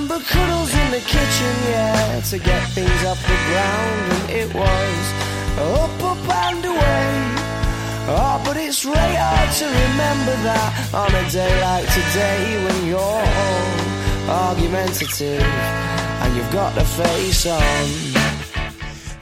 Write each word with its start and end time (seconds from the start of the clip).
Remember 0.00 0.24
cuddles 0.24 0.72
in 0.72 0.90
the 0.92 1.00
kitchen, 1.00 1.54
yeah, 1.68 2.20
to 2.30 2.38
get 2.38 2.66
things 2.70 3.04
off 3.04 3.20
the 3.20 3.36
ground, 3.50 4.12
and 4.12 4.30
it 4.30 4.54
was 4.54 5.04
up, 5.58 6.02
up 6.02 6.28
and 6.48 6.64
away. 6.64 7.10
Oh, 8.08 8.40
but 8.42 8.56
it's 8.56 8.82
really 8.86 8.96
hard 8.96 9.52
to 9.60 9.66
remember 9.66 10.36
that 10.48 10.94
on 10.94 11.14
a 11.14 11.30
day 11.30 11.52
like 11.60 11.84
today 11.92 12.64
when 12.64 12.86
you're 12.86 13.26
argumentative 14.26 15.42
and 15.42 16.34
you've 16.34 16.50
got 16.50 16.78
a 16.78 16.84
face 16.86 17.44
on. 17.44 18.09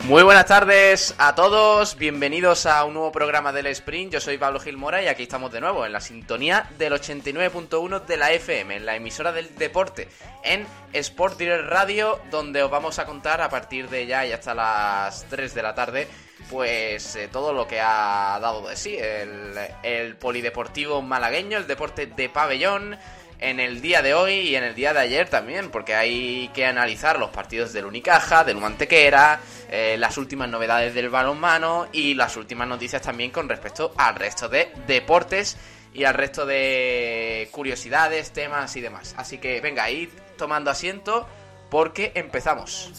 Muy 0.09 0.23
buenas 0.23 0.47
tardes 0.47 1.15
a 1.19 1.35
todos, 1.35 1.99
bienvenidos 1.99 2.65
a 2.65 2.83
un 2.87 2.95
nuevo 2.95 3.13
programa 3.13 3.53
del 3.53 3.67
Sprint. 3.67 4.15
Yo 4.15 4.21
soy 4.21 4.39
Pablo 4.39 4.59
Gilmora 4.59 5.03
y 5.03 5.07
aquí 5.07 5.25
estamos 5.25 5.53
de 5.53 5.61
nuevo 5.61 5.85
en 5.85 5.93
la 5.93 6.01
sintonía 6.01 6.67
del 6.79 6.95
89.1 6.95 8.07
de 8.07 8.17
la 8.17 8.33
FM, 8.33 8.77
en 8.77 8.87
la 8.87 8.97
emisora 8.97 9.33
del 9.33 9.55
deporte, 9.57 10.09
en 10.43 10.67
Sport 10.95 11.39
Direct 11.39 11.69
Radio, 11.69 12.19
donde 12.31 12.63
os 12.63 12.71
vamos 12.71 12.99
a 12.99 13.05
contar 13.05 13.43
a 13.43 13.51
partir 13.51 13.91
de 13.91 14.07
ya 14.07 14.25
y 14.25 14.33
hasta 14.33 14.55
las 14.55 15.27
3 15.29 15.55
de 15.55 15.63
la 15.63 15.75
tarde, 15.75 16.09
pues 16.49 17.15
eh, 17.15 17.29
todo 17.31 17.53
lo 17.53 17.69
que 17.69 17.79
ha 17.79 18.39
dado 18.41 18.67
de 18.67 18.77
sí 18.77 18.97
el 19.83 20.17
polideportivo 20.17 21.03
malagueño, 21.03 21.59
el 21.59 21.67
deporte 21.67 22.07
de 22.07 22.31
pabellón 22.31 22.97
en 23.39 23.61
el 23.61 23.81
día 23.81 24.03
de 24.03 24.15
hoy 24.15 24.35
y 24.35 24.57
en 24.57 24.65
el 24.65 24.75
día 24.75 24.93
de 24.93 25.01
ayer 25.01 25.29
también, 25.29 25.71
porque 25.71 25.95
hay 25.95 26.49
que 26.55 26.67
analizar 26.67 27.19
los 27.19 27.31
partidos 27.31 27.73
del 27.73 27.87
Unicaja, 27.87 28.45
del 28.45 28.57
Mantequera, 28.57 29.41
eh, 29.71 29.97
las 29.99 30.19
últimas 30.19 30.49
novedades 30.49 30.95
del 30.95 31.09
balonmano 31.09 31.89
y 31.93 32.15
las 32.15 32.37
últimas 32.37 32.67
noticias 32.69 33.03
también 33.03 33.31
con 33.31 33.49
respecto 33.49 33.93
al 33.97 34.15
resto 34.17 34.49
de 34.49 34.73
deportes 34.87 35.57
y 35.95 36.05
al 36.05 36.15
resto 36.15 36.47
de 36.47 37.49
curiosidades, 37.53 38.33
temas 38.33 38.77
y 38.77 38.81
demás. 38.81 39.15
Así 39.17 39.39
que 39.39 39.61
venga, 39.61 39.91
id 39.91 40.09
tomando 40.37 40.71
asiento 40.71 41.27
porque 41.71 42.13
empezamos. 42.15 42.91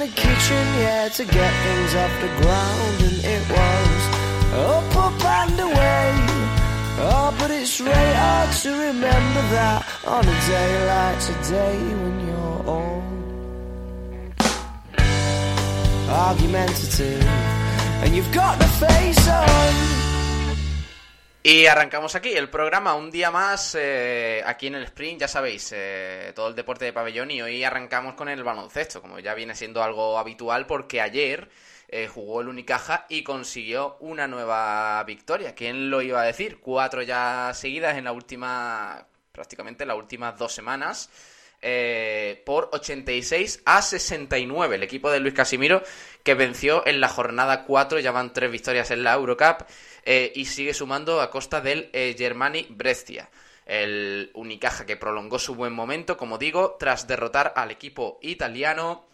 The 0.00 0.08
kitchen, 0.08 0.64
yeah, 0.80 1.08
to 1.08 1.24
get 1.26 1.52
things 1.64 1.94
off 1.94 2.12
the 2.22 2.32
ground. 2.40 3.02
And 3.02 3.18
it 3.22 3.44
was 3.50 4.02
up, 4.54 4.96
up 4.96 5.24
and 5.24 5.60
away. 5.60 6.10
Oh, 7.02 7.36
but 7.38 7.50
it's 7.50 7.78
really 7.80 8.14
hard 8.14 8.50
to 8.62 8.70
remember 8.70 9.42
that 9.56 9.86
on 10.06 10.24
a 10.24 10.38
day 10.48 10.70
like 10.88 11.20
today 11.20 11.76
when 12.00 12.26
you're 12.26 12.62
all 12.66 13.02
argumentative. 16.08 17.24
And 18.02 18.16
you've 18.16 18.32
got 18.32 18.58
the 18.58 18.68
face 18.68 19.28
on. 19.28 19.99
Y 21.42 21.64
arrancamos 21.64 22.14
aquí 22.16 22.32
el 22.32 22.50
programa, 22.50 22.94
un 22.94 23.10
día 23.10 23.30
más 23.30 23.74
eh, 23.74 24.42
aquí 24.44 24.66
en 24.66 24.74
el 24.74 24.82
Sprint, 24.84 25.20
ya 25.22 25.28
sabéis, 25.28 25.72
eh, 25.74 26.32
todo 26.36 26.48
el 26.48 26.54
deporte 26.54 26.84
de 26.84 26.92
pabellón 26.92 27.30
y 27.30 27.40
hoy 27.40 27.64
arrancamos 27.64 28.12
con 28.12 28.28
el 28.28 28.44
baloncesto, 28.44 29.00
como 29.00 29.18
ya 29.20 29.32
viene 29.32 29.54
siendo 29.54 29.82
algo 29.82 30.18
habitual 30.18 30.66
porque 30.66 31.00
ayer 31.00 31.48
eh, 31.88 32.08
jugó 32.08 32.42
el 32.42 32.48
Unicaja 32.48 33.06
y 33.08 33.22
consiguió 33.22 33.96
una 34.00 34.28
nueva 34.28 35.02
victoria. 35.04 35.54
¿Quién 35.54 35.88
lo 35.88 36.02
iba 36.02 36.20
a 36.20 36.26
decir? 36.26 36.60
Cuatro 36.60 37.00
ya 37.00 37.52
seguidas 37.54 37.96
en 37.96 38.04
la 38.04 38.12
última, 38.12 39.06
prácticamente 39.32 39.86
las 39.86 39.96
últimas 39.96 40.36
dos 40.36 40.52
semanas. 40.52 41.08
Eh, 41.62 42.42
por 42.46 42.70
86 42.72 43.62
a 43.64 43.82
69. 43.82 44.76
El 44.76 44.82
equipo 44.82 45.10
de 45.10 45.20
Luis 45.20 45.34
Casimiro 45.34 45.82
que 46.22 46.34
venció 46.34 46.86
en 46.86 47.00
la 47.00 47.08
jornada 47.08 47.64
4, 47.64 47.98
ya 48.00 48.12
van 48.12 48.32
tres 48.32 48.50
victorias 48.50 48.90
en 48.90 49.02
la 49.02 49.14
Eurocup 49.14 49.62
eh, 50.04 50.32
y 50.34 50.46
sigue 50.46 50.74
sumando 50.74 51.20
a 51.20 51.30
costa 51.30 51.60
del 51.60 51.90
eh, 51.92 52.14
Germani 52.16 52.66
Brescia. 52.70 53.28
El 53.66 54.30
Unicaja 54.34 54.84
que 54.84 54.96
prolongó 54.96 55.38
su 55.38 55.54
buen 55.54 55.72
momento, 55.72 56.16
como 56.16 56.38
digo, 56.38 56.76
tras 56.78 57.06
derrotar 57.06 57.52
al 57.56 57.70
equipo 57.70 58.18
italiano, 58.20 59.06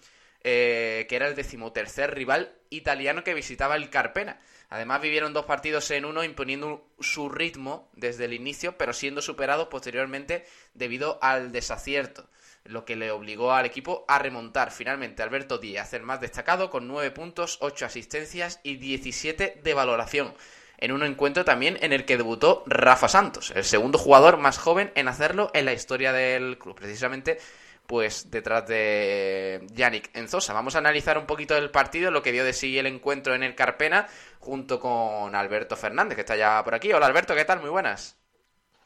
eh, 0.43 1.07
que 1.09 1.17
era 1.17 1.29
el 1.29 1.35
decimotercer 1.35 2.15
rival 2.15 2.53
italiano 2.71 3.23
que 3.23 3.35
visitaba 3.35 3.77
el 3.77 3.91
Carpena. 3.91 4.39
Además 4.69 5.01
vivieron 5.01 5.33
dos 5.33 5.47
partidos 5.47 5.91
en 5.91 6.05
uno 6.05 6.25
imponiendo 6.25 6.89
su 6.99 7.29
ritmo 7.29 7.89
desde 7.95 8.25
el 8.25 8.33
inicio, 8.33 8.77
pero 8.77 8.93
siendo 8.93 9.23
superados 9.23 9.69
posteriormente 9.69 10.45
debido 10.75 11.19
al 11.23 11.53
desacierto, 11.53 12.29
lo 12.65 12.85
que 12.85 12.97
le 12.97 13.11
obligó 13.11 13.53
al 13.53 13.67
equipo 13.67 14.05
a 14.09 14.19
remontar. 14.19 14.73
Finalmente 14.73 15.23
Alberto 15.23 15.59
Díaz, 15.59 15.93
el 15.95 16.03
más 16.03 16.21
destacado, 16.21 16.69
con 16.71 16.89
9 16.89 17.13
puntos, 17.13 17.59
8 17.61 17.87
asistencias 17.87 18.61
y 18.65 18.77
17 18.77 19.61
de 19.63 19.75
valoración. 19.75 20.35
En 20.79 20.93
un 20.93 21.03
encuentro 21.05 21.45
también 21.45 21.79
en 21.81 21.93
el 21.93 22.05
que 22.05 22.17
debutó 22.17 22.63
Rafa 22.67 23.09
Santos, 23.09 23.51
el 23.57 23.65
segundo 23.65 23.99
jugador 23.99 24.37
más 24.37 24.59
joven 24.59 24.93
en 24.95 25.09
hacerlo 25.09 25.51
en 25.55 25.65
la 25.65 25.73
historia 25.73 26.13
del 26.13 26.59
club. 26.59 26.75
Precisamente 26.75 27.39
pues 27.87 28.31
detrás 28.31 28.67
de 28.67 29.67
Yannick 29.73 30.11
Enzosa. 30.17 30.53
Vamos 30.53 30.75
a 30.75 30.79
analizar 30.79 31.19
un 31.19 31.27
poquito 31.27 31.57
el 31.57 31.71
partido, 31.71 32.11
lo 32.11 32.23
que 32.23 32.33
dio 32.33 32.45
de 32.45 32.53
sí 32.53 32.79
el 32.79 32.87
encuentro 32.87 33.35
en 33.35 33.43
el 33.43 33.55
Carpena, 33.55 34.09
junto 34.41 34.81
con 34.81 35.35
Alberto 35.35 35.77
Fernández, 35.77 36.17
que 36.17 36.23
está 36.23 36.37
ya 36.37 36.63
por 36.65 36.75
aquí. 36.75 36.93
Hola 36.93 37.07
Alberto, 37.07 37.35
¿qué 37.35 37.45
tal? 37.45 37.61
Muy 37.61 37.71
buenas. 37.71 38.17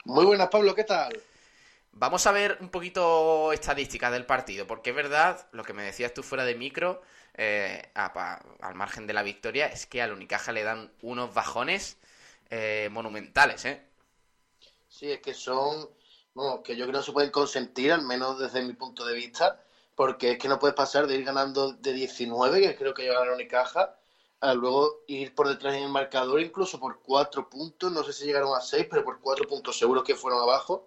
Muy 0.05 0.27
buenas, 0.27 0.49
Pablo, 0.51 0.75
¿qué 0.75 0.85
tal? 0.85 1.23
Vamos 1.93 2.27
a 2.27 2.33
ver 2.33 2.57
un 2.61 2.69
poquito 2.71 3.53
estadísticas 3.53 4.13
del 4.13 4.27
partido, 4.27 4.67
porque 4.67 4.91
es 4.91 4.97
verdad, 4.97 5.47
lo 5.53 5.65
que 5.65 5.73
me 5.73 5.83
decías 5.83 6.15
tú 6.15 6.23
fuera 6.23 6.45
de 6.45 6.55
micro, 6.55 7.03
eh, 7.35 7.91
a- 7.95 8.41
al 8.61 8.75
margen 8.75 9.07
de 9.07 9.13
la 9.13 9.23
victoria, 9.23 9.67
es 9.67 9.87
que 9.87 10.01
al 10.03 10.13
Unicaja 10.13 10.53
le 10.53 10.63
dan 10.65 10.93
unos 11.03 11.35
bajones 11.35 11.99
eh, 12.51 12.89
monumentales, 12.91 13.65
¿eh? 13.65 13.83
Sí, 14.89 15.11
es 15.11 15.21
que 15.21 15.33
son, 15.33 15.89
bueno, 16.35 16.63
que 16.63 16.77
yo 16.77 16.85
creo 16.85 16.93
que 16.93 16.99
no 16.99 17.03
se 17.03 17.13
pueden 17.13 17.31
consentir, 17.31 17.93
al 17.93 18.03
menos 18.03 18.39
desde 18.39 18.63
mi 18.63 18.73
punto 18.73 19.05
de 19.05 19.15
vista, 19.15 19.63
porque 19.95 20.33
es 20.33 20.39
que 20.39 20.49
no 20.49 20.59
puedes 20.59 20.77
pasar 20.77 21.07
de 21.07 21.17
ir 21.17 21.25
ganando 21.25 21.73
de 21.73 21.93
19, 21.93 22.61
que 22.61 22.77
creo 22.77 22.95
que 22.95 23.03
lleva 23.03 23.25
la 23.25 23.35
Unicaja, 23.35 23.97
a 24.41 24.55
luego 24.55 25.03
ir 25.07 25.35
por 25.35 25.49
detrás 25.49 25.75
en 25.75 25.85
el 25.85 25.89
marcador, 25.91 26.41
incluso 26.41 26.81
por 26.81 27.01
4 27.03 27.51
puntos, 27.51 27.93
no 27.93 28.03
sé 28.05 28.13
si 28.13 28.25
llegaron 28.25 28.57
a 28.57 28.61
6, 28.61 28.87
pero 28.91 29.05
por 29.05 29.21
4 29.21 29.47
puntos 29.47 29.79
seguro 29.79 30.03
que 30.03 30.15
fueron 30.15 30.41
abajo. 30.41 30.87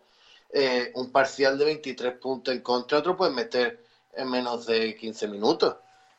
Eh, 0.50 0.92
un 0.96 1.12
parcial 1.12 1.58
de 1.58 1.66
23 1.66 2.18
puntos 2.18 2.54
en 2.54 2.62
contra, 2.62 3.00
otro 3.00 3.16
puedes 3.16 3.34
meter 3.34 3.84
en 4.14 4.30
menos 4.30 4.66
de 4.66 4.96
15 4.96 5.28
minutos. 5.28 5.76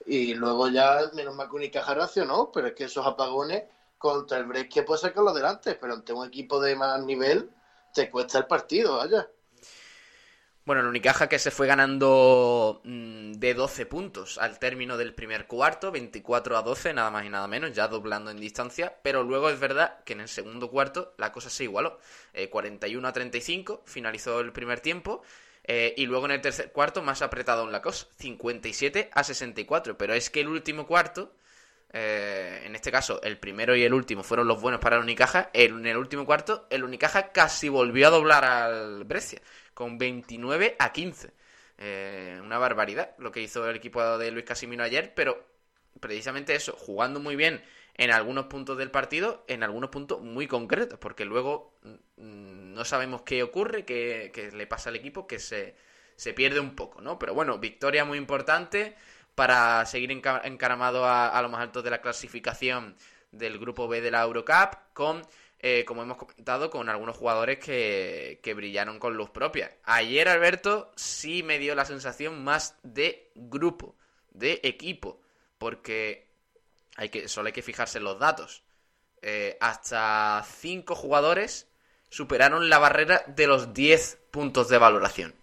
Y 0.06 0.34
luego 0.34 0.68
ya, 0.68 1.10
menos 1.14 1.34
mal 1.34 1.48
que 1.48 1.56
Unicaja 1.56 1.94
reaccionó, 1.94 2.52
pero 2.52 2.68
es 2.68 2.74
que 2.74 2.84
esos 2.84 3.06
apagones 3.06 3.64
contra 3.98 4.38
el 4.38 4.44
Brescia 4.44 4.84
puede 4.84 5.00
sacarlo 5.00 5.30
adelante, 5.30 5.76
pero 5.80 5.94
ante 5.94 6.12
un 6.12 6.26
equipo 6.26 6.60
de 6.60 6.76
más 6.76 7.02
nivel 7.04 7.50
te 7.94 8.10
cuesta 8.10 8.38
el 8.38 8.46
partido, 8.46 8.98
vaya. 8.98 9.28
Bueno, 10.66 10.80
el 10.80 10.88
Unicaja 10.88 11.28
que 11.28 11.38
se 11.38 11.50
fue 11.50 11.66
ganando 11.66 12.80
mm, 12.84 13.32
de 13.32 13.52
12 13.52 13.84
puntos 13.84 14.38
al 14.38 14.58
término 14.58 14.96
del 14.96 15.14
primer 15.14 15.46
cuarto, 15.46 15.92
24 15.92 16.56
a 16.56 16.62
12, 16.62 16.94
nada 16.94 17.10
más 17.10 17.26
y 17.26 17.28
nada 17.28 17.46
menos, 17.46 17.72
ya 17.74 17.86
doblando 17.86 18.30
en 18.30 18.40
distancia, 18.40 18.96
pero 19.02 19.22
luego 19.22 19.50
es 19.50 19.60
verdad 19.60 20.02
que 20.04 20.14
en 20.14 20.20
el 20.20 20.28
segundo 20.28 20.70
cuarto 20.70 21.14
la 21.18 21.32
cosa 21.32 21.50
se 21.50 21.64
igualó. 21.64 21.98
Eh, 22.32 22.48
41 22.48 23.06
a 23.06 23.12
35, 23.12 23.82
finalizó 23.84 24.40
el 24.40 24.52
primer 24.52 24.80
tiempo, 24.80 25.22
eh, 25.64 25.94
y 25.98 26.06
luego 26.06 26.24
en 26.26 26.32
el 26.32 26.40
tercer 26.40 26.72
cuarto 26.72 27.02
más 27.02 27.20
apretado 27.20 27.62
aún 27.62 27.72
la 27.72 27.82
cosa, 27.82 28.06
57 28.18 29.10
a 29.12 29.22
64, 29.22 29.98
pero 29.98 30.14
es 30.14 30.30
que 30.30 30.40
el 30.40 30.48
último 30.48 30.86
cuarto, 30.86 31.34
eh, 31.96 32.62
en 32.64 32.74
este 32.74 32.90
caso 32.90 33.22
el 33.22 33.38
primero 33.38 33.76
y 33.76 33.84
el 33.84 33.94
último 33.94 34.24
fueron 34.24 34.48
los 34.48 34.60
buenos 34.60 34.80
para 34.80 34.96
el 34.96 35.02
Unicaja, 35.02 35.50
en 35.52 35.86
el 35.86 35.96
último 35.96 36.26
cuarto 36.26 36.66
el 36.68 36.82
Unicaja 36.82 37.30
casi 37.30 37.68
volvió 37.68 38.08
a 38.08 38.10
doblar 38.10 38.44
al 38.44 39.04
Brescia 39.04 39.40
con 39.74 39.96
29 39.96 40.74
a 40.80 40.92
15. 40.92 41.30
Eh, 41.78 42.40
una 42.42 42.58
barbaridad 42.58 43.14
lo 43.18 43.30
que 43.30 43.42
hizo 43.42 43.70
el 43.70 43.76
equipo 43.76 44.18
de 44.18 44.32
Luis 44.32 44.44
Casimiro 44.44 44.82
ayer, 44.82 45.14
pero 45.14 45.46
precisamente 46.00 46.56
eso, 46.56 46.72
jugando 46.76 47.20
muy 47.20 47.36
bien 47.36 47.62
en 47.94 48.10
algunos 48.10 48.46
puntos 48.46 48.76
del 48.76 48.90
partido, 48.90 49.44
en 49.46 49.62
algunos 49.62 49.90
puntos 49.90 50.20
muy 50.20 50.48
concretos, 50.48 50.98
porque 50.98 51.24
luego 51.24 51.78
mm, 52.16 52.74
no 52.74 52.84
sabemos 52.84 53.22
qué 53.22 53.44
ocurre, 53.44 53.84
qué, 53.84 54.50
le 54.52 54.66
pasa 54.66 54.90
al 54.90 54.96
equipo, 54.96 55.28
que 55.28 55.38
se, 55.38 55.76
se, 56.16 56.34
pierde 56.34 56.58
un 56.58 56.74
poco, 56.74 57.00
¿no? 57.00 57.20
Pero 57.20 57.34
bueno, 57.34 57.58
victoria 57.58 58.04
muy 58.04 58.18
importante 58.18 58.96
para 59.34 59.84
seguir 59.86 60.10
encaramado 60.10 61.04
a, 61.04 61.28
a 61.28 61.42
lo 61.42 61.48
más 61.48 61.60
alto 61.60 61.82
de 61.82 61.90
la 61.90 62.00
clasificación 62.00 62.96
del 63.32 63.58
grupo 63.58 63.88
B 63.88 64.00
de 64.00 64.10
la 64.10 64.22
Eurocup, 64.22 64.76
con 64.92 65.22
eh, 65.66 65.86
como 65.86 66.02
hemos 66.02 66.18
comentado, 66.18 66.68
con 66.68 66.90
algunos 66.90 67.16
jugadores 67.16 67.58
que, 67.58 68.38
que, 68.42 68.52
brillaron 68.52 68.98
con 68.98 69.16
luz 69.16 69.30
propia. 69.30 69.74
Ayer, 69.84 70.28
Alberto, 70.28 70.92
sí 70.94 71.42
me 71.42 71.58
dio 71.58 71.74
la 71.74 71.86
sensación 71.86 72.44
más 72.44 72.76
de 72.82 73.30
grupo, 73.34 73.96
de 74.28 74.60
equipo, 74.62 75.22
porque 75.56 76.28
hay 76.96 77.08
que, 77.08 77.28
solo 77.28 77.46
hay 77.46 77.54
que 77.54 77.62
fijarse 77.62 77.96
en 77.96 78.04
los 78.04 78.18
datos. 78.18 78.62
Eh, 79.22 79.56
hasta 79.58 80.44
5 80.46 80.94
jugadores 80.94 81.66
superaron 82.10 82.68
la 82.68 82.78
barrera 82.78 83.24
de 83.26 83.46
los 83.46 83.72
10 83.72 84.18
puntos 84.30 84.68
de 84.68 84.76
valoración. 84.76 85.34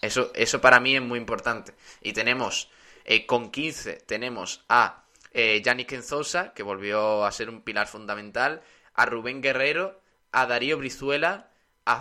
Eso, 0.00 0.30
eso 0.34 0.62
para 0.62 0.80
mí 0.80 0.96
es 0.96 1.02
muy 1.02 1.18
importante. 1.18 1.74
Y 2.00 2.14
tenemos, 2.14 2.70
eh, 3.06 3.24
con 3.24 3.50
15, 3.50 3.94
tenemos 4.06 4.64
a 4.68 5.04
eh, 5.32 5.62
Yannick 5.64 5.92
Enzosa, 5.92 6.52
que 6.52 6.62
volvió 6.62 7.24
a 7.24 7.32
ser 7.32 7.48
un 7.48 7.62
pilar 7.62 7.86
fundamental 7.86 8.62
a 8.94 9.06
Rubén 9.06 9.40
Guerrero, 9.40 10.00
a 10.32 10.46
Darío 10.46 10.76
Brizuela, 10.76 11.50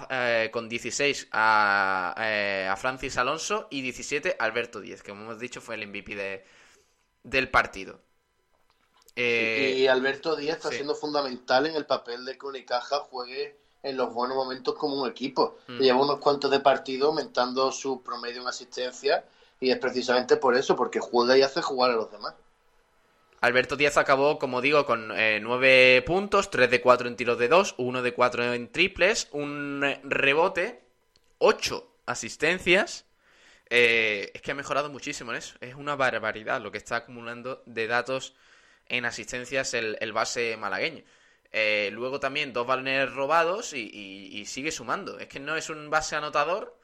eh, 0.10 0.50
con 0.52 0.68
16 0.68 1.24
eh, 1.26 1.28
a, 1.32 2.76
Francis 2.76 3.18
Alonso 3.18 3.68
y 3.70 3.82
17 3.82 4.36
a 4.40 4.44
Alberto 4.44 4.82
Díez, 4.82 5.04
que 5.04 5.12
como 5.12 5.26
hemos 5.26 5.40
dicho 5.40 5.62
fue 5.62 5.76
el 5.76 5.88
MVP 5.88 6.16
de, 6.16 6.44
del 7.22 7.52
partido. 7.52 8.00
Eh, 9.16 9.76
y 9.78 9.88
Alberto 9.88 10.36
Díez 10.36 10.56
está 10.56 10.72
siendo 10.72 10.96
fundamental 10.96 11.68
en 11.68 11.76
el 11.76 11.86
papel 11.86 12.26
de 12.26 12.36
que 12.36 12.48
Unicaja 12.48 13.00
juegue 13.02 13.60
en 13.84 13.96
los 13.96 14.12
buenos 14.12 14.36
momentos 14.36 14.74
como 14.76 15.04
un 15.04 15.08
equipo. 15.08 15.60
Mm. 15.68 15.78
Lleva 15.78 16.02
unos 16.02 16.18
cuantos 16.18 16.50
de 16.50 16.62
partido 16.62 17.10
aumentando 17.10 17.72
su 17.72 18.02
promedio 18.02 18.42
en 18.42 18.48
asistencia 18.48 19.24
y 19.66 19.72
es 19.72 19.80
precisamente 19.80 20.38
por 20.38 20.56
eso, 20.56 20.76
porque 20.76 21.00
juega 21.00 21.38
y 21.38 21.42
hace 21.42 21.62
jugar 21.62 21.92
a 21.92 21.96
los 21.96 22.12
demás. 22.12 22.36
Alberto 23.42 23.76
Díaz 23.76 23.98
acabó, 23.98 24.40
como 24.40 24.62
digo, 24.62 24.86
con 24.86 25.08
9 25.08 25.98
eh, 25.98 26.02
puntos, 26.04 26.50
3 26.50 26.70
de 26.70 26.82
4 26.82 27.08
en 27.08 27.16
tiros 27.16 27.38
de 27.38 27.48
2, 27.48 27.76
1 27.78 28.02
de 28.02 28.14
4 28.14 28.54
en 28.54 28.72
triples, 28.72 29.28
un 29.32 29.84
rebote, 30.04 30.82
8 31.40 31.88
asistencias. 32.06 33.06
Eh, 33.70 34.32
es 34.34 34.42
que 34.42 34.52
ha 34.52 34.56
mejorado 34.56 34.90
muchísimo 34.90 35.32
en 35.32 35.38
eso. 35.38 35.56
Es 35.62 35.76
una 35.76 35.96
barbaridad 35.96 36.62
lo 36.62 36.72
que 36.72 36.78
está 36.78 36.98
acumulando 36.98 37.64
de 37.66 37.88
datos 37.88 38.36
en 38.88 39.06
asistencias 39.06 39.74
el, 39.74 40.14
base 40.14 40.58
malagueño. 40.58 41.04
Eh, 41.52 41.90
luego 41.92 42.20
también 42.20 42.54
dos 42.54 42.68
balones 42.68 43.12
robados 43.14 43.74
y, 43.74 44.46
sigue 44.46 44.72
sumando. 44.72 45.18
Es 45.20 45.28
que 45.28 45.40
no 45.40 45.56
es 45.56 45.70
un 45.70 45.90
base 45.90 46.16
anotador, 46.16 46.78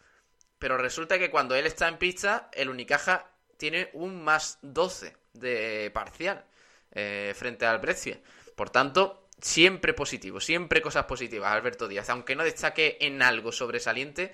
pero 0.61 0.77
resulta 0.77 1.17
que 1.17 1.31
cuando 1.31 1.55
él 1.55 1.65
está 1.65 1.87
en 1.87 1.97
pista, 1.97 2.49
el 2.53 2.69
Unicaja 2.69 3.25
tiene 3.57 3.89
un 3.93 4.23
más 4.23 4.59
12 4.61 5.17
de 5.33 5.89
parcial. 5.91 6.45
Eh, 6.93 7.33
frente 7.35 7.65
al 7.65 7.79
Brescia. 7.79 8.19
Por 8.55 8.69
tanto, 8.69 9.27
siempre 9.41 9.93
positivo, 9.93 10.39
siempre 10.39 10.81
cosas 10.81 11.05
positivas, 11.05 11.51
Alberto 11.51 11.87
Díaz. 11.87 12.09
Aunque 12.09 12.35
no 12.35 12.43
destaque 12.43 12.97
en 13.01 13.23
algo 13.23 13.51
sobresaliente, 13.51 14.33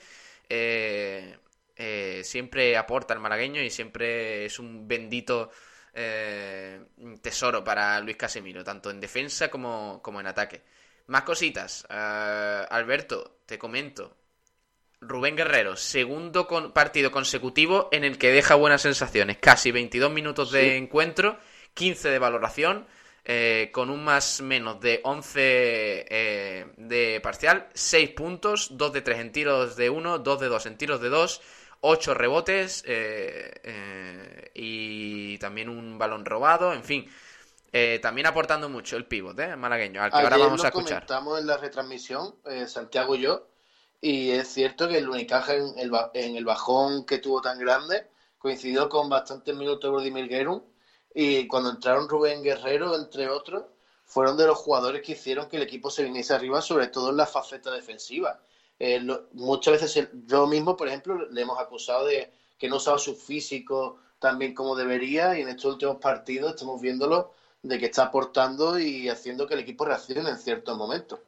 eh, 0.49 1.37
eh, 1.75 2.21
siempre 2.25 2.75
aporta 2.75 3.13
el 3.13 3.19
malagueño 3.19 3.61
y 3.61 3.69
siempre 3.69 4.45
es 4.45 4.59
un 4.59 4.87
bendito 4.87 5.49
tesoro 7.21 7.63
para 7.63 7.99
Luis 8.01 8.17
Casemiro, 8.17 8.63
tanto 8.63 8.91
en 8.91 8.99
defensa 8.99 9.49
como, 9.49 9.99
como 10.03 10.19
en 10.19 10.27
ataque. 10.27 10.61
Más 11.07 11.23
cositas. 11.23 11.87
Alberto, 11.89 13.39
te 13.47 13.57
comento. 13.57 14.15
Rubén 14.99 15.35
Guerrero, 15.35 15.75
segundo 15.75 16.47
partido 16.73 17.11
consecutivo 17.11 17.89
en 17.91 18.03
el 18.03 18.17
que 18.17 18.31
deja 18.31 18.55
buenas 18.55 18.81
sensaciones. 18.81 19.37
Casi 19.37 19.71
22 19.71 20.11
minutos 20.11 20.51
de 20.51 20.77
encuentro 20.77 21.37
15 21.75 22.09
de 22.09 22.19
valoración, 22.19 22.87
eh, 23.23 23.69
con 23.71 23.91
un 23.91 24.03
más 24.03 24.41
menos 24.41 24.81
de 24.81 25.01
11 25.03 25.39
eh, 26.09 26.65
de 26.77 27.19
parcial, 27.21 27.69
6 27.73 28.09
puntos, 28.11 28.69
2 28.77 28.93
de 28.93 29.01
3 29.01 29.19
en 29.19 29.31
tiros 29.31 29.75
de 29.75 29.89
1, 29.89 30.19
2 30.19 30.39
de 30.39 30.47
2 30.47 30.65
en 30.65 30.77
tiros 30.77 31.01
de 31.01 31.09
2, 31.09 31.41
8 31.81 32.13
rebotes 32.15 32.83
eh, 32.87 34.51
y 34.55 35.37
también 35.37 35.69
un 35.69 35.99
balón 35.99 36.25
robado, 36.25 36.73
en 36.73 36.83
fin. 36.83 37.07
también 38.01 38.25
aportando 38.25 38.69
mucho 38.69 38.97
el 38.97 39.05
pivot, 39.05 39.39
¿eh? 39.39 39.55
malagueño, 39.55 40.01
al 40.01 40.09
que 40.09 40.17
ahora 40.17 40.37
vamos 40.37 40.63
a 40.63 40.69
escuchar. 40.69 41.05
comentamos 41.05 41.39
en 41.39 41.45
la 41.45 41.57
retransmisión, 41.57 42.37
Santiago 42.65 43.15
y 43.15 43.21
yo, 43.21 43.45
y 44.01 44.31
es 44.31 44.47
cierto 44.49 44.87
que 44.87 44.97
el 44.97 45.09
Unicaja 45.09 45.55
en 45.55 45.77
el, 45.77 45.91
en 46.13 46.35
el 46.35 46.45
bajón 46.45 47.05
que 47.05 47.17
tuvo 47.17 47.41
tan 47.41 47.59
grande 47.59 48.07
coincidió 48.37 48.89
con 48.89 49.09
bastantes 49.09 49.55
minutos 49.55 49.83
de 49.83 49.89
Vladimir 49.89 50.27
Guerrero 50.27 50.65
y 51.13 51.47
cuando 51.47 51.71
entraron 51.71 52.07
Rubén 52.07 52.43
Guerrero, 52.43 52.95
entre 52.95 53.27
otros, 53.29 53.65
fueron 54.05 54.37
de 54.37 54.45
los 54.45 54.57
jugadores 54.57 55.01
que 55.01 55.13
hicieron 55.13 55.49
que 55.49 55.57
el 55.57 55.63
equipo 55.63 55.89
se 55.89 56.03
viniese 56.03 56.33
arriba, 56.33 56.61
sobre 56.61 56.87
todo 56.87 57.09
en 57.09 57.17
la 57.17 57.25
faceta 57.25 57.71
defensiva. 57.71 58.39
Eh, 58.79 59.05
muchas 59.33 59.81
veces 59.81 60.09
yo 60.25 60.45
mismo, 60.45 60.77
por 60.77 60.87
ejemplo, 60.87 61.27
le 61.29 61.41
hemos 61.41 61.59
acusado 61.59 62.05
de 62.05 62.31
que 62.57 62.69
no 62.69 62.77
usaba 62.77 62.99
su 62.99 63.15
físico 63.15 63.99
tan 64.19 64.37
bien 64.37 64.53
como 64.53 64.75
debería 64.75 65.37
y 65.37 65.41
en 65.41 65.49
estos 65.49 65.73
últimos 65.73 65.97
partidos 65.97 66.51
estamos 66.51 66.79
viéndolo 66.81 67.33
de 67.63 67.79
que 67.79 67.87
está 67.87 68.03
aportando 68.03 68.79
y 68.79 69.09
haciendo 69.09 69.47
que 69.47 69.55
el 69.55 69.61
equipo 69.61 69.85
reaccione 69.85 70.29
en 70.29 70.37
ciertos 70.37 70.77
momentos. 70.77 71.19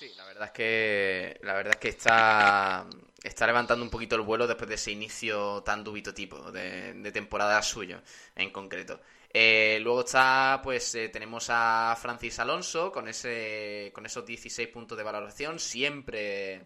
Sí, 0.00 0.14
la 0.16 0.24
verdad 0.24 0.46
es 0.46 0.52
que 0.52 1.38
la 1.42 1.52
verdad 1.52 1.74
es 1.74 1.78
que 1.78 1.88
está 1.90 2.86
está 3.22 3.46
levantando 3.46 3.84
un 3.84 3.90
poquito 3.90 4.16
el 4.16 4.22
vuelo 4.22 4.46
después 4.46 4.66
de 4.66 4.76
ese 4.76 4.92
inicio 4.92 5.62
tan 5.62 5.84
dubito 5.84 6.14
tipo 6.14 6.50
de, 6.50 7.10
temporada 7.12 7.60
suyo 7.60 8.00
en 8.34 8.50
concreto. 8.50 8.98
Eh, 9.30 9.78
luego 9.82 10.00
está, 10.00 10.62
pues 10.64 10.94
eh, 10.94 11.10
tenemos 11.10 11.48
a 11.50 11.94
Francis 12.00 12.38
Alonso 12.38 12.90
con 12.90 13.08
ese 13.08 13.90
con 13.94 14.06
esos 14.06 14.24
16 14.24 14.68
puntos 14.68 14.96
de 14.96 15.04
valoración, 15.04 15.58
siempre 15.58 16.62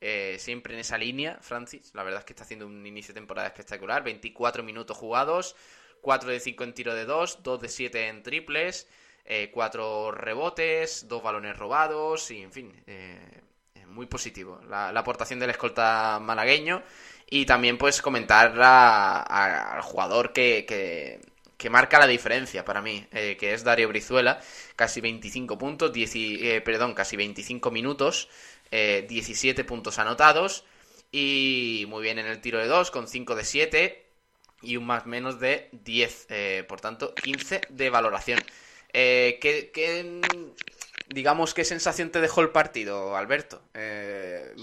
eh, 0.00 0.36
siempre 0.38 0.74
en 0.74 0.78
esa 0.78 0.96
línea, 0.96 1.38
Francis. 1.40 1.90
La 1.92 2.04
verdad 2.04 2.20
es 2.20 2.24
que 2.24 2.34
está 2.34 2.44
haciendo 2.44 2.68
un 2.68 2.86
inicio 2.86 3.12
de 3.12 3.20
temporada 3.20 3.48
espectacular, 3.48 4.04
24 4.04 4.62
minutos 4.62 4.96
jugados, 4.96 5.56
4 6.02 6.30
de 6.30 6.38
5 6.38 6.62
en 6.62 6.72
tiro 6.72 6.94
de 6.94 7.04
2, 7.04 7.42
2 7.42 7.60
de 7.60 7.68
7 7.68 8.08
en 8.08 8.22
triples, 8.22 8.86
4 9.52 10.12
rebotes, 10.12 11.08
2 11.08 11.22
balones 11.22 11.56
robados 11.56 12.30
y 12.30 12.42
en 12.42 12.52
fin, 12.52 12.72
muy 13.96 14.06
positivo 14.06 14.60
la, 14.68 14.90
aportación 14.90 15.40
del 15.40 15.50
escolta 15.50 16.20
malagueño 16.20 16.82
y 17.28 17.46
también 17.46 17.78
pues 17.78 18.02
comentar 18.02 18.54
al 18.60 19.82
jugador 19.82 20.32
que, 20.32 20.64
que, 21.56 21.70
marca 21.70 21.98
la 21.98 22.06
diferencia 22.06 22.64
para 22.64 22.80
mí, 22.80 23.04
eh, 23.10 23.36
que 23.36 23.52
es 23.52 23.64
Dario 23.64 23.88
Brizuela, 23.88 24.40
casi 24.76 25.00
25 25.00 25.58
puntos, 25.58 25.90
eh, 25.96 26.62
perdón, 26.64 26.94
casi 26.94 27.16
25 27.16 27.72
minutos, 27.72 28.28
17 28.70 29.60
eh, 29.60 29.64
puntos 29.64 29.98
anotados 29.98 30.64
y 31.10 31.84
muy 31.88 32.02
bien 32.04 32.20
en 32.20 32.26
el 32.26 32.40
tiro 32.40 32.60
de 32.60 32.68
2 32.68 32.92
con 32.92 33.08
5 33.08 33.34
de 33.34 33.44
7 33.44 34.06
y 34.62 34.76
un 34.76 34.86
más 34.86 35.06
menos 35.06 35.40
de 35.40 35.68
10, 35.72 36.28
por 36.68 36.80
tanto 36.80 37.12
15 37.16 37.62
de 37.68 37.90
valoración. 37.90 38.38
¿Qué, 38.96 39.70
qué, 39.72 40.20
digamos, 41.08 41.54
¿qué 41.54 41.64
sensación 41.64 42.10
te 42.10 42.20
dejó 42.20 42.40
el 42.40 42.50
partido, 42.50 43.16
Alberto? 43.16 43.62
Eh, 43.74 44.54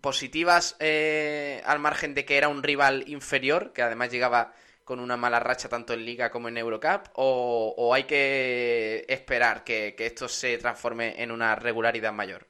¿Positivas 0.00 0.76
eh, 0.78 1.62
al 1.64 1.78
margen 1.78 2.14
de 2.14 2.24
que 2.24 2.36
era 2.36 2.48
un 2.48 2.62
rival 2.62 3.08
inferior, 3.08 3.72
que 3.72 3.82
además 3.82 4.10
llegaba 4.10 4.52
con 4.84 5.00
una 5.00 5.16
mala 5.16 5.40
racha 5.40 5.68
tanto 5.68 5.94
en 5.94 6.04
Liga 6.04 6.30
como 6.30 6.48
en 6.48 6.58
Eurocup? 6.58 7.08
¿O, 7.14 7.92
hay 7.94 8.04
que 8.04 9.04
esperar 9.08 9.64
que, 9.64 9.94
esto 9.98 10.28
se 10.28 10.58
transforme 10.58 11.20
en 11.22 11.30
una 11.30 11.56
regularidad 11.56 12.12
mayor? 12.12 12.46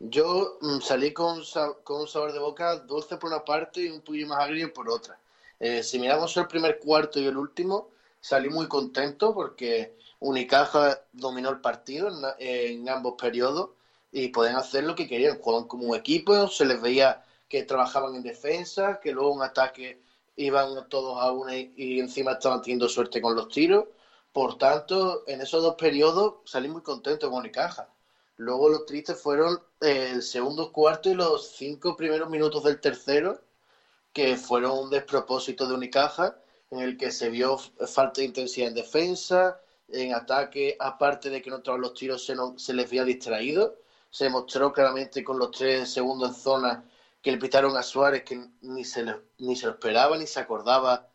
Yo 0.00 0.58
mm, 0.60 0.80
salí 0.80 1.12
con, 1.12 1.38
un 1.38 2.08
sabor 2.08 2.32
de 2.32 2.38
boca 2.38 2.76
dulce 2.76 3.16
por 3.18 3.30
una 3.30 3.44
parte 3.44 3.82
y 3.82 3.88
un 3.90 4.00
poquito 4.00 4.28
más 4.28 4.40
agrio 4.40 4.72
por 4.72 4.88
otra. 4.90 5.18
Eh, 5.58 5.82
si 5.82 5.98
miramos 5.98 6.36
el 6.36 6.46
primer 6.46 6.78
cuarto 6.78 7.20
y 7.20 7.26
el 7.26 7.36
último, 7.36 7.90
salí 8.20 8.48
muy 8.48 8.68
contento 8.68 9.34
porque 9.34 9.96
Unicaja 10.20 11.02
dominó 11.12 11.50
el 11.50 11.60
partido 11.60 12.10
en, 12.38 12.88
ambos 12.88 13.14
periodos 13.18 13.70
y 14.12 14.28
pueden 14.28 14.56
hacer 14.56 14.84
lo 14.84 14.94
que 14.94 15.08
querían. 15.08 15.38
Jugaban 15.38 15.66
como 15.66 15.88
un 15.88 15.96
equipo, 15.96 16.48
se 16.48 16.64
les 16.66 16.80
veía 16.80 17.24
que 17.48 17.62
trabajaban 17.64 18.14
en 18.14 18.22
defensa, 18.22 19.00
que 19.02 19.12
luego 19.12 19.34
en 19.36 19.42
ataque 19.42 20.02
iban 20.36 20.88
todos 20.88 21.20
a 21.20 21.32
una 21.32 21.56
y, 21.56 22.00
encima 22.00 22.32
estaban 22.32 22.62
teniendo 22.62 22.88
suerte 22.88 23.20
con 23.20 23.34
los 23.34 23.48
tiros. 23.48 23.86
Por 24.32 24.58
tanto, 24.58 25.24
en 25.26 25.40
esos 25.40 25.62
dos 25.62 25.74
periodos 25.76 26.36
salí 26.44 26.68
muy 26.68 26.82
contento 26.82 27.30
con 27.30 27.40
Unicaja. 27.40 27.88
Luego 28.36 28.68
lo 28.68 28.84
triste 28.84 29.14
fueron 29.14 29.60
eh, 29.80 30.12
el 30.14 30.22
segundo 30.22 30.72
cuarto 30.72 31.10
y 31.10 31.14
los 31.14 31.56
cinco 31.56 31.96
primeros 31.96 32.30
minutos 32.30 32.64
del 32.64 32.80
tercero, 32.80 33.42
que 34.12 34.36
fueron 34.36 34.78
un 34.78 34.90
despropósito 34.90 35.66
de 35.66 35.74
Unicaja, 35.74 36.36
en 36.70 36.80
el 36.80 36.96
que 36.96 37.10
se 37.10 37.30
vio 37.30 37.58
falta 37.58 38.20
de 38.20 38.26
intensidad 38.26 38.68
en 38.68 38.74
defensa, 38.74 39.60
en 39.88 40.14
ataque, 40.14 40.76
aparte 40.78 41.30
de 41.30 41.42
que 41.42 41.50
no 41.50 41.60
los 41.78 41.94
tiros 41.94 42.24
se, 42.24 42.34
se 42.56 42.74
les 42.74 42.86
había 42.86 43.04
distraído. 43.04 43.76
Se 44.10 44.28
mostró 44.28 44.72
claramente 44.72 45.22
con 45.24 45.38
los 45.38 45.50
tres 45.52 45.92
segundos 45.92 46.30
en 46.30 46.34
zona 46.34 46.84
que 47.22 47.32
le 47.32 47.38
pitaron 47.38 47.76
a 47.76 47.82
Suárez 47.82 48.24
que 48.24 48.48
ni 48.62 48.84
se, 48.84 49.04
ni 49.38 49.56
se 49.56 49.66
lo 49.66 49.72
esperaba, 49.72 50.16
ni 50.16 50.26
se 50.26 50.40
acordaba, 50.40 51.10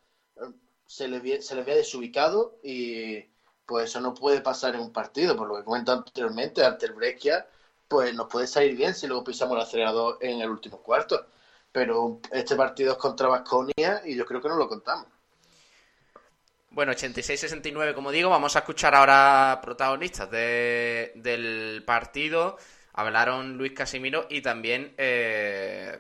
se 0.86 1.08
le, 1.08 1.42
se 1.42 1.56
le 1.56 1.62
había 1.62 1.76
desubicado 1.76 2.60
y 2.64 3.24
pues 3.66 3.86
eso 3.90 4.00
no 4.02 4.14
puede 4.14 4.42
pasar 4.42 4.76
en 4.76 4.82
un 4.82 4.94
partido, 4.94 5.36
por 5.36 5.48
lo 5.48 5.58
que 5.58 5.64
comento 5.64 5.92
anteriormente, 5.92 6.64
ante 6.64 6.86
el 6.88 6.94
Brescia, 6.94 7.48
pues 7.88 8.14
nos 8.14 8.28
puede 8.28 8.48
salir 8.48 8.76
bien 8.76 8.94
si 8.94 9.08
luego 9.08 9.24
pisamos 9.24 9.56
el 9.58 9.64
acelerador 9.64 10.18
en 10.22 10.42
el 10.42 10.50
último 10.50 10.82
cuarto, 10.82 11.28
pero 11.72 12.20
este 12.32 12.56
partido 12.56 12.94
es 12.94 12.98
contra 13.00 13.28
Vasconia 13.28 14.02
y 14.06 14.16
yo 14.16 14.26
creo 14.26 14.42
que 14.42 14.50
no 14.50 14.56
lo 14.58 14.68
contamos. 14.70 15.15
Bueno, 16.76 16.92
86-69, 16.92 17.94
como 17.94 18.12
digo, 18.12 18.30
vamos 18.30 18.58
a 18.58 18.60
escuchar 18.60 18.96
ahora 18.96 19.62
protagonistas 19.64 20.30
del 20.30 21.82
partido. 21.86 22.58
Hablaron 22.92 23.58
Luis 23.58 23.72
Casimiro 23.72 24.28
y 24.30 24.42
también, 24.42 24.94
eh, 24.98 25.98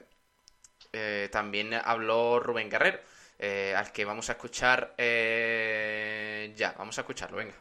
eh, 0.92 1.30
también 1.32 1.74
habló 1.76 2.42
Rubén 2.42 2.70
Guerrero, 2.70 3.00
eh, 3.40 3.74
al 3.74 3.94
que 3.94 4.04
vamos 4.04 4.28
a 4.28 4.34
escuchar 4.34 4.94
ya, 4.98 6.76
vamos 6.78 6.98
a 6.98 7.02
escucharlo, 7.02 7.38
venga. 7.38 7.56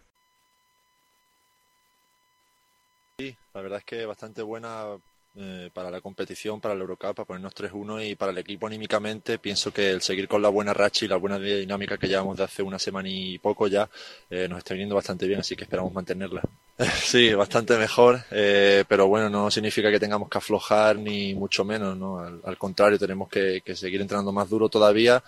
Sí, 3.20 3.36
la 3.54 3.60
verdad 3.60 3.78
es 3.78 3.84
que 3.84 4.06
bastante 4.06 4.42
buena 4.42 4.98
eh, 5.36 5.68
para 5.72 5.90
la 5.90 6.00
competición, 6.00 6.60
para 6.60 6.74
el 6.74 6.80
Eurocup, 6.80 7.16
para 7.16 7.26
ponernos 7.26 7.54
3-1 7.54 8.10
y 8.10 8.14
para 8.14 8.30
el 8.30 8.38
equipo 8.38 8.68
anímicamente. 8.68 9.38
Pienso 9.38 9.72
que 9.72 9.90
el 9.90 10.00
seguir 10.00 10.28
con 10.28 10.40
la 10.40 10.48
buena 10.48 10.72
racha 10.72 11.04
y 11.04 11.08
la 11.08 11.16
buena 11.16 11.38
dinámica 11.38 11.98
que 11.98 12.06
llevamos 12.06 12.36
de 12.36 12.44
hace 12.44 12.62
una 12.62 12.78
semana 12.78 13.08
y 13.08 13.38
poco 13.38 13.66
ya 13.66 13.88
eh, 14.30 14.46
nos 14.48 14.58
está 14.58 14.74
viniendo 14.74 14.94
bastante 14.94 15.26
bien, 15.26 15.40
así 15.40 15.56
que 15.56 15.64
esperamos 15.64 15.92
mantenerla. 15.92 16.42
Sí, 17.04 17.32
bastante 17.34 17.76
mejor, 17.78 18.24
eh, 18.30 18.84
pero 18.88 19.06
bueno, 19.06 19.30
no 19.30 19.50
significa 19.50 19.90
que 19.90 20.00
tengamos 20.00 20.28
que 20.28 20.38
aflojar 20.38 20.96
ni 20.96 21.34
mucho 21.34 21.64
menos, 21.64 21.96
¿no? 21.96 22.18
Al, 22.18 22.58
contrario, 22.58 22.98
tenemos 22.98 23.28
que, 23.28 23.60
que 23.64 23.76
seguir 23.76 24.00
entrenando 24.00 24.32
más 24.32 24.48
duro 24.48 24.68
todavía 24.68 25.22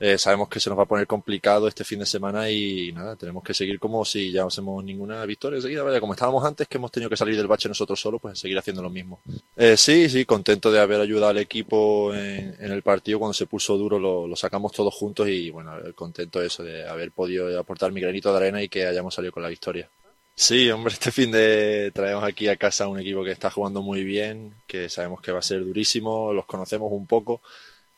eh, 0.00 0.16
sabemos 0.16 0.48
que 0.48 0.60
se 0.60 0.70
nos 0.70 0.78
va 0.78 0.84
a 0.84 0.86
poner 0.86 1.06
complicado 1.08 1.66
este 1.66 1.82
fin 1.82 1.98
de 1.98 2.06
semana 2.06 2.48
y 2.50 2.92
nada, 2.92 3.16
tenemos 3.16 3.42
que 3.42 3.52
seguir 3.52 3.80
como 3.80 4.04
si 4.04 4.30
ya 4.30 4.42
no 4.42 4.48
hacemos 4.48 4.84
ninguna 4.84 5.24
victoria 5.26 5.60
seguida, 5.60 5.82
vaya, 5.82 5.98
como 5.98 6.12
estábamos 6.12 6.44
antes, 6.44 6.68
que 6.68 6.78
hemos 6.78 6.92
tenido 6.92 7.10
que 7.10 7.16
salir 7.16 7.36
del 7.36 7.48
bache 7.48 7.68
nosotros 7.68 8.00
solos, 8.00 8.20
pues 8.20 8.38
seguir 8.38 8.56
haciendo 8.56 8.80
lo 8.80 8.90
mismo. 8.90 9.20
Eh, 9.56 9.76
sí, 9.76 10.08
sí, 10.08 10.24
contento 10.24 10.70
de 10.70 10.78
haber 10.78 11.00
ayudado 11.00 11.30
al 11.30 11.38
equipo 11.38 12.14
en, 12.14 12.54
el 12.60 12.82
partido 12.82 13.18
cuando 13.18 13.34
se 13.34 13.46
puso 13.46 13.76
duro, 13.76 13.98
lo, 13.98 14.36
sacamos 14.36 14.72
todos 14.72 14.94
juntos 14.94 15.28
y 15.28 15.50
bueno, 15.50 15.72
contento 15.96 16.40
eso 16.40 16.62
de 16.62 16.88
haber 16.88 17.10
podido 17.10 17.58
aportar 17.58 17.90
mi 17.90 18.00
granito 18.00 18.30
de 18.30 18.36
arena 18.36 18.62
y 18.62 18.68
que 18.68 18.86
hayamos 18.86 19.14
salido 19.14 19.32
con 19.32 19.42
la 19.42 19.48
victoria. 19.48 19.90
Sí, 20.36 20.70
hombre, 20.70 20.92
este 20.92 21.10
fin 21.10 21.32
de 21.32 21.90
traemos 21.92 22.22
aquí 22.22 22.46
a 22.46 22.56
casa 22.56 22.86
un 22.86 23.00
equipo 23.00 23.24
que 23.24 23.32
está 23.32 23.50
jugando 23.50 23.82
muy 23.82 24.04
bien, 24.04 24.54
que 24.68 24.88
sabemos 24.88 25.20
que 25.20 25.32
va 25.32 25.40
a 25.40 25.42
ser 25.42 25.64
durísimo, 25.64 26.32
los 26.32 26.46
conocemos 26.46 26.92
un 26.92 27.08
poco 27.08 27.42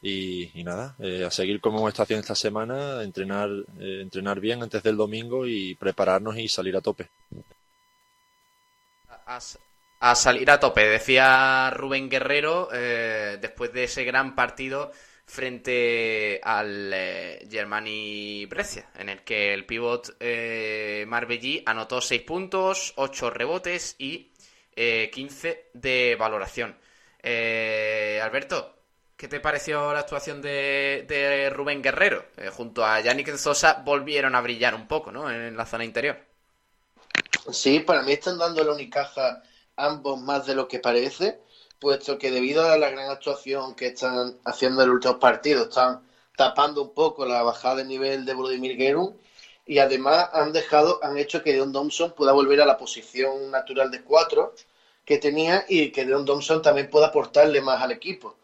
y, 0.02 0.50
nada, 0.64 0.96
eh, 0.98 1.24
a 1.26 1.30
seguir 1.30 1.60
como 1.60 1.86
estado 1.88 2.04
haciendo 2.04 2.22
esta 2.22 2.34
semana, 2.34 3.02
entrenar, 3.02 3.50
eh, 3.78 4.00
entrenar 4.00 4.40
bien 4.40 4.62
antes 4.62 4.82
del 4.82 4.96
domingo 4.96 5.46
y 5.46 5.74
prepararnos 5.74 6.38
y 6.38 6.48
salir 6.48 6.76
a 6.76 6.80
tope. 6.80 7.08
A, 10.00 10.14
salir 10.14 10.50
a 10.50 10.58
tope, 10.58 10.88
decía 10.88 11.70
Rubén 11.70 12.08
Guerrero 12.08 12.68
eh, 12.72 13.38
después 13.40 13.72
de 13.72 13.84
ese 13.84 14.04
gran 14.04 14.34
partido 14.34 14.90
frente 15.26 16.40
al 16.42 16.92
Germany 17.48 18.46
Brescia, 18.46 18.90
en 18.96 19.10
el 19.10 19.22
que 19.22 19.54
el 19.54 19.66
pivot 19.66 20.16
Marbellí 21.06 21.62
anotó 21.66 22.00
6 22.00 22.22
puntos, 22.22 22.94
8 22.96 23.30
rebotes 23.30 23.94
y 23.98 24.32
15 24.74 25.70
de 25.74 26.16
valoración. 26.18 26.76
Alberto, 27.22 28.79
¿Qué 29.20 29.28
te 29.28 29.38
pareció 29.38 29.92
la 29.92 30.00
actuación 30.00 30.40
de, 30.40 31.52
Rubén 31.52 31.82
Guerrero? 31.82 32.24
Eh, 32.38 32.48
junto 32.48 32.86
a 32.86 33.02
Yannick 33.02 33.36
Sosa 33.36 33.82
volvieron 33.84 34.34
a 34.34 34.40
brillar 34.40 34.74
un 34.74 34.88
poco, 34.88 35.12
¿no? 35.12 35.30
En 35.30 35.54
la 35.58 35.66
zona 35.66 35.84
interior. 35.84 36.16
Sí, 37.52 37.80
para 37.80 38.00
mí 38.00 38.12
están 38.12 38.38
dando 38.38 38.64
la 38.64 38.72
Unicaja 38.72 39.42
ambos 39.76 40.18
más 40.22 40.46
de 40.46 40.54
lo 40.54 40.66
que 40.68 40.78
parece, 40.78 41.38
puesto 41.78 42.16
que 42.16 42.30
debido 42.30 42.64
a 42.64 42.78
la 42.78 42.88
gran 42.88 43.10
actuación 43.10 43.74
que 43.74 43.88
están 43.88 44.38
haciendo 44.46 44.80
en 44.80 44.88
los 44.88 44.94
últimos 44.94 45.18
partidos, 45.18 45.68
están 45.68 46.00
tapando 46.34 46.80
un 46.80 46.94
poco 46.94 47.26
la 47.26 47.42
bajada 47.42 47.74
de 47.74 47.84
nivel 47.84 48.24
de 48.24 48.32
Vladimir 48.32 48.78
Gerun 48.78 49.20
y 49.66 49.80
además 49.80 50.30
han 50.32 50.54
dejado, 50.54 50.98
han 51.02 51.18
hecho 51.18 51.42
que 51.42 51.52
Deon 51.52 51.74
Thompson 51.74 52.14
pueda 52.14 52.32
volver 52.32 52.62
a 52.62 52.64
la 52.64 52.78
posición 52.78 53.50
natural 53.50 53.90
de 53.90 54.00
cuatro 54.00 54.54
que 55.04 55.18
tenía 55.18 55.66
y 55.68 55.92
que 55.92 56.06
Deon 56.06 56.24
Thompson 56.24 56.62
también 56.62 56.88
pueda 56.88 57.08
aportarle 57.08 57.60
más 57.60 57.82
al 57.82 57.92
equipo. 57.92 58.39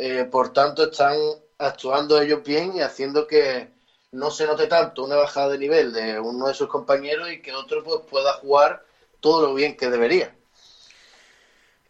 Eh, 0.00 0.24
por 0.30 0.52
tanto, 0.52 0.84
están 0.84 1.16
actuando 1.58 2.20
ellos 2.22 2.44
bien 2.44 2.76
y 2.76 2.82
haciendo 2.82 3.26
que 3.26 3.68
no 4.12 4.30
se 4.30 4.46
note 4.46 4.68
tanto 4.68 5.04
una 5.04 5.16
bajada 5.16 5.50
de 5.50 5.58
nivel 5.58 5.92
de 5.92 6.20
uno 6.20 6.46
de 6.46 6.54
sus 6.54 6.68
compañeros 6.68 7.30
y 7.32 7.42
que 7.42 7.52
otro 7.52 7.82
pues, 7.82 8.02
pueda 8.08 8.32
jugar 8.34 8.84
todo 9.20 9.42
lo 9.48 9.54
bien 9.54 9.76
que 9.76 9.90
debería. 9.90 10.34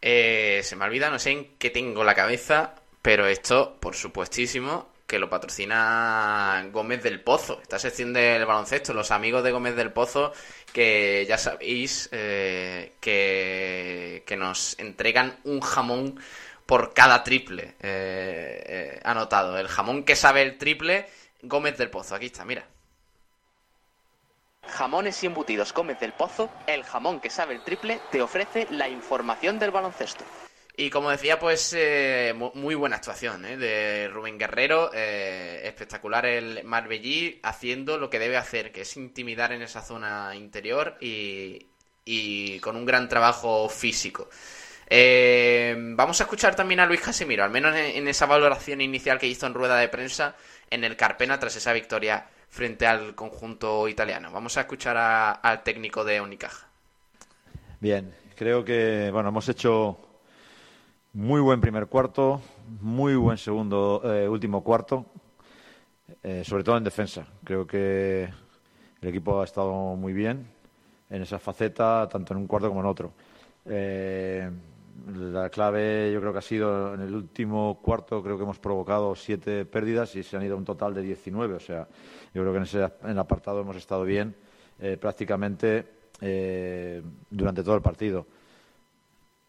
Eh, 0.01 0.61
se 0.63 0.75
me 0.75 0.85
olvida, 0.85 1.11
no 1.11 1.19
sé 1.19 1.31
en 1.31 1.57
qué 1.57 1.69
tengo 1.69 2.03
la 2.03 2.15
cabeza, 2.15 2.73
pero 3.01 3.27
esto, 3.27 3.77
por 3.79 3.95
supuestísimo, 3.95 4.87
que 5.05 5.19
lo 5.19 5.29
patrocina 5.29 6.67
Gómez 6.71 7.03
del 7.03 7.21
Pozo, 7.21 7.59
esta 7.61 7.77
sección 7.77 8.13
del 8.13 8.45
baloncesto, 8.45 8.93
los 8.93 9.11
amigos 9.11 9.43
de 9.43 9.51
Gómez 9.51 9.75
del 9.75 9.91
Pozo, 9.91 10.31
que 10.73 11.25
ya 11.27 11.37
sabéis 11.37 12.09
eh, 12.11 12.93
que, 12.99 14.23
que 14.25 14.37
nos 14.37 14.77
entregan 14.79 15.37
un 15.43 15.61
jamón 15.61 16.19
por 16.69 16.93
cada 16.93 17.23
triple 17.23 17.73
eh, 17.79 18.63
eh, 18.63 18.99
anotado. 19.03 19.57
El 19.57 19.67
jamón 19.67 20.03
que 20.03 20.15
sabe 20.15 20.43
el 20.43 20.59
triple, 20.59 21.09
Gómez 21.41 21.75
del 21.79 21.89
Pozo. 21.89 22.13
Aquí 22.13 22.27
está, 22.27 22.45
mira. 22.45 22.63
Jamones 24.67 25.23
y 25.23 25.25
embutidos 25.25 25.73
Gómez 25.73 25.99
del 25.99 26.13
Pozo, 26.13 26.51
el 26.67 26.83
jamón 26.83 27.21
que 27.21 27.31
sabe 27.31 27.55
el 27.55 27.63
triple, 27.63 27.99
te 28.11 28.21
ofrece 28.21 28.67
la 28.69 28.87
información 28.87 29.57
del 29.57 29.71
baloncesto. 29.71 30.23
Y 30.77 30.91
como 30.91 31.09
decía, 31.09 31.39
pues 31.39 31.73
eh, 31.75 32.35
muy 32.53 32.75
buena 32.75 32.97
actuación 32.97 33.41
de 33.41 34.07
Rubén 34.13 34.37
Guerrero. 34.37 34.93
espectacular 34.93 36.27
el 36.27 36.63
Marbellí 36.65 37.39
haciendo 37.41 37.97
lo 37.97 38.11
que 38.11 38.19
debe 38.19 38.37
hacer, 38.37 38.71
que 38.71 38.81
es 38.81 38.95
intimidar 38.95 39.53
en 39.53 39.63
esa 39.63 39.81
zona 39.81 40.35
interior 40.35 40.97
y, 41.01 41.65
y 42.05 42.59
con 42.59 42.75
un 42.75 42.85
gran 42.85 43.09
trabajo 43.09 43.69
físico. 43.69 44.29
Eh, 44.91 45.75
vamos 45.95 46.19
a 46.19 46.23
escuchar 46.23 46.55
también 46.55 46.79
a 46.79 46.87
Luis 46.87 47.01
Casimiro, 47.01 47.43
al 47.43 47.51
menos 47.51 47.75
en, 47.75 48.07
esa 48.07 48.25
valoración 48.25 48.81
inicial 48.81 49.19
que 49.19 49.27
hizo 49.27 49.45
en 49.45 49.53
rueda 49.53 49.77
de 49.77 49.87
prensa 49.87 50.35
en 50.71 50.83
el 50.83 50.97
Carpena 50.97 51.39
tras 51.39 51.55
esa 51.55 51.73
victoria 51.73 52.25
frente 52.49 52.87
al 52.87 53.13
conjunto 53.13 53.87
italiano. 53.87 54.31
Vamos 54.31 54.57
a 54.57 54.61
escuchar 54.61 54.97
al 55.41 55.63
técnico 55.63 56.03
de 56.03 56.19
Unicaja. 56.19 56.67
Bien, 57.79 58.13
creo 58.35 58.65
que 58.65 59.09
bueno 59.11 59.29
hemos 59.29 59.47
hecho 59.47 59.99
muy 61.13 61.39
buen 61.39 61.61
primer 61.61 61.85
cuarto, 61.85 62.41
muy 62.81 63.15
buen 63.15 63.37
segundo 63.37 64.01
eh, 64.03 64.27
último 64.27 64.63
cuarto, 64.63 65.05
eh, 66.23 66.43
sobre 66.43 66.63
todo 66.63 66.77
en 66.77 66.83
defensa. 66.83 67.27
Creo 67.43 67.67
que 67.67 68.27
el 69.01 69.07
equipo 69.07 69.39
ha 69.41 69.45
estado 69.45 69.95
muy 69.95 70.13
bien 70.13 70.47
en 71.11 71.21
esa 71.21 71.37
faceta, 71.37 72.09
tanto 72.09 72.33
en 72.33 72.39
un 72.39 72.47
cuarto 72.47 72.69
como 72.69 72.81
en 72.81 72.85
otro. 72.87 73.13
Eh, 73.65 74.49
la 75.07 75.49
clave 75.49 76.11
yo 76.13 76.19
creo 76.19 76.31
que 76.31 76.39
ha 76.39 76.43
sido 76.43 76.93
en 76.93 77.01
el 77.01 77.13
último 77.13 77.79
cuarto, 77.81 78.21
creo 78.23 78.37
que 78.37 78.43
hemos 78.43 78.59
provocado 78.59 79.15
siete 79.15 79.65
pérdidas 79.65 80.15
y 80.15 80.23
se 80.23 80.37
han 80.37 80.43
ido 80.43 80.57
un 80.57 80.65
total 80.65 80.93
de 80.93 81.01
19. 81.01 81.55
O 81.55 81.59
sea, 81.59 81.87
yo 82.33 82.41
creo 82.41 82.51
que 82.51 82.57
en 82.57 82.63
ese 82.63 82.83
en 83.03 83.09
el 83.11 83.19
apartado 83.19 83.61
hemos 83.61 83.75
estado 83.75 84.03
bien 84.03 84.35
eh, 84.79 84.97
prácticamente 84.97 85.85
eh, 86.21 87.01
durante 87.29 87.63
todo 87.63 87.75
el 87.75 87.81
partido. 87.81 88.25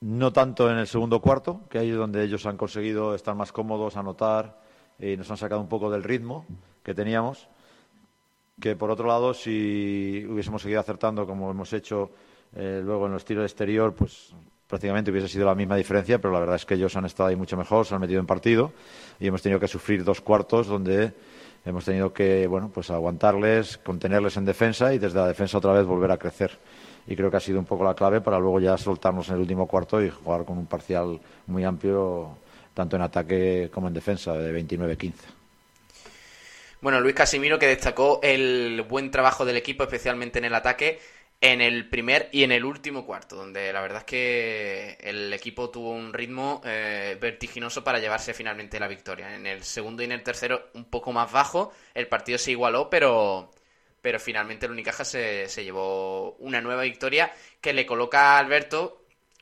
No 0.00 0.32
tanto 0.32 0.70
en 0.70 0.78
el 0.78 0.86
segundo 0.86 1.20
cuarto, 1.20 1.60
que 1.68 1.78
ahí 1.78 1.90
es 1.90 1.96
donde 1.96 2.24
ellos 2.24 2.46
han 2.46 2.56
conseguido 2.56 3.14
estar 3.14 3.34
más 3.34 3.52
cómodos, 3.52 3.96
anotar 3.96 4.60
y 4.98 5.16
nos 5.16 5.30
han 5.30 5.36
sacado 5.36 5.60
un 5.60 5.68
poco 5.68 5.90
del 5.90 6.02
ritmo 6.02 6.46
que 6.82 6.94
teníamos. 6.94 7.48
Que 8.60 8.76
por 8.76 8.90
otro 8.90 9.06
lado, 9.06 9.34
si 9.34 10.26
hubiésemos 10.28 10.62
seguido 10.62 10.80
acertando 10.80 11.26
como 11.26 11.50
hemos 11.50 11.72
hecho 11.72 12.10
eh, 12.54 12.80
luego 12.82 13.06
en 13.06 13.12
los 13.12 13.24
tiros 13.24 13.44
exterior, 13.44 13.94
pues 13.94 14.34
prácticamente 14.70 15.10
hubiese 15.10 15.28
sido 15.28 15.44
la 15.46 15.54
misma 15.56 15.76
diferencia, 15.76 16.18
pero 16.20 16.32
la 16.32 16.40
verdad 16.40 16.56
es 16.56 16.64
que 16.64 16.74
ellos 16.74 16.96
han 16.96 17.04
estado 17.04 17.28
ahí 17.28 17.36
mucho 17.36 17.56
mejor, 17.56 17.84
se 17.84 17.94
han 17.94 18.00
metido 18.00 18.20
en 18.20 18.26
partido 18.26 18.72
y 19.18 19.26
hemos 19.26 19.42
tenido 19.42 19.58
que 19.58 19.66
sufrir 19.66 20.04
dos 20.04 20.20
cuartos 20.20 20.68
donde 20.68 21.12
hemos 21.66 21.84
tenido 21.84 22.12
que 22.12 22.46
bueno 22.46 22.70
pues 22.72 22.88
aguantarles, 22.90 23.78
contenerles 23.78 24.36
en 24.36 24.44
defensa 24.44 24.94
y 24.94 24.98
desde 24.98 25.18
la 25.18 25.26
defensa 25.26 25.58
otra 25.58 25.72
vez 25.72 25.84
volver 25.84 26.12
a 26.12 26.16
crecer. 26.16 26.52
y 27.06 27.16
creo 27.16 27.30
que 27.30 27.36
ha 27.36 27.40
sido 27.40 27.58
un 27.58 27.64
poco 27.64 27.82
la 27.82 27.94
clave 27.94 28.20
para 28.20 28.38
luego 28.38 28.60
ya 28.60 28.78
soltarnos 28.78 29.28
en 29.28 29.34
el 29.34 29.40
último 29.40 29.66
cuarto 29.66 30.00
y 30.02 30.08
jugar 30.08 30.44
con 30.44 30.56
un 30.56 30.66
parcial 30.66 31.18
muy 31.48 31.64
amplio, 31.64 32.36
tanto 32.72 32.94
en 32.94 33.02
ataque 33.02 33.70
como 33.72 33.88
en 33.88 33.94
defensa, 33.94 34.34
de 34.34 34.64
29-15. 34.64 35.12
Bueno, 36.80 37.00
Luis 37.00 37.14
Casimiro 37.14 37.58
que 37.58 37.66
destacó 37.66 38.20
el 38.22 38.82
buen 38.88 39.10
trabajo 39.10 39.44
del 39.44 39.56
equipo, 39.56 39.82
especialmente 39.82 40.38
en 40.38 40.46
el 40.46 40.54
ataque, 40.54 41.00
en 41.40 41.62
el 41.62 41.88
primer 41.88 42.28
y 42.32 42.42
en 42.42 42.52
el 42.52 42.64
último 42.64 43.06
cuarto, 43.06 43.34
donde 43.34 43.72
la 43.72 43.80
verdad 43.80 44.00
es 44.00 44.04
que 44.04 44.98
el 45.00 45.32
equipo 45.32 45.70
tuvo 45.70 45.92
un 45.92 46.12
ritmo 46.12 46.60
eh, 46.64 47.16
vertiginoso 47.18 47.82
para 47.82 47.98
llevarse 47.98 48.34
finalmente 48.34 48.78
la 48.78 48.88
victoria. 48.88 49.34
En 49.34 49.46
el 49.46 49.64
segundo 49.64 50.02
y 50.02 50.06
en 50.06 50.12
el 50.12 50.22
tercero 50.22 50.68
un 50.74 50.84
poco 50.84 51.12
más 51.12 51.32
bajo, 51.32 51.72
el 51.94 52.08
partido 52.08 52.36
se 52.36 52.50
igualó, 52.50 52.90
pero, 52.90 53.50
pero 54.02 54.20
finalmente 54.20 54.66
el 54.66 54.72
Unicaja 54.72 55.04
se, 55.04 55.48
se 55.48 55.64
llevó 55.64 56.32
una 56.40 56.60
nueva 56.60 56.82
victoria 56.82 57.32
que 57.60 57.72
le 57.72 57.86
coloca 57.86 58.34
a 58.34 58.38
Alberto 58.38 58.98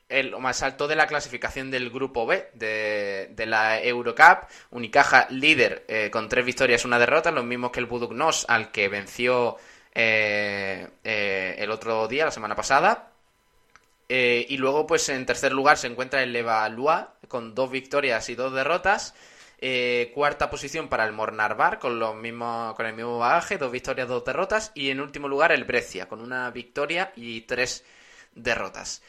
el 0.07 0.35
más 0.39 0.63
alto 0.63 0.87
de 0.87 0.95
la 0.95 1.05
clasificación 1.05 1.69
del 1.69 1.89
grupo 1.91 2.25
B 2.25 2.49
de, 2.53 3.29
de 3.31 3.45
la 3.45 3.81
Eurocup. 3.81 4.49
Unicaja 4.71 5.27
líder 5.29 5.85
eh, 5.87 6.09
con 6.09 6.29
tres 6.29 6.45
victorias, 6.45 6.85
una 6.85 6.97
derrota, 6.97 7.29
los 7.29 7.45
mismos 7.45 7.71
que 7.71 7.79
el 7.81 7.85
Buduknos, 7.85 8.45
al 8.49 8.71
que 8.71 8.87
venció 8.87 9.57
eh, 10.01 10.87
eh, 11.03 11.55
el 11.59 11.71
otro 11.71 12.07
día, 12.07 12.23
la 12.23 12.31
semana 12.31 12.55
pasada. 12.55 13.11
Eh, 14.07 14.45
y 14.47 14.57
luego, 14.57 14.87
pues 14.87 15.09
en 15.09 15.25
tercer 15.25 15.51
lugar 15.51 15.77
se 15.77 15.87
encuentra 15.87 16.23
el 16.23 16.31
Levallois 16.31 17.05
con 17.27 17.53
dos 17.53 17.69
victorias 17.69 18.29
y 18.29 18.35
dos 18.35 18.53
derrotas. 18.53 19.13
Cuarta 20.13 20.49
posición 20.49 20.87
para 20.87 21.05
el 21.05 21.11
Mornarvar 21.11 21.79
con 21.79 21.99
los 21.99 22.11
con 22.11 22.85
el 22.85 22.93
mismo 22.93 23.19
bagaje, 23.19 23.57
dos 23.57 23.71
victorias, 23.71 24.07
dos 24.07 24.23
derrotas. 24.23 24.71
Y 24.73 24.89
en 24.89 25.01
último 25.01 25.27
lugar 25.27 25.51
el 25.51 25.65
Brescia 25.65 26.07
con 26.07 26.21
una 26.21 26.49
victoria 26.49 27.11
y 27.17 27.41
tres 27.41 27.83
derrotas. 28.35 29.03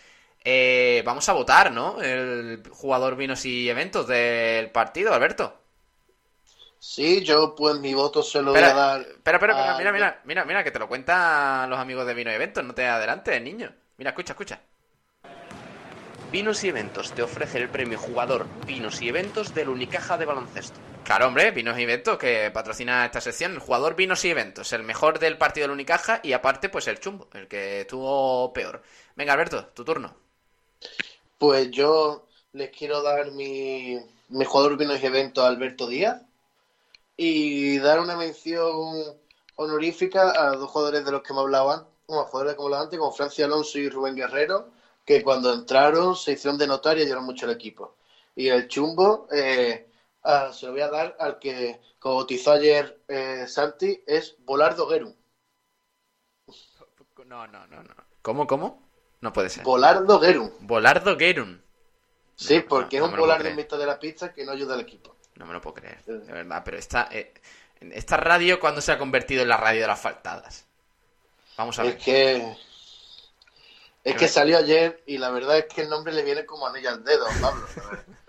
Vamos 1.05 1.29
a 1.29 1.33
votar, 1.35 1.71
¿no? 1.71 2.03
El 2.03 2.63
jugador 2.71 3.15
vinos 3.17 3.45
y 3.47 3.69
eventos 3.71 4.09
del 4.09 4.71
partido, 4.71 5.15
Alberto. 5.15 5.60
Sí, 6.81 7.23
yo 7.25 7.55
pues 7.55 7.79
mi 7.79 7.95
voto 7.95 8.25
se 8.25 8.43
lo 8.43 8.53
Espera, 8.53 8.69
voy 8.69 8.71
a 8.71 8.75
dar. 8.75 9.07
espera, 9.19 9.37
espera, 9.39 9.53
espera, 9.55 9.75
a- 9.77 9.81
mira, 9.81 9.93
mira, 9.93 10.21
mira, 10.25 10.45
mira, 10.45 10.65
que 10.65 10.71
te 10.73 10.79
lo 10.79 10.89
cuentan 10.89 11.69
los 11.71 11.79
amigos 11.79 12.07
de 12.07 12.15
Vino 12.15 12.31
y 12.31 12.35
Eventos, 12.35 12.65
no 12.65 12.75
te 12.75 12.87
adelantes, 12.87 13.41
niño. 13.43 13.73
Mira, 13.97 14.11
escucha, 14.11 14.33
escucha. 14.33 14.61
Vinos 16.33 16.65
y 16.65 16.69
Eventos 16.69 17.13
te 17.15 17.23
ofrece 17.23 17.59
el 17.59 17.69
premio 17.69 17.99
jugador 17.99 18.47
Vinos 18.67 19.03
y 19.03 19.09
Eventos 19.09 19.53
del 19.53 19.69
Unicaja 19.69 20.17
de 20.17 20.25
baloncesto. 20.25 20.81
Claro, 21.03 21.27
hombre, 21.27 21.51
Vinos 21.51 21.79
y 21.79 21.83
Eventos, 21.83 22.19
que 22.19 22.51
patrocina 22.53 23.05
esta 23.05 23.21
sección, 23.21 23.53
el 23.53 23.59
jugador 23.59 23.97
Vinos 23.97 24.25
y 24.25 24.31
Eventos, 24.31 24.73
el 24.73 24.83
mejor 24.83 25.19
del 25.19 25.37
partido 25.39 25.65
del 25.65 25.73
Unicaja 25.73 26.21
y 26.23 26.33
aparte, 26.33 26.69
pues 26.69 26.87
el 26.89 27.01
chumbo, 27.01 27.29
el 27.35 27.49
que 27.49 27.81
estuvo 27.83 28.53
peor. 28.53 28.83
Venga, 29.17 29.33
Alberto, 29.33 29.67
tu 29.75 29.85
turno. 29.85 30.15
Pues 31.39 31.71
yo 31.71 32.27
les 32.53 32.71
quiero 32.71 33.03
dar 33.03 33.33
mi, 33.33 33.97
mi 34.29 34.45
jugador 34.45 34.77
vinos 34.77 35.03
y 35.03 35.07
evento 35.07 35.43
a 35.43 35.49
Alberto 35.49 35.87
Díaz 35.87 36.23
y 37.23 37.79
dar 37.81 38.01
una 38.01 38.17
mención 38.17 38.97
honorífica 39.57 40.43
a 40.43 40.57
dos 40.57 40.71
jugadores 40.71 41.05
de 41.05 41.13
los 41.13 41.23
que 41.23 41.35
me 41.35 41.41
hablaban, 41.41 41.87
bueno, 42.07 42.25
jugadores 42.25 42.55
como 42.55 42.75
antes, 42.75 42.99
como 42.99 43.13
Francia 43.13 43.45
Alonso 43.45 43.79
y 43.79 43.91
Rubén 43.91 44.17
Guerrero, 44.17 44.71
que 45.05 45.23
cuando 45.23 45.53
entraron 45.53 46.17
se 46.17 46.33
hicieron 46.33 46.57
de 46.57 46.67
notar 46.67 46.97
y 46.97 47.03
ayudaron 47.03 47.27
mucho 47.27 47.45
al 47.45 47.53
equipo. 47.53 47.99
Y 48.35 48.49
el 48.49 48.69
chumbo 48.69 49.29
eh, 49.31 49.91
ah, 50.23 50.51
se 50.55 50.65
lo 50.65 50.73
voy 50.73 50.81
a 50.81 50.89
dar 50.89 51.15
al 51.21 51.39
que, 51.39 51.79
como 51.99 52.15
bautizó 52.15 52.53
ayer 52.53 53.03
eh, 53.07 53.45
Santi, 53.47 54.03
es 54.07 54.37
Volardo 54.39 54.87
Guerun. 54.87 55.15
No, 57.27 57.47
no, 57.47 57.67
no, 57.67 57.83
no. 57.83 57.95
¿Cómo, 58.23 58.47
cómo? 58.47 58.89
No 59.21 59.31
puede 59.31 59.51
ser. 59.51 59.63
Volardo 59.63 60.19
Guerun. 60.21 60.55
Volardo 60.61 61.19
Gerun. 61.19 61.63
Sí, 62.35 62.61
porque 62.61 62.99
no, 62.99 63.03
no 63.03 63.09
es 63.09 63.13
un 63.13 63.21
volardo 63.21 63.47
en 63.47 63.57
mitad 63.57 63.77
de 63.77 63.85
la 63.85 63.99
pista 63.99 64.33
que 64.33 64.47
no 64.47 64.53
ayuda 64.53 64.73
al 64.73 64.81
equipo. 64.81 65.20
No 65.41 65.47
me 65.47 65.55
lo 65.55 65.61
puedo 65.61 65.75
creer, 65.75 65.99
de 66.27 66.33
verdad. 66.33 66.63
Pero 66.65 66.77
esta, 66.77 67.09
eh, 67.11 67.33
esta 67.81 68.17
radio, 68.19 68.61
¿cuándo 68.61 68.81
se 68.83 68.93
ha 68.93 68.99
convertido 68.99 69.43
en 69.43 69.49
la 69.49 69.57
radio 69.57 69.81
de 69.83 69.87
las 69.87 69.99
faltadas? 70.01 70.67
Vamos 71.57 71.79
a 71.79 71.83
ver. 71.85 71.97
Es 71.97 72.05
que. 72.05 72.57
Es 74.05 74.17
que 74.17 74.29
salió 74.29 74.59
ayer 74.59 75.03
y 75.07 75.19
la 75.19 75.31
verdad 75.31 75.59
es 75.59 75.65
que 75.67 75.83
el 75.83 75.89
nombre 75.89 76.13
le 76.13 76.23
viene 76.23 76.45
como 76.47 76.67
anillo 76.67 76.91
al 76.91 77.05
dedo, 77.05 77.27
Pablo. 77.41 77.67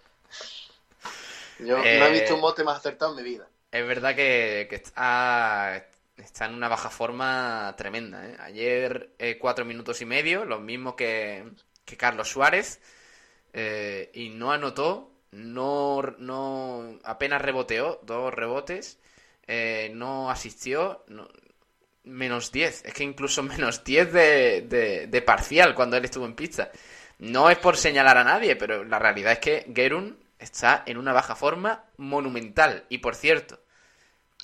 Yo 1.60 1.78
no 1.94 2.06
he 2.06 2.08
Eh, 2.08 2.12
visto 2.12 2.36
un 2.36 2.42
mote 2.42 2.64
más 2.64 2.78
acertado 2.80 3.12
en 3.12 3.18
mi 3.24 3.30
vida. 3.30 3.48
Es 3.72 3.86
verdad 3.88 4.16
que, 4.16 4.68
que 4.70 4.76
está, 4.76 5.86
está 6.18 6.46
en 6.46 6.56
una 6.56 6.68
baja 6.68 6.90
forma 6.90 7.74
tremenda. 7.78 8.26
¿eh? 8.28 8.36
Ayer 8.40 9.12
eh, 9.20 9.38
cuatro 9.40 9.64
minutos 9.66 10.02
y 10.02 10.06
medio, 10.06 10.44
lo 10.46 10.60
mismo 10.60 10.96
que, 10.96 11.52
que 11.86 11.98
Carlos 11.98 12.30
Suárez, 12.30 12.80
y 14.14 14.30
no 14.30 14.52
anotó, 14.52 15.11
no, 15.32 16.02
no 16.20 17.00
apenas 17.04 17.42
reboteó, 17.42 18.00
dos 18.04 18.34
rebotes, 18.34 19.00
eh, 19.48 19.92
no 19.94 20.30
asistió, 20.30 21.04
no- 21.08 21.28
menos 22.04 22.52
10. 22.52 22.84
Es 22.86 22.94
que 22.94 23.04
incluso 23.04 23.44
menos 23.44 23.84
10 23.84 24.12
de, 24.14 25.08
de, 25.10 25.22
parcial 25.22 25.76
cuando 25.76 25.98
él 25.98 26.06
estuvo 26.06 26.26
en 26.26 26.36
pista. 26.36 26.72
No 27.20 27.50
es 27.50 27.58
por 27.58 27.78
señalar 27.78 28.18
a 28.18 28.24
nadie, 28.24 28.56
pero 28.56 28.84
la 28.84 29.00
realidad 29.00 29.34
es 29.34 29.40
que 29.40 29.72
Gerun 29.76 30.18
está 30.40 30.84
en 30.88 30.98
una 30.98 31.14
baja 31.14 31.36
forma 31.36 31.86
monumental. 31.98 32.86
Y 32.90 33.00
por 33.00 33.16
cierto, 33.16 33.60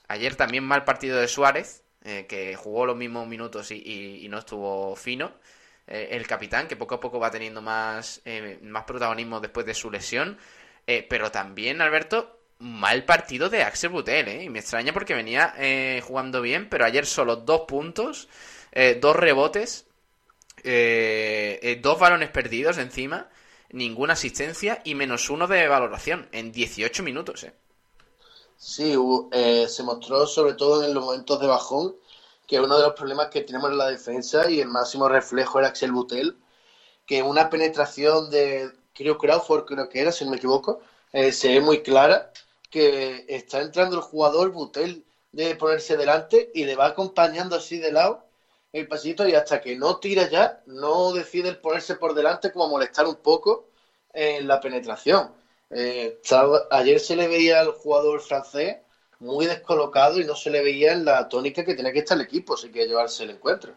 ayer 0.08 0.36
también 0.36 0.64
mal 0.64 0.84
partido 0.84 1.20
de 1.20 1.28
Suárez, 1.28 1.84
eh, 2.04 2.26
que 2.28 2.56
jugó 2.56 2.86
los 2.86 2.96
mismos 2.98 3.28
minutos 3.28 3.72
y, 3.72 3.76
y- 4.24 4.30
no 4.30 4.40
estuvo 4.40 4.96
fino. 4.96 5.34
Eh, 5.88 6.10
el 6.12 6.28
capitán, 6.28 6.68
que 6.68 6.76
poco 6.76 6.96
a 6.96 7.00
poco 7.00 7.20
va 7.20 7.32
teniendo 7.32 7.62
más, 7.62 8.22
más 8.62 8.84
protagonismo 8.84 9.40
después 9.40 9.66
de 9.66 9.74
su 9.74 9.90
lesión. 9.92 10.38
Eh, 10.88 11.06
pero 11.08 11.30
también, 11.32 11.82
Alberto, 11.82 12.40
mal 12.60 13.04
partido 13.04 13.50
de 13.50 13.62
Axel 13.62 13.90
Butel, 13.90 14.30
¿eh? 14.30 14.44
Y 14.46 14.50
me 14.50 14.60
extraña 14.60 14.94
porque 14.94 15.14
venía 15.14 15.54
eh, 15.58 16.02
jugando 16.06 16.42
bien, 16.42 16.70
pero 16.70 16.86
ayer 16.86 17.06
solo 17.06 17.36
dos 17.36 17.62
puntos, 17.68 18.30
eh, 18.72 18.98
dos 19.00 19.16
rebotes, 19.16 19.86
dos 20.64 22.00
balones 22.00 22.30
perdidos 22.30 22.78
encima, 22.78 23.30
ninguna 23.70 24.14
asistencia 24.14 24.82
y 24.86 24.96
menos 24.96 25.30
uno 25.30 25.48
de 25.48 25.68
valoración 25.68 26.28
en 26.32 26.52
18 26.52 27.04
minutos, 27.04 27.44
¿eh? 27.44 27.54
Sí, 28.58 28.96
se 29.68 29.84
mostró 29.84 30.26
sobre 30.26 30.54
todo 30.54 30.84
en 30.84 30.94
los 30.94 31.06
momentos 31.06 31.40
de 31.40 31.48
bajón 31.48 31.96
que 32.48 32.60
uno 32.60 32.78
de 32.78 32.84
los 32.84 32.94
problemas 32.94 33.28
que 33.28 33.42
tenemos 33.42 33.70
en 33.70 33.78
la 33.78 33.90
defensa 33.90 34.50
y 34.50 34.62
el 34.62 34.70
máximo 34.70 35.08
reflejo 35.08 35.60
era 35.60 35.68
Axel 35.68 35.92
Butel, 35.92 36.38
que 37.06 37.22
una 37.22 37.50
penetración 37.50 38.30
de, 38.32 38.72
creo 38.98 39.18
Crawford, 39.18 39.66
creo 39.66 39.88
que 39.90 40.02
era, 40.02 40.12
si 40.12 40.26
no 40.26 40.32
me 40.32 40.38
equivoco, 40.38 40.82
eh, 41.14 41.32
se 41.32 41.50
ve 41.50 41.62
muy 41.62 41.84
clara 41.84 42.32
que 42.70 43.26
está 43.30 43.62
entrando 43.62 43.96
el 43.96 44.02
jugador 44.02 44.52
Butel 44.52 45.06
de 45.32 45.56
ponerse 45.56 45.98
delante 45.98 46.52
y 46.54 46.66
le 46.66 46.76
va 46.76 46.88
acompañando 46.88 47.56
así 47.56 47.78
de 47.78 47.92
lado 47.92 48.26
el 48.74 48.88
pasito 48.88 49.28
y 49.28 49.34
hasta 49.34 49.62
que 49.62 49.76
no 49.76 49.98
tira 49.98 50.30
ya, 50.30 50.62
no 50.66 51.14
decide 51.14 51.50
el 51.50 51.58
ponerse 51.58 51.96
por 51.96 52.14
delante 52.14 52.52
como 52.52 52.70
molestar 52.70 53.06
un 53.06 53.16
poco 53.18 53.70
en 54.14 54.48
la 54.48 54.60
penetración. 54.60 55.32
Eh, 55.70 56.20
ayer 56.72 57.00
se 57.00 57.16
le 57.16 57.28
veía 57.28 57.60
al 57.62 57.72
jugador 57.72 58.22
francés 58.22 58.78
muy 59.20 59.46
descolocado 59.46 60.20
y 60.20 60.26
no 60.26 60.36
se 60.36 60.50
le 60.50 60.64
veía 60.64 60.94
en 60.94 61.06
la 61.06 61.28
tónica 61.30 61.64
que 61.66 61.76
tenía 61.76 61.94
que 61.94 62.00
estar 62.00 62.18
el 62.18 62.24
equipo, 62.26 62.54
así 62.56 62.72
que 62.72 62.88
llevarse 62.88 63.24
el 63.24 63.32
encuentro. 63.32 63.74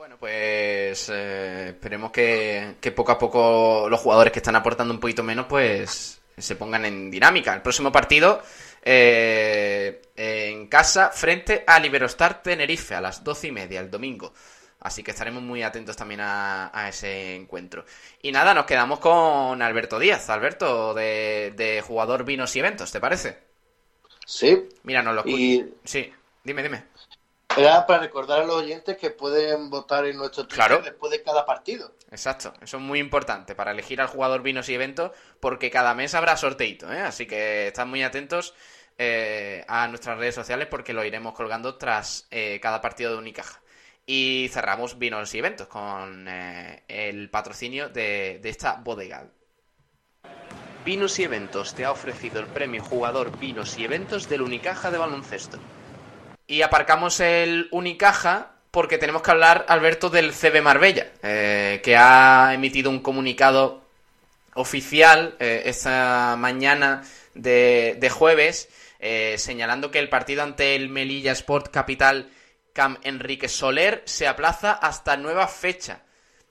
Bueno, 0.00 0.16
pues 0.16 1.10
eh, 1.12 1.68
esperemos 1.68 2.10
que, 2.10 2.76
que 2.80 2.90
poco 2.90 3.12
a 3.12 3.18
poco 3.18 3.86
los 3.90 4.00
jugadores 4.00 4.32
que 4.32 4.38
están 4.38 4.56
aportando 4.56 4.94
un 4.94 4.98
poquito 4.98 5.22
menos, 5.22 5.44
pues 5.44 6.22
se 6.38 6.56
pongan 6.56 6.86
en 6.86 7.10
dinámica. 7.10 7.52
El 7.52 7.60
próximo 7.60 7.92
partido 7.92 8.40
eh, 8.82 10.00
en 10.16 10.68
casa 10.68 11.10
frente 11.10 11.64
a 11.66 11.78
Liberostar 11.78 12.42
Tenerife 12.42 12.94
a 12.94 13.02
las 13.02 13.22
doce 13.22 13.48
y 13.48 13.52
media 13.52 13.80
el 13.80 13.90
domingo. 13.90 14.32
Así 14.80 15.02
que 15.02 15.10
estaremos 15.10 15.42
muy 15.42 15.62
atentos 15.62 15.98
también 15.98 16.22
a, 16.22 16.70
a 16.72 16.88
ese 16.88 17.34
encuentro. 17.34 17.84
Y 18.22 18.32
nada, 18.32 18.54
nos 18.54 18.64
quedamos 18.64 19.00
con 19.00 19.60
Alberto 19.60 19.98
Díaz. 19.98 20.30
Alberto, 20.30 20.94
de, 20.94 21.52
de 21.54 21.82
jugador 21.82 22.24
vinos 22.24 22.56
y 22.56 22.60
eventos, 22.60 22.90
¿te 22.90 23.00
parece? 23.00 23.36
Sí, 24.24 24.66
Mira, 24.82 25.02
nos 25.02 25.14
lo 25.14 25.28
y 25.28 25.74
Sí, 25.84 26.10
dime, 26.42 26.62
dime. 26.62 26.84
Era 27.56 27.86
para 27.86 28.00
recordar 28.00 28.42
a 28.42 28.44
los 28.44 28.56
oyentes 28.56 28.96
que 28.96 29.10
pueden 29.10 29.70
votar 29.70 30.06
en 30.06 30.16
nuestro 30.16 30.44
Twitter 30.44 30.56
Claro. 30.66 30.82
después 30.82 31.10
de 31.12 31.22
cada 31.22 31.44
partido. 31.44 31.92
Exacto, 32.10 32.52
eso 32.62 32.76
es 32.76 32.82
muy 32.82 32.98
importante 32.98 33.54
para 33.54 33.72
elegir 33.72 34.00
al 34.00 34.06
jugador 34.08 34.42
vinos 34.42 34.68
y 34.68 34.74
eventos 34.74 35.12
porque 35.40 35.70
cada 35.70 35.94
mes 35.94 36.14
habrá 36.14 36.36
sorteito, 36.36 36.92
¿eh? 36.92 37.00
así 37.00 37.26
que 37.26 37.68
estad 37.68 37.86
muy 37.86 38.02
atentos 38.02 38.54
eh, 38.98 39.64
a 39.68 39.88
nuestras 39.88 40.18
redes 40.18 40.34
sociales 40.34 40.68
porque 40.70 40.92
lo 40.92 41.04
iremos 41.04 41.34
colgando 41.34 41.76
tras 41.76 42.26
eh, 42.30 42.58
cada 42.62 42.80
partido 42.80 43.12
de 43.12 43.18
Unicaja. 43.18 43.60
Y 44.06 44.48
cerramos 44.52 44.98
vinos 44.98 45.32
y 45.34 45.38
eventos 45.38 45.68
con 45.68 46.26
eh, 46.28 46.82
el 46.88 47.30
patrocinio 47.30 47.88
de, 47.88 48.40
de 48.42 48.48
esta 48.48 48.74
bodega. 48.74 49.26
Vinos 50.84 51.18
y 51.18 51.24
Eventos 51.24 51.74
te 51.74 51.84
ha 51.84 51.92
ofrecido 51.92 52.40
el 52.40 52.46
premio 52.46 52.82
jugador 52.82 53.38
Vinos 53.38 53.78
y 53.78 53.84
Eventos 53.84 54.28
del 54.28 54.40
Unicaja 54.42 54.90
de 54.90 54.96
baloncesto. 54.98 55.58
Y 56.50 56.62
aparcamos 56.62 57.20
el 57.20 57.68
Unicaja 57.70 58.50
porque 58.72 58.98
tenemos 58.98 59.22
que 59.22 59.30
hablar, 59.30 59.66
Alberto, 59.68 60.10
del 60.10 60.32
CB 60.32 60.62
Marbella, 60.62 61.06
eh, 61.22 61.80
que 61.84 61.96
ha 61.96 62.50
emitido 62.52 62.90
un 62.90 62.98
comunicado 62.98 63.84
oficial 64.54 65.36
eh, 65.38 65.62
esta 65.66 66.34
mañana 66.36 67.04
de, 67.34 68.10
jueves, 68.12 68.68
eh, 68.98 69.36
señalando 69.38 69.92
que 69.92 70.00
el 70.00 70.08
partido 70.08 70.42
ante 70.42 70.74
el 70.74 70.88
Melilla 70.88 71.30
Sport 71.30 71.68
Capital 71.68 72.32
Cam 72.72 72.98
Enrique 73.04 73.48
Soler 73.48 74.02
se 74.06 74.26
aplaza 74.26 74.72
hasta 74.72 75.16
nueva 75.16 75.46
fecha. 75.46 76.02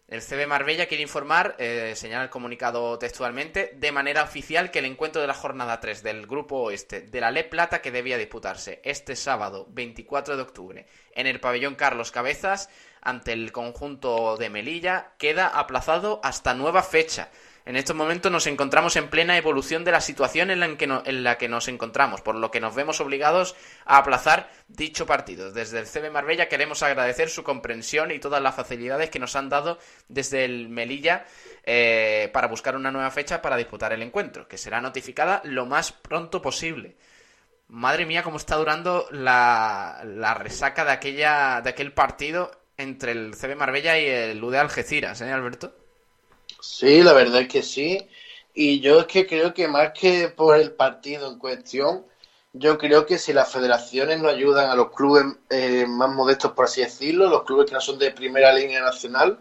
El 0.10 0.24
CB 0.24 0.48
Marbella 0.48 0.88
quiere 0.88 1.04
informar, 1.04 1.56
eh, 1.60 1.94
señala 1.96 2.24
el 2.24 2.32
comunicado 2.32 2.98
textualmente, 2.98 3.74
de 3.76 3.92
manera 3.92 4.24
oficial 4.24 4.72
que 4.72 4.80
el 4.80 4.86
encuentro 4.86 5.22
de 5.22 5.28
la 5.28 5.36
jornada 5.36 5.80
3 5.80 6.02
del 6.02 6.26
Grupo 6.26 6.56
Oeste 6.64 7.02
de 7.02 7.22
la 7.22 7.30
Le 7.30 7.44
Plata 7.44 7.84
que 7.84 7.92
debía 7.92 8.18
disputarse 8.18 8.82
este 8.84 9.16
sábado 9.16 9.68
24 9.70 10.36
de 10.36 10.42
octubre 10.42 10.88
en 11.14 11.28
el 11.28 11.40
pabellón 11.40 11.76
Carlos 11.76 12.10
Cabezas 12.10 12.72
ante 13.02 13.34
el 13.34 13.52
conjunto 13.52 14.36
de 14.38 14.50
Melilla 14.50 15.12
queda 15.20 15.48
aplazado 15.48 16.20
hasta 16.24 16.56
nueva 16.56 16.82
fecha. 16.82 17.30
En 17.70 17.76
estos 17.76 17.96
momentos 17.96 18.32
nos 18.32 18.48
encontramos 18.48 18.96
en 18.96 19.12
plena 19.12 19.38
evolución 19.38 19.84
de 19.84 19.92
la 19.92 20.02
situación 20.02 20.50
en 20.50 20.60
la, 21.24 21.38
que 21.38 21.48
nos 21.48 21.68
encontramos, 21.68 22.20
por 22.20 22.34
lo 22.34 22.50
que 22.50 22.60
nos 22.60 22.74
vemos 22.74 23.00
obligados 23.00 23.56
a 23.86 23.98
aplazar 23.98 24.50
dicho 24.68 25.06
partido. 25.06 25.52
Desde 25.52 25.78
el 25.78 25.86
CB 25.86 26.10
Marbella 26.12 26.50
queremos 26.50 26.82
agradecer 26.82 27.30
su 27.30 27.44
comprensión 27.44 28.10
y 28.10 28.18
todas 28.18 28.42
las 28.42 28.56
facilidades 28.56 29.12
que 29.12 29.20
nos 29.20 29.36
han 29.36 29.50
dado 29.50 29.78
desde 30.08 30.46
el 30.46 30.68
Melilla 30.68 31.28
eh, 31.64 32.32
para 32.34 32.48
buscar 32.48 32.76
una 32.76 32.90
nueva 32.90 33.12
fecha 33.12 33.40
para 33.40 33.56
disputar 33.56 33.94
el 33.94 34.02
encuentro, 34.02 34.48
que 34.48 34.58
será 34.58 34.82
notificada 34.82 35.40
lo 35.44 35.68
más 35.68 35.92
pronto 35.92 36.42
posible. 36.42 36.96
Madre 37.68 38.08
mía, 38.08 38.24
cómo 38.24 38.38
está 38.38 38.56
durando 38.56 39.06
la, 39.12 40.02
la 40.06 40.34
resaca 40.34 40.86
de, 40.86 40.92
aquella, 40.92 41.62
de 41.62 41.70
aquel 41.70 41.94
partido 41.94 42.50
entre 42.78 43.12
el 43.12 43.36
CB 43.36 43.56
Marbella 43.56 44.00
y 44.00 44.08
el 44.08 44.44
UD 44.44 44.56
Algeciras, 44.56 45.22
¿eh, 45.22 45.32
Alberto? 45.32 45.79
Sí, 46.62 47.02
la 47.04 47.14
verdad 47.14 47.42
es 47.42 47.48
que 47.48 47.64
sí. 47.64 48.08
Y 48.54 48.80
yo 48.82 49.00
es 49.02 49.06
que 49.08 49.26
creo 49.26 49.54
que 49.54 49.68
más 49.68 49.92
que 49.94 50.28
por 50.30 50.58
el 50.58 50.72
partido 50.74 51.28
en 51.32 51.38
cuestión, 51.40 52.06
yo 52.54 52.78
creo 52.78 53.06
que 53.06 53.18
si 53.18 53.32
las 53.34 53.52
federaciones 53.52 54.20
no 54.22 54.28
ayudan 54.30 54.70
a 54.70 54.76
los 54.76 54.92
clubes 54.92 55.26
eh, 55.50 55.86
más 55.88 56.10
modestos, 56.14 56.52
por 56.54 56.66
así 56.66 56.82
decirlo, 56.82 57.30
los 57.30 57.44
clubes 57.44 57.68
que 57.68 57.74
no 57.74 57.82
son 57.82 58.00
de 58.00 58.12
primera 58.12 58.52
línea 58.54 58.82
nacional, 58.82 59.40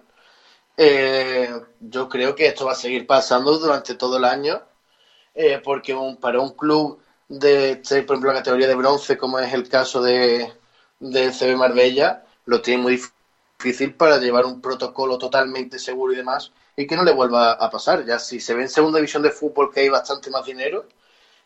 eh, 0.77 1.51
yo 1.81 2.09
creo 2.09 2.35
que 2.37 2.49
esto 2.49 2.67
va 2.67 2.73
a 2.73 2.77
seguir 2.77 3.07
pasando 3.07 3.59
durante 3.59 3.95
todo 3.95 4.19
el 4.19 4.25
año, 4.25 4.63
eh, 5.35 5.61
porque 5.65 5.97
para 6.21 6.41
un 6.41 6.51
club 6.57 7.01
de, 7.29 7.77
por 8.07 8.17
ejemplo, 8.17 8.33
la 8.33 8.39
categoría 8.39 8.69
de 8.69 8.75
bronce, 8.75 9.19
como 9.19 9.39
es 9.39 9.53
el 9.53 9.69
caso 9.69 10.03
de, 10.03 10.53
de 11.01 11.33
CB 11.33 11.57
Marbella, 11.57 12.25
lo 12.47 12.61
tiene 12.63 12.83
muy 12.83 13.01
difícil 13.59 13.95
para 13.95 14.19
llevar 14.19 14.45
un 14.45 14.61
protocolo 14.61 15.19
totalmente 15.19 15.81
seguro 15.81 16.13
y 16.13 16.17
demás, 16.17 16.53
y 16.77 16.87
que 16.87 16.97
no 16.97 17.03
le 17.03 17.13
vuelva 17.13 17.53
a 17.53 17.71
pasar. 17.71 18.05
Ya 18.07 18.19
si 18.19 18.39
se 18.41 18.55
ve 18.55 18.63
en 18.63 18.69
segunda 18.69 18.99
división 18.99 19.23
de 19.23 19.31
fútbol 19.31 19.73
que 19.73 19.81
hay 19.81 19.89
bastante 19.89 20.31
más 20.31 20.47
dinero, 20.47 20.87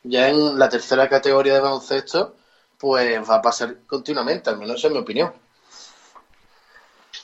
ya 0.02 0.28
en 0.28 0.58
la 0.58 0.68
tercera 0.68 1.08
categoría 1.08 1.54
de 1.54 1.60
baloncesto, 1.60 2.36
pues 2.78 3.18
va 3.28 3.36
a 3.36 3.42
pasar 3.42 3.78
continuamente, 3.86 4.50
al 4.50 4.58
menos 4.58 4.76
esa 4.76 4.88
es 4.88 4.92
mi 4.92 4.98
opinión. 5.00 5.32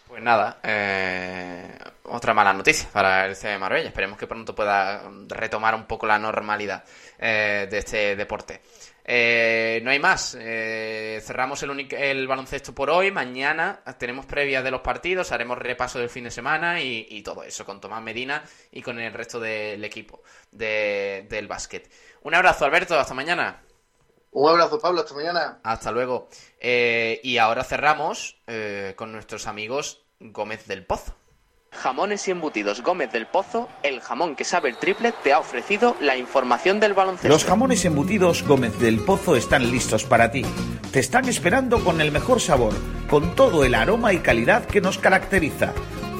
Pues 0.07 0.22
nada, 0.22 0.59
eh, 0.62 1.79
otra 2.05 2.33
mala 2.33 2.55
noticia 2.55 2.88
para 2.90 3.27
el 3.27 3.37
CB 3.37 3.59
Marbella. 3.59 3.88
Esperemos 3.88 4.18
que 4.18 4.27
pronto 4.27 4.55
pueda 4.55 5.03
retomar 5.29 5.74
un 5.74 5.85
poco 5.85 6.07
la 6.07 6.18
normalidad 6.18 6.83
eh, 7.18 7.68
de 7.70 7.79
este 7.79 8.16
deporte. 8.16 8.62
Eh, 9.11 9.81
no 9.83 9.90
hay 9.90 9.99
más. 9.99 10.37
Eh, 10.38 11.18
cerramos 11.25 11.62
el, 11.62 11.88
el, 11.94 12.29
baloncesto 12.29 12.75
por 12.75 12.90
hoy. 12.90 13.11
Mañana 13.11 13.81
tenemos 13.99 14.27
previas 14.27 14.62
de 14.62 14.71
los 14.71 14.83
partidos, 14.83 15.33
haremos 15.33 15.57
repaso 15.57 15.99
del 15.99 16.11
fin 16.11 16.25
de 16.25 16.31
semana 16.31 16.83
y, 16.83 17.23
todo 17.23 17.42
eso 17.42 17.64
con 17.64 17.81
Tomás 17.81 18.03
Medina 18.03 18.44
y 18.71 18.83
con 18.83 18.99
el 19.01 19.14
resto 19.14 19.40
del 19.40 19.83
equipo 19.83 20.23
del 20.53 21.49
básquet. 21.49 21.90
Un 22.23 22.35
abrazo, 22.35 22.66
Alberto. 22.66 22.99
Hasta 22.99 23.14
mañana. 23.14 23.62
Un 24.33 24.51
abrazo, 24.51 24.79
Pablo. 24.79 25.01
Hasta 25.01 25.14
mañana. 25.14 25.59
Hasta 25.62 25.90
luego. 25.90 26.29
Eh, 26.61 27.18
y 27.25 27.38
ahora 27.38 27.64
cerramos 27.64 28.37
con 28.94 29.11
nuestros 29.11 29.47
amigos 29.47 30.05
Gómez 30.21 30.66
del 30.66 30.85
Pozo. 30.85 31.16
Jamones 31.72 32.26
y 32.26 32.31
embutidos 32.31 32.83
Gómez 32.83 33.12
del 33.12 33.26
Pozo, 33.26 33.68
el 33.83 34.00
jamón 34.00 34.35
que 34.35 34.44
sabe 34.44 34.68
el 34.68 34.78
triple, 34.78 35.12
te 35.22 35.33
ha 35.33 35.38
ofrecido 35.38 35.96
la 36.00 36.16
información 36.16 36.81
del 36.81 36.94
baloncesto. 36.94 37.28
Los 37.28 37.44
jamones 37.44 37.85
embutidos 37.85 38.42
Gómez 38.42 38.78
del 38.78 39.00
Pozo 39.00 39.37
están 39.37 39.70
listos 39.70 40.04
para 40.04 40.31
ti. 40.31 40.44
Te 40.92 41.00
están 41.00 41.28
esperando 41.28 41.85
con 41.85 42.00
el 42.00 42.11
mejor 42.11 42.40
sabor, 42.40 42.72
con 43.09 43.35
todo 43.37 43.64
el 43.64 43.74
aroma 43.74 44.12
y 44.12 44.18
calidad 44.18 44.64
que 44.64 44.81
nos 44.81 44.98
caracteriza. 44.98 45.72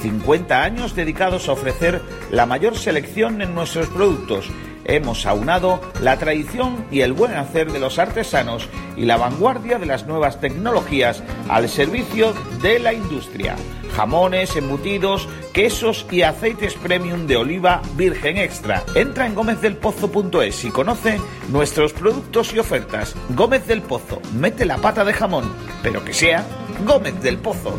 50 0.02 0.62
años 0.62 0.94
dedicados 0.94 1.48
a 1.48 1.52
ofrecer 1.52 2.00
la 2.30 2.46
mayor 2.46 2.76
selección 2.76 3.42
en 3.42 3.54
nuestros 3.54 3.88
productos 3.88 4.48
hemos 4.88 5.27
aunado 5.27 5.81
la 6.01 6.18
tradición 6.18 6.85
y 6.90 7.03
el 7.03 7.12
buen 7.12 7.35
hacer 7.35 7.70
de 7.70 7.79
los 7.79 7.98
artesanos 7.98 8.68
y 8.96 9.05
la 9.05 9.16
vanguardia 9.16 9.79
de 9.79 9.87
las 9.87 10.07
nuevas 10.07 10.40
tecnologías 10.40 11.22
al 11.48 11.68
servicio 11.68 12.35
de 12.62 12.81
la 12.81 12.92
industria. 12.92 13.55
Jamones, 13.94 14.57
embutidos, 14.57 15.29
quesos 15.53 16.07
y 16.11 16.22
aceites 16.22 16.74
premium 16.74 17.27
de 17.27 17.37
oliva 17.37 17.83
virgen 17.96 18.38
extra. 18.38 18.85
Entra 18.94 19.27
en 19.27 19.35
gómezdelpozo.es 19.35 20.64
y 20.64 20.70
conoce 20.70 21.20
nuestros 21.48 21.92
productos 21.92 22.53
y 22.55 22.59
ofertas. 22.59 23.14
Gómez 23.31 23.66
del 23.66 23.83
Pozo, 23.83 24.20
mete 24.35 24.64
la 24.64 24.79
pata 24.79 25.05
de 25.05 25.12
jamón, 25.12 25.53
pero 25.83 26.05
que 26.05 26.14
sea 26.14 26.44
Gómez 26.85 27.20
del 27.22 27.38
Pozo. 27.38 27.77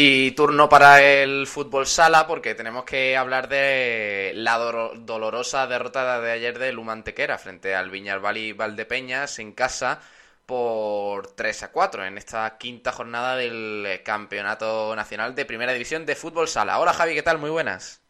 Y 0.00 0.30
turno 0.30 0.68
para 0.68 1.02
el 1.02 1.48
fútbol 1.48 1.84
sala 1.84 2.28
porque 2.28 2.54
tenemos 2.54 2.84
que 2.84 3.16
hablar 3.16 3.48
de 3.48 4.30
la 4.36 4.56
dolorosa 4.56 5.66
derrota 5.66 6.20
de 6.20 6.30
ayer 6.30 6.56
de 6.56 6.72
Lumantequera 6.72 7.36
frente 7.36 7.74
al 7.74 7.90
Viñalbal 7.90 8.36
y 8.36 8.52
Valdepeñas 8.52 9.40
en 9.40 9.54
casa 9.54 10.00
por 10.46 11.34
3 11.34 11.64
a 11.64 11.72
4 11.72 12.06
en 12.06 12.16
esta 12.16 12.58
quinta 12.58 12.92
jornada 12.92 13.34
del 13.34 14.00
Campeonato 14.04 14.94
Nacional 14.94 15.34
de 15.34 15.44
Primera 15.44 15.72
División 15.72 16.06
de 16.06 16.14
Fútbol 16.14 16.46
Sala. 16.46 16.78
Hola 16.78 16.92
Javi, 16.92 17.14
¿qué 17.14 17.24
tal? 17.24 17.38
Muy 17.38 17.50
buenas. 17.50 18.00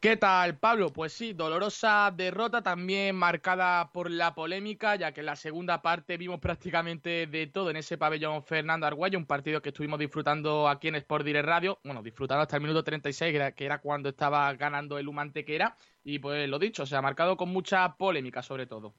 ¿Qué 0.00 0.16
tal, 0.16 0.56
Pablo? 0.58 0.92
Pues 0.92 1.12
sí, 1.12 1.32
dolorosa 1.32 2.12
derrota 2.16 2.62
también 2.62 3.16
marcada 3.16 3.90
por 3.90 4.08
la 4.12 4.32
polémica, 4.32 4.94
ya 4.94 5.10
que 5.10 5.20
en 5.20 5.26
la 5.26 5.34
segunda 5.34 5.82
parte 5.82 6.16
vimos 6.16 6.38
prácticamente 6.38 7.26
de 7.26 7.48
todo 7.48 7.70
en 7.70 7.76
ese 7.76 7.98
pabellón 7.98 8.44
Fernando 8.44 8.86
Arguello, 8.86 9.18
un 9.18 9.26
partido 9.26 9.60
que 9.60 9.70
estuvimos 9.70 9.98
disfrutando 9.98 10.68
aquí 10.68 10.86
en 10.86 10.94
Sport 10.94 11.24
Direct 11.24 11.46
Radio, 11.46 11.80
bueno, 11.82 12.00
disfrutando 12.00 12.42
hasta 12.42 12.54
el 12.56 12.62
minuto 12.62 12.84
36, 12.84 13.32
que 13.32 13.36
era, 13.36 13.52
que 13.52 13.64
era 13.64 13.80
cuando 13.80 14.10
estaba 14.10 14.54
ganando 14.54 14.98
el 14.98 15.08
Humantequera, 15.08 15.76
y 16.04 16.20
pues 16.20 16.48
lo 16.48 16.60
dicho, 16.60 16.86
se 16.86 16.94
ha 16.94 17.02
marcado 17.02 17.36
con 17.36 17.48
mucha 17.48 17.96
polémica 17.96 18.40
sobre 18.40 18.66
todo. 18.66 18.94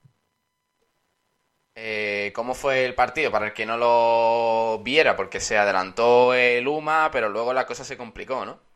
Eh, 1.75 2.33
¿Cómo 2.35 2.53
fue 2.53 2.85
el 2.85 2.93
partido? 2.93 3.31
Para 3.31 3.47
el 3.47 3.53
que 3.53 3.65
no 3.65 3.77
lo 3.77 4.83
viera, 4.83 5.15
porque 5.15 5.39
se 5.39 5.57
adelantó 5.57 6.33
el 6.33 6.67
UMA, 6.67 7.09
pero 7.09 7.29
luego 7.29 7.53
la 7.53 7.65
cosa 7.65 7.85
se 7.85 7.95
complicó, 7.95 8.45
¿no? 8.45 8.68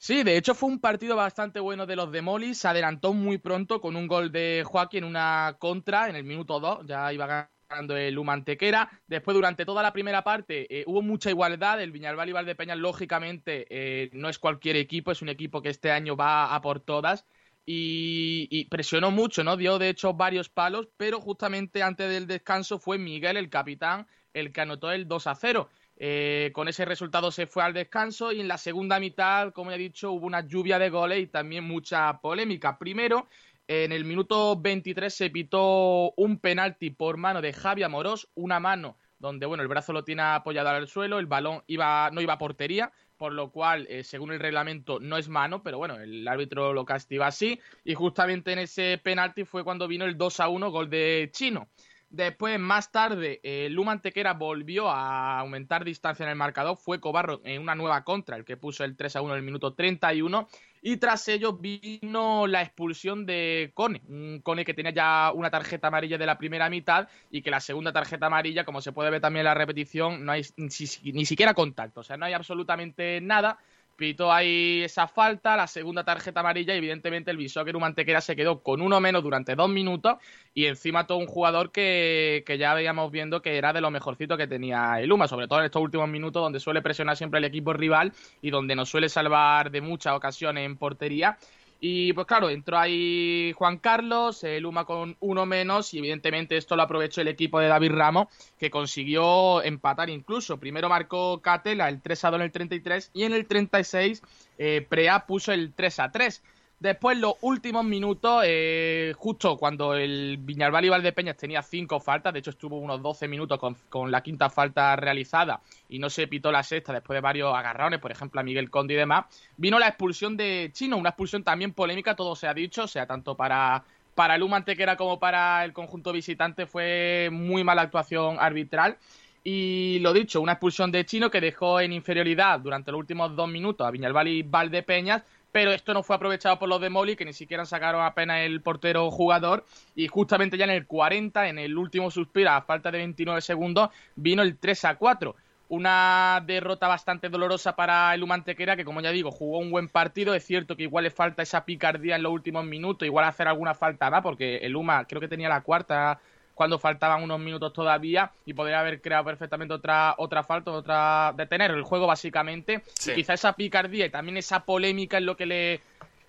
Sí, 0.00 0.22
de 0.22 0.36
hecho 0.36 0.54
fue 0.54 0.68
un 0.68 0.80
partido 0.80 1.16
bastante 1.16 1.58
bueno 1.60 1.84
de 1.86 1.96
los 1.96 2.12
de 2.12 2.22
Moli. 2.22 2.54
Se 2.54 2.68
adelantó 2.68 3.12
muy 3.12 3.38
pronto 3.38 3.80
con 3.80 3.96
un 3.96 4.06
gol 4.06 4.30
de 4.30 4.62
Joaquín 4.64 5.04
en 5.04 5.10
una 5.10 5.56
contra 5.58 6.08
en 6.08 6.16
el 6.16 6.24
minuto 6.24 6.60
2. 6.60 6.86
Ya 6.86 7.12
iba 7.12 7.50
ganando 7.68 7.96
el 7.96 8.16
Humantequera. 8.16 8.88
Después, 9.08 9.34
durante 9.34 9.64
toda 9.64 9.82
la 9.82 9.92
primera 9.92 10.22
parte, 10.22 10.80
eh, 10.80 10.84
hubo 10.86 11.02
mucha 11.02 11.30
igualdad. 11.30 11.80
El 11.82 11.90
Viñalbal 11.90 12.28
y 12.28 12.32
Valdepeña, 12.32 12.76
lógicamente, 12.76 13.66
eh, 13.70 14.10
no 14.12 14.28
es 14.28 14.38
cualquier 14.38 14.76
equipo, 14.76 15.10
es 15.10 15.20
un 15.20 15.28
equipo 15.30 15.62
que 15.62 15.70
este 15.70 15.90
año 15.90 16.16
va 16.16 16.54
a 16.54 16.60
por 16.60 16.80
todas. 16.80 17.26
Y, 17.66 18.48
y, 18.50 18.64
presionó 18.66 19.10
mucho, 19.10 19.44
¿no? 19.44 19.56
Dio 19.56 19.78
de 19.78 19.90
hecho 19.90 20.14
varios 20.14 20.48
palos, 20.48 20.88
pero 20.96 21.20
justamente 21.20 21.82
antes 21.82 22.08
del 22.08 22.26
descanso 22.26 22.78
fue 22.78 22.96
Miguel, 22.98 23.36
el 23.36 23.50
capitán, 23.50 24.06
el 24.32 24.52
que 24.52 24.60
anotó 24.62 24.90
el 24.90 25.06
2 25.06 25.26
a 25.26 25.34
0. 25.34 25.68
Eh, 26.00 26.50
con 26.54 26.68
ese 26.68 26.84
resultado 26.84 27.32
se 27.32 27.48
fue 27.48 27.64
al 27.64 27.74
descanso 27.74 28.30
y 28.30 28.40
en 28.40 28.48
la 28.48 28.56
segunda 28.56 29.00
mitad, 29.00 29.52
como 29.52 29.72
he 29.72 29.78
dicho, 29.78 30.12
hubo 30.12 30.26
una 30.26 30.46
lluvia 30.46 30.78
de 30.78 30.90
goles 30.90 31.20
y 31.20 31.26
también 31.26 31.64
mucha 31.64 32.20
polémica. 32.20 32.78
Primero, 32.78 33.28
en 33.66 33.90
el 33.92 34.04
minuto 34.04 34.56
23 34.60 35.12
se 35.12 35.30
pitó 35.30 36.12
un 36.16 36.38
penalti 36.38 36.90
por 36.90 37.16
mano 37.16 37.42
de 37.42 37.52
Javi 37.52 37.82
Amorós, 37.82 38.28
una 38.34 38.60
mano 38.60 38.96
donde 39.18 39.46
bueno, 39.46 39.62
el 39.62 39.68
brazo 39.68 39.92
lo 39.92 40.04
tiene 40.04 40.22
apoyado 40.22 40.68
al 40.68 40.88
suelo, 40.88 41.18
el 41.18 41.26
balón 41.26 41.62
iba, 41.66 42.10
no 42.12 42.20
iba 42.20 42.34
a 42.34 42.38
portería, 42.38 42.92
por 43.16 43.32
lo 43.32 43.50
cual, 43.50 43.86
eh, 43.88 44.04
según 44.04 44.32
el 44.32 44.38
reglamento, 44.38 45.00
no 45.00 45.16
es 45.16 45.28
mano, 45.28 45.62
pero 45.62 45.78
bueno, 45.78 45.98
el 45.98 46.26
árbitro 46.26 46.72
lo 46.72 46.84
castiga 46.84 47.26
así, 47.26 47.60
y 47.84 47.94
justamente 47.94 48.52
en 48.52 48.60
ese 48.60 48.98
penalti 49.02 49.44
fue 49.44 49.64
cuando 49.64 49.88
vino 49.88 50.04
el 50.04 50.16
2 50.16 50.40
a 50.40 50.48
1 50.48 50.70
gol 50.70 50.88
de 50.88 51.30
Chino. 51.32 51.68
Después, 52.10 52.58
más 52.58 52.90
tarde, 52.90 53.38
eh, 53.42 53.68
Luma 53.70 54.00
Tequera 54.00 54.32
volvió 54.32 54.88
a 54.88 55.38
aumentar 55.40 55.84
distancia 55.84 56.24
en 56.24 56.30
el 56.30 56.36
marcador. 56.36 56.78
Fue 56.78 57.00
Cobarro 57.00 57.42
en 57.44 57.60
una 57.60 57.74
nueva 57.74 58.02
contra, 58.02 58.36
el 58.36 58.46
que 58.46 58.56
puso 58.56 58.82
el 58.82 58.96
3 58.96 59.16
a 59.16 59.22
1 59.22 59.34
en 59.34 59.38
el 59.38 59.44
minuto 59.44 59.74
31. 59.74 60.48
Y 60.80 60.96
tras 60.96 61.28
ello 61.28 61.52
vino 61.52 62.46
la 62.46 62.62
expulsión 62.62 63.26
de 63.26 63.72
Cone, 63.74 64.00
un 64.08 64.40
Cone 64.42 64.64
que 64.64 64.72
tenía 64.72 64.92
ya 64.92 65.32
una 65.34 65.50
tarjeta 65.50 65.88
amarilla 65.88 66.16
de 66.16 66.24
la 66.24 66.38
primera 66.38 66.70
mitad 66.70 67.08
y 67.30 67.42
que 67.42 67.50
la 67.50 67.60
segunda 67.60 67.92
tarjeta 67.92 68.26
amarilla, 68.26 68.64
como 68.64 68.80
se 68.80 68.92
puede 68.92 69.10
ver 69.10 69.20
también 69.20 69.40
en 69.40 69.50
la 69.50 69.54
repetición, 69.54 70.24
no 70.24 70.32
hay 70.32 70.42
ni 70.56 71.26
siquiera 71.26 71.52
contacto, 71.52 72.00
o 72.00 72.04
sea, 72.04 72.16
no 72.16 72.24
hay 72.24 72.32
absolutamente 72.32 73.20
nada 73.20 73.58
pitó 73.98 74.32
ahí 74.32 74.82
esa 74.84 75.08
falta, 75.08 75.56
la 75.56 75.66
segunda 75.66 76.04
tarjeta 76.04 76.38
amarilla 76.38 76.72
y 76.72 76.78
evidentemente 76.78 77.32
el 77.32 77.36
Bishoker 77.36 77.76
Mantequera 77.76 78.20
se 78.20 78.36
quedó 78.36 78.62
con 78.62 78.80
uno 78.80 79.00
menos 79.00 79.24
durante 79.24 79.56
dos 79.56 79.68
minutos 79.68 80.18
y 80.54 80.66
encima 80.66 81.08
todo 81.08 81.18
un 81.18 81.26
jugador 81.26 81.72
que, 81.72 82.44
que, 82.46 82.58
ya 82.58 82.74
veíamos 82.74 83.10
viendo 83.10 83.42
que 83.42 83.58
era 83.58 83.72
de 83.72 83.80
lo 83.80 83.90
mejorcito 83.90 84.36
que 84.36 84.46
tenía 84.46 85.00
el 85.00 85.10
Uma, 85.10 85.26
sobre 85.26 85.48
todo 85.48 85.58
en 85.58 85.64
estos 85.64 85.82
últimos 85.82 86.08
minutos 86.08 86.40
donde 86.40 86.60
suele 86.60 86.80
presionar 86.80 87.16
siempre 87.16 87.38
el 87.38 87.44
equipo 87.44 87.72
rival 87.72 88.12
y 88.40 88.50
donde 88.50 88.76
nos 88.76 88.88
suele 88.88 89.08
salvar 89.08 89.72
de 89.72 89.80
muchas 89.80 90.14
ocasiones 90.14 90.64
en 90.64 90.76
portería 90.76 91.36
y 91.80 92.12
pues 92.12 92.26
claro, 92.26 92.50
entró 92.50 92.76
ahí 92.76 93.52
Juan 93.56 93.78
Carlos, 93.78 94.42
el 94.42 94.64
Luma 94.64 94.84
con 94.84 95.16
uno 95.20 95.46
menos 95.46 95.94
y 95.94 95.98
evidentemente 95.98 96.56
esto 96.56 96.74
lo 96.74 96.82
aprovechó 96.82 97.20
el 97.20 97.28
equipo 97.28 97.60
de 97.60 97.68
David 97.68 97.92
Ramos 97.92 98.26
que 98.58 98.70
consiguió 98.70 99.62
empatar 99.62 100.10
incluso. 100.10 100.58
Primero 100.58 100.88
marcó 100.88 101.40
Catela 101.40 101.88
el 101.88 102.00
3 102.00 102.24
a 102.24 102.30
2 102.30 102.40
en 102.40 102.44
el 102.44 102.52
33 102.52 103.10
y 103.14 103.22
en 103.22 103.32
el 103.32 103.46
36 103.46 104.22
eh, 104.58 104.86
Prea 104.88 105.26
puso 105.26 105.52
el 105.52 105.72
3 105.72 106.00
a 106.00 106.10
3. 106.10 106.42
Después, 106.80 107.18
los 107.18 107.34
últimos 107.40 107.84
minutos, 107.84 108.44
eh, 108.46 109.12
justo 109.16 109.56
cuando 109.56 109.94
el 109.94 110.36
Viñalbal 110.38 110.84
y 110.84 110.88
Valdepeñas 110.88 111.36
tenía 111.36 111.60
cinco 111.60 111.98
faltas, 111.98 112.32
de 112.32 112.38
hecho 112.38 112.50
estuvo 112.50 112.78
unos 112.78 113.02
12 113.02 113.26
minutos 113.26 113.58
con, 113.88 114.10
la 114.12 114.22
quinta 114.22 114.48
falta 114.48 114.94
realizada 114.94 115.60
y 115.88 115.98
no 115.98 116.08
se 116.08 116.28
pitó 116.28 116.52
la 116.52 116.62
sexta 116.62 116.92
después 116.92 117.16
de 117.16 117.20
varios 117.20 117.52
agarrones, 117.52 117.98
por 117.98 118.12
ejemplo 118.12 118.40
a 118.40 118.44
Miguel 118.44 118.70
Conde 118.70 118.94
y 118.94 118.96
demás, 118.96 119.24
vino 119.56 119.80
la 119.80 119.88
expulsión 119.88 120.36
de 120.36 120.70
Chino, 120.72 120.96
una 120.96 121.08
expulsión 121.08 121.42
también 121.42 121.72
polémica, 121.72 122.14
todo 122.14 122.36
se 122.36 122.46
ha 122.46 122.54
dicho, 122.54 122.84
o 122.84 122.88
sea, 122.88 123.06
tanto 123.06 123.34
para, 123.36 123.82
para 124.14 124.36
el 124.36 124.52
Antequera 124.52 124.96
como 124.96 125.18
para 125.18 125.64
el 125.64 125.72
conjunto 125.72 126.12
visitante 126.12 126.66
fue 126.66 127.28
muy 127.32 127.64
mala 127.64 127.82
actuación 127.82 128.36
arbitral. 128.38 128.98
Y 129.44 129.98
lo 130.00 130.12
dicho, 130.12 130.40
una 130.40 130.52
expulsión 130.52 130.92
de 130.92 131.06
Chino 131.06 131.30
que 131.30 131.40
dejó 131.40 131.80
en 131.80 131.92
inferioridad 131.92 132.60
durante 132.60 132.90
los 132.90 132.98
últimos 132.98 133.34
dos 133.34 133.48
minutos 133.48 133.86
a 133.86 133.90
Viñalbal 133.90 134.28
y 134.28 134.42
Valdepeñas 134.42 135.22
pero 135.52 135.72
esto 135.72 135.94
no 135.94 136.02
fue 136.02 136.16
aprovechado 136.16 136.58
por 136.58 136.68
los 136.68 136.80
de 136.80 136.90
Moli, 136.90 137.16
que 137.16 137.24
ni 137.24 137.32
siquiera 137.32 137.64
sacaron 137.64 138.02
apenas 138.02 138.40
el 138.40 138.60
portero 138.60 139.10
jugador, 139.10 139.64
y 139.94 140.06
justamente 140.08 140.56
ya 140.56 140.64
en 140.64 140.70
el 140.70 140.86
40, 140.86 141.48
en 141.48 141.58
el 141.58 141.76
último 141.76 142.10
suspiro, 142.10 142.50
a 142.50 142.62
falta 142.62 142.90
de 142.90 142.98
29 142.98 143.40
segundos, 143.40 143.90
vino 144.16 144.42
el 144.42 144.58
3 144.58 144.84
a 144.84 144.94
4. 144.96 145.34
Una 145.70 146.42
derrota 146.46 146.88
bastante 146.88 147.28
dolorosa 147.28 147.76
para 147.76 148.14
el 148.14 148.22
Humantequera, 148.22 148.74
que 148.74 148.86
como 148.86 149.02
ya 149.02 149.10
digo, 149.10 149.30
jugó 149.30 149.58
un 149.58 149.70
buen 149.70 149.88
partido. 149.88 150.34
Es 150.34 150.44
cierto 150.44 150.76
que 150.76 150.84
igual 150.84 151.04
le 151.04 151.10
falta 151.10 151.42
esa 151.42 151.66
picardía 151.66 152.16
en 152.16 152.22
los 152.22 152.32
últimos 152.32 152.64
minutos, 152.64 153.04
igual 153.04 153.26
hacer 153.26 153.48
alguna 153.48 153.74
falta 153.74 154.08
más, 154.08 154.22
porque 154.22 154.58
el 154.58 154.76
Uma 154.76 155.04
creo 155.04 155.20
que 155.20 155.28
tenía 155.28 155.50
la 155.50 155.60
cuarta 155.60 156.20
cuando 156.58 156.80
faltaban 156.80 157.22
unos 157.22 157.38
minutos 157.38 157.72
todavía 157.72 158.32
y 158.44 158.52
podría 158.52 158.80
haber 158.80 159.00
creado 159.00 159.24
perfectamente 159.24 159.72
otra, 159.72 160.16
otra 160.18 160.42
falta, 160.42 160.72
otra 160.72 161.32
detener 161.36 161.70
el 161.70 161.84
juego 161.84 162.08
básicamente. 162.08 162.82
Y 163.06 163.14
quizá 163.14 163.34
esa 163.34 163.52
picardía 163.52 164.06
y 164.06 164.10
también 164.10 164.36
esa 164.38 164.64
polémica 164.64 165.18
es 165.18 165.22
lo 165.22 165.36
que 165.36 165.46
le 165.46 165.80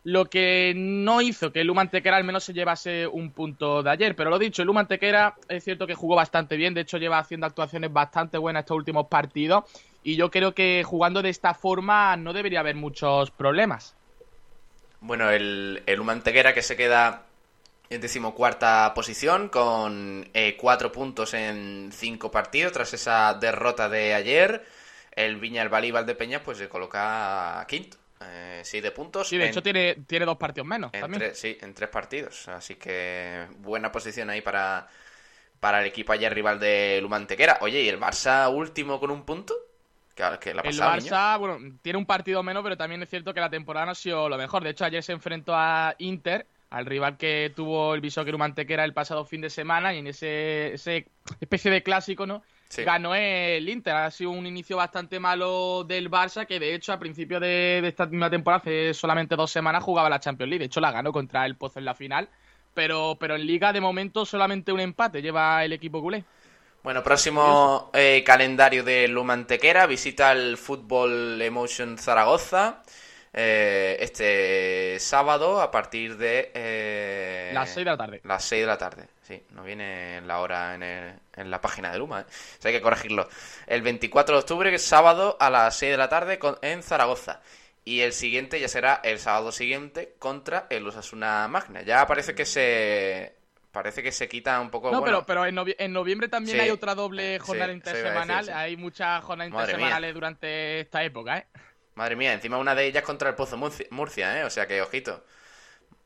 lo 0.04 0.26
que 0.26 0.74
no 0.76 1.20
hizo 1.20 1.52
que 1.52 1.62
el 1.62 1.70
Humantequera 1.70 2.16
al 2.16 2.24
menos 2.24 2.44
se 2.44 2.54
llevase 2.54 3.08
un 3.08 3.32
punto 3.32 3.82
de 3.82 3.90
ayer. 3.90 4.16
Pero 4.16 4.30
lo 4.30 4.38
dicho, 4.38 4.62
el 4.62 4.70
Humantequera 4.70 5.34
es 5.48 5.64
cierto 5.64 5.88
que 5.88 5.96
jugó 5.96 6.16
bastante 6.16 6.58
bien, 6.58 6.76
de 6.76 6.82
hecho 6.82 7.00
lleva 7.00 7.18
haciendo 7.18 7.48
actuaciones 7.48 7.92
bastante 7.92 8.38
buenas 8.38 8.62
estos 8.62 8.78
últimos 8.78 9.08
partidos 9.08 9.64
y 10.04 10.16
yo 10.16 10.30
creo 10.30 10.54
que 10.54 10.84
jugando 10.86 11.24
de 11.24 11.30
esta 11.30 11.56
forma 11.56 12.16
no 12.18 12.34
debería 12.34 12.60
haber 12.60 12.76
muchos 12.76 13.32
problemas. 13.32 13.96
Bueno, 15.02 15.32
el, 15.32 15.82
el 15.88 16.00
Humantequera 16.00 16.54
que 16.54 16.62
se 16.62 16.78
queda 16.78 17.24
en 17.90 18.02
decimocuarta 18.02 18.94
posición 18.94 19.50
con 19.50 20.30
eh, 20.34 20.56
cuatro 20.58 20.92
puntos 20.92 21.34
en 21.34 21.90
cinco 21.92 22.30
partidos 22.30 22.72
tras 22.72 22.94
esa 22.94 23.34
derrota 23.34 23.90
de 23.90 24.14
ayer. 24.14 24.64
El 25.12 25.38
Viña 25.38 25.64
el 25.64 26.06
de 26.06 26.16
Peña 26.16 26.44
pues 26.44 26.60
se 26.60 26.70
coloca 26.70 27.66
quinto. 27.68 27.98
Eh, 28.22 28.62
sí, 28.64 28.80
de 28.82 28.92
puntos. 28.92 29.28
Sí, 29.28 29.38
de 29.38 29.48
hecho 29.48 29.64
tiene, 29.64 29.96
tiene 30.06 30.26
dos 30.26 30.38
partidos 30.38 30.68
menos. 30.68 30.92
también. 30.92 31.34
sí, 31.34 31.58
en 31.62 31.74
tres 31.74 31.90
partidos. 31.90 32.48
Así 32.50 32.76
que 32.76 33.48
buena 33.58 33.92
posición 33.92 34.30
ahí 34.30 34.42
para, 34.42 34.88
para 35.60 35.82
el 35.82 35.88
equipo 35.88 36.14
ayer 36.14 36.34
rival 36.34 36.60
de 36.60 37.00
Lumantequera. 37.02 37.58
Oye, 37.62 37.82
¿y 37.82 37.90
el 37.90 38.00
Barça 38.00 38.54
último 38.54 39.00
con 39.00 39.10
un 39.10 39.24
punto? 39.24 39.56
Que, 40.14 40.54
la 40.54 40.62
el 40.62 40.78
Barça, 40.78 41.40
bueno, 41.40 41.78
tiene 41.82 41.98
un 41.98 42.06
partido 42.06 42.44
menos, 42.44 42.62
pero 42.62 42.76
también 42.76 43.02
es 43.02 43.10
cierto 43.10 43.34
que 43.34 43.40
la 43.40 43.50
temporada 43.50 43.86
no 43.86 43.94
ha 43.94 43.96
sido 43.96 44.28
lo 44.28 44.38
mejor. 44.38 44.64
De 44.64 44.72
hecho, 44.72 44.84
ayer 44.84 45.02
se 45.02 45.14
enfrentó 45.14 45.56
a 45.56 45.96
Inter 45.98 46.46
al 46.70 46.86
rival 46.86 47.18
que 47.18 47.52
tuvo 47.56 47.96
el 47.96 48.02
Bishoker 48.02 48.38
Mantequera 48.38 48.84
el 48.84 48.94
pasado 48.94 49.26
fin 49.26 49.42
de 49.42 49.50
semana 49.50 49.94
y 49.94 50.00
en 50.00 50.08
ese, 50.08 50.74
ese 50.74 51.08
especie 51.40 51.72
de 51.72 51.84
clásico, 51.84 52.26
¿no? 52.26 52.44
Ganó 52.78 53.16
el 53.16 53.68
Inter. 53.68 53.96
Ha 53.96 54.12
sido 54.12 54.30
un 54.30 54.46
inicio 54.46 54.78
bastante 54.78 55.20
malo 55.20 55.84
del 55.84 56.12
Barça, 56.12 56.46
que 56.46 56.60
de 56.60 56.76
hecho 56.76 56.94
a 56.94 57.00
principio 57.00 57.40
de, 57.40 57.82
esta 57.84 58.06
misma 58.06 58.30
temporada, 58.30 58.62
hace 58.62 58.94
solamente 58.94 59.36
dos 59.36 59.52
semanas, 59.52 59.84
jugaba 59.84 60.10
la 60.10 60.20
Champions 60.20 60.50
League. 60.50 60.60
De 60.60 60.66
hecho, 60.66 60.80
la 60.80 60.92
ganó 60.92 61.12
contra 61.12 61.46
el 61.46 61.56
Pozo 61.56 61.80
en 61.80 61.86
la 61.86 61.96
final. 61.96 62.30
Pero, 62.76 63.18
pero 63.20 63.36
en 63.36 63.48
Liga, 63.48 63.74
de 63.74 63.82
momento, 63.82 64.24
solamente 64.24 64.72
un 64.72 64.80
empate 64.80 65.24
lleva 65.24 65.66
el 65.66 65.74
equipo 65.74 66.00
culé. 66.00 66.24
Bueno, 66.84 67.04
próximo 67.04 67.90
eh, 67.94 68.24
calendario 68.24 68.84
de 68.84 69.08
Lumantequera. 69.08 69.88
Visita 69.88 70.32
el 70.32 70.56
Fútbol 70.56 71.42
Emotion 71.42 71.98
Zaragoza. 71.98 72.84
Eh, 73.32 73.98
este 74.00 75.00
sábado 75.00 75.62
a 75.62 75.70
partir 75.70 76.18
de... 76.18 76.52
Eh, 76.54 77.52
las 77.54 77.70
6 77.70 77.86
de 77.86 77.92
la 77.92 77.98
tarde. 77.98 78.22
Las 78.24 78.44
6 78.46 78.62
de 78.62 78.68
la 78.68 78.78
tarde, 78.78 79.08
sí. 79.22 79.44
No 79.52 79.64
viene 79.64 80.22
la 80.22 80.40
hora 80.40 80.76
en, 80.76 80.84
en 80.84 81.52
la 81.52 81.62
página 81.62 81.92
de 81.92 82.00
Luma, 82.00 82.22
¿eh? 82.22 82.26
hay 82.64 82.74
que 82.74 82.82
corregirlo. 82.82 83.30
El 83.68 83.82
24 83.82 84.36
de 84.36 84.40
octubre, 84.40 84.70
que 84.70 84.78
es 84.78 84.84
sábado, 84.84 85.38
a 85.40 85.50
las 85.50 85.76
6 85.78 85.92
de 85.92 85.98
la 85.98 86.10
tarde 86.10 86.40
en 86.62 86.84
Zaragoza. 86.84 87.42
Y 87.86 88.02
el 88.02 88.14
siguiente 88.14 88.60
ya 88.60 88.68
será 88.68 89.02
el 89.04 89.20
sábado 89.20 89.52
siguiente 89.52 90.16
contra 90.20 90.68
el 90.70 90.88
Osasuna 90.88 91.48
Magna. 91.48 91.82
Ya 91.82 92.06
parece 92.06 92.36
que 92.36 92.46
se 92.46 93.36
parece 93.72 94.04
que 94.04 94.12
se 94.12 94.28
quita 94.28 94.60
un 94.60 94.70
poco. 94.70 94.92
No, 94.92 95.04
pero, 95.04 95.26
pero 95.26 95.46
en, 95.46 95.56
noviembre 95.94 96.28
también 96.28 96.60
hay 96.60 96.70
otra 96.70 96.94
doble 96.94 97.40
jornada 97.40 97.72
intersemanal. 97.72 98.50
Hay 98.50 98.78
muchas 98.78 99.24
jornadas 99.24 99.52
intersemanales 99.52 100.14
durante 100.14 100.82
esta 100.82 101.04
época, 101.04 101.40
¿eh? 101.40 101.48
Madre 102.00 102.16
mía, 102.16 102.32
encima 102.32 102.58
una 102.58 102.76
de 102.76 102.86
ellas 102.86 103.04
contra 103.04 103.28
el 103.28 103.36
Pozo 103.36 103.58
Murcia, 103.58 104.40
¿eh? 104.40 104.46
O 104.46 104.50
sea 104.50 104.66
que, 104.66 104.82
ojito. 104.82 105.22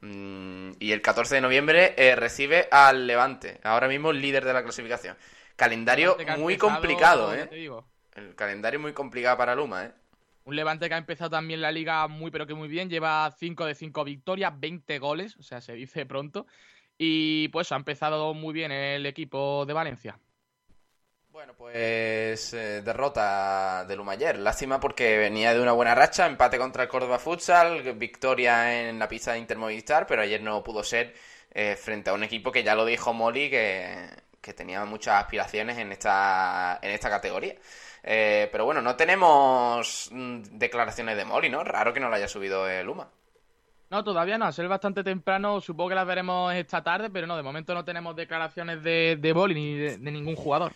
Mm, 0.01 0.71
y 0.79 0.91
el 0.91 1.03
14 1.03 1.35
de 1.35 1.41
noviembre 1.41 1.93
eh, 1.95 2.15
recibe 2.15 2.67
al 2.71 3.05
Levante, 3.05 3.59
ahora 3.63 3.87
mismo 3.87 4.11
líder 4.11 4.43
de 4.43 4.53
la 4.53 4.63
clasificación. 4.63 5.15
Calendario 5.55 6.17
muy 6.39 6.57
complicado, 6.57 7.31
¿eh? 7.35 7.47
El 8.15 8.33
calendario 8.33 8.79
muy 8.79 8.93
complicado 8.93 9.37
para 9.37 9.53
Luma, 9.53 9.85
¿eh? 9.85 9.91
Un 10.45 10.55
Levante 10.55 10.87
que 10.87 10.95
ha 10.95 10.97
empezado 10.97 11.29
también 11.29 11.61
la 11.61 11.71
liga 11.71 12.07
muy 12.07 12.31
pero 12.31 12.47
que 12.47 12.55
muy 12.55 12.69
bien, 12.69 12.89
lleva 12.89 13.29
5 13.29 13.63
de 13.63 13.75
5 13.75 14.03
victorias, 14.03 14.59
20 14.59 14.97
goles, 14.97 15.37
o 15.37 15.43
sea, 15.43 15.61
se 15.61 15.73
dice 15.73 16.07
pronto. 16.07 16.47
Y 16.97 17.49
pues 17.49 17.71
ha 17.71 17.75
empezado 17.75 18.33
muy 18.33 18.51
bien 18.51 18.71
el 18.71 19.05
equipo 19.05 19.63
de 19.67 19.73
Valencia. 19.73 20.17
Bueno, 21.33 21.55
pues 21.57 22.53
eh, 22.53 22.83
derrota 22.83 23.85
de 23.85 23.95
Lumayer. 23.95 24.37
Lástima 24.37 24.79
porque 24.79 25.17
venía 25.17 25.51
de 25.51 25.59
una 25.59 25.71
buena 25.71 25.95
racha, 25.95 26.27
empate 26.27 26.59
contra 26.59 26.83
el 26.83 26.89
Córdoba 26.89 27.17
Futsal, 27.17 27.93
victoria 27.93 28.87
en 28.87 28.99
la 28.99 29.07
pista 29.07 29.33
de 29.33 29.39
Intermovistar, 29.39 30.05
pero 30.05 30.21
ayer 30.21 30.43
no 30.43 30.63
pudo 30.63 30.83
ser 30.83 31.15
eh, 31.51 31.75
frente 31.75 32.11
a 32.11 32.13
un 32.13 32.23
equipo 32.23 32.51
que 32.51 32.61
ya 32.61 32.75
lo 32.75 32.85
dijo 32.85 33.13
Molly 33.13 33.49
que, 33.49 34.09
tenía 34.55 34.85
muchas 34.85 35.23
aspiraciones 35.23 35.79
en 35.79 35.91
esta, 35.91 36.77
en 36.83 36.91
esta 36.91 37.09
categoría. 37.09 37.55
Eh, 38.03 38.47
pero 38.51 38.65
bueno, 38.65 38.83
no 38.83 38.95
tenemos 38.95 40.09
mm, 40.11 40.43
declaraciones 40.51 41.17
de 41.17 41.25
Molly, 41.25 41.49
¿no? 41.49 41.63
Raro 41.63 41.93
que 41.93 41.99
no 41.99 42.09
lo 42.09 42.15
haya 42.15 42.27
subido 42.27 42.67
Luma. 42.83 43.09
No, 43.89 44.03
todavía 44.03 44.37
no, 44.37 44.45
a 44.45 44.51
ser 44.51 44.67
bastante 44.67 45.03
temprano, 45.03 45.59
supongo 45.61 45.89
que 45.89 45.95
las 45.95 46.05
veremos 46.05 46.53
esta 46.53 46.83
tarde, 46.83 47.09
pero 47.09 47.25
no, 47.25 47.35
de 47.35 47.43
momento 47.43 47.73
no 47.73 47.83
tenemos 47.83 48.15
declaraciones 48.15 48.83
de, 48.83 49.17
de 49.19 49.33
Molly 49.33 49.55
ni 49.55 49.75
de 49.77 50.11
ningún 50.11 50.35
jugador. 50.35 50.71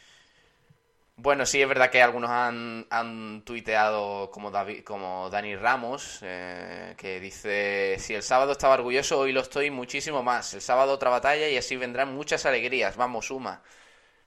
Bueno, 1.20 1.48
sí 1.48 1.60
es 1.60 1.68
verdad 1.68 1.90
que 1.90 2.02
algunos 2.02 2.30
han, 2.30 2.86
han 2.92 3.42
tuiteado 3.44 4.30
como, 4.30 4.52
David, 4.52 4.84
como 4.84 5.30
Dani 5.32 5.56
Ramos, 5.56 6.20
eh, 6.22 6.94
que 6.96 7.20
dice, 7.20 7.98
si 7.98 8.14
el 8.14 8.22
sábado 8.22 8.52
estaba 8.52 8.76
orgulloso, 8.76 9.18
hoy 9.20 9.32
lo 9.32 9.42
estoy 9.42 9.72
muchísimo 9.72 10.22
más. 10.22 10.54
El 10.54 10.62
sábado 10.62 10.94
otra 10.94 11.10
batalla 11.10 11.50
y 11.50 11.58
así 11.58 11.76
vendrán 11.76 12.14
muchas 12.14 12.46
alegrías. 12.46 12.96
Vamos, 12.98 13.26
suma. 13.26 13.64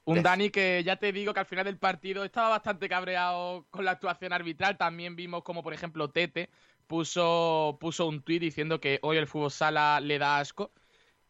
Un 0.04 0.22
Dani 0.22 0.50
que 0.50 0.82
ya 0.82 0.96
te 0.96 1.12
digo 1.12 1.32
que 1.32 1.40
al 1.40 1.46
final 1.46 1.64
del 1.64 1.78
partido 1.78 2.24
estaba 2.24 2.48
bastante 2.48 2.88
cabreado 2.88 3.66
con 3.70 3.84
la 3.84 3.92
actuación 3.92 4.32
arbitral. 4.32 4.76
También 4.76 5.14
vimos 5.14 5.44
como, 5.44 5.62
por 5.62 5.72
ejemplo, 5.72 6.10
Tete 6.10 6.50
puso, 6.88 7.78
puso 7.80 8.08
un 8.08 8.22
tuit 8.22 8.40
diciendo 8.40 8.80
que 8.80 8.98
hoy 9.02 9.16
el 9.16 9.28
fútbol 9.28 9.52
sala 9.52 10.00
le 10.00 10.18
da 10.18 10.40
asco. 10.40 10.72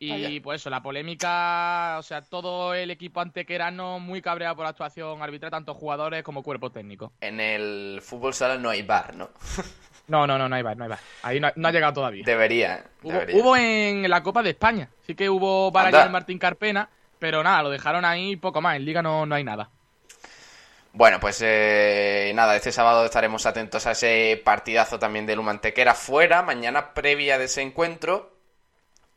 Y 0.02 0.40
pues 0.40 0.62
eso, 0.62 0.70
la 0.70 0.82
polémica, 0.82 1.96
o 1.98 2.02
sea, 2.02 2.22
todo 2.22 2.72
el 2.72 2.90
equipo 2.90 3.20
antequerano 3.20 4.00
muy 4.00 4.22
cabreado 4.22 4.56
por 4.56 4.64
la 4.64 4.70
actuación 4.70 5.22
arbitral, 5.22 5.50
tanto 5.50 5.74
jugadores 5.74 6.22
como 6.22 6.42
cuerpo 6.42 6.70
técnico. 6.70 7.12
En 7.20 7.38
el 7.38 8.00
fútbol 8.02 8.32
sala 8.32 8.56
no 8.56 8.70
hay 8.70 8.82
bar, 8.82 9.14
¿no? 9.14 9.30
No, 10.08 10.26
no, 10.26 10.36
no, 10.36 10.48
no 10.48 10.56
hay 10.56 10.62
bar, 10.62 10.76
no 10.76 10.82
hay 10.84 10.90
bar. 10.90 10.98
Ahí 11.22 11.38
no, 11.38 11.50
no 11.54 11.68
ha 11.68 11.70
llegado 11.70 11.92
todavía. 11.92 12.24
Debería, 12.26 12.84
Hubo, 13.02 13.12
debería. 13.12 13.36
hubo 13.36 13.56
en 13.56 14.10
la 14.10 14.24
Copa 14.24 14.42
de 14.42 14.50
España. 14.50 14.88
Sí 15.06 15.14
que 15.14 15.30
hubo 15.30 15.70
para 15.70 15.86
Anda. 15.88 16.00
allá 16.02 16.10
Martín 16.10 16.36
Carpena, 16.38 16.88
pero 17.20 17.44
nada, 17.44 17.62
lo 17.62 17.70
dejaron 17.70 18.04
ahí 18.04 18.34
poco 18.34 18.60
más. 18.60 18.74
En 18.74 18.86
Liga 18.86 19.02
no, 19.02 19.24
no 19.24 19.34
hay 19.36 19.44
nada. 19.44 19.70
Bueno, 20.92 21.20
pues 21.20 21.40
eh, 21.44 22.32
nada, 22.34 22.56
este 22.56 22.72
sábado 22.72 23.04
estaremos 23.04 23.46
atentos 23.46 23.86
a 23.86 23.92
ese 23.92 24.40
partidazo 24.44 24.98
también 24.98 25.26
del 25.26 25.38
Humantequera 25.38 25.94
fuera, 25.94 26.42
mañana 26.42 26.92
previa 26.92 27.38
de 27.38 27.44
ese 27.44 27.62
encuentro. 27.62 28.32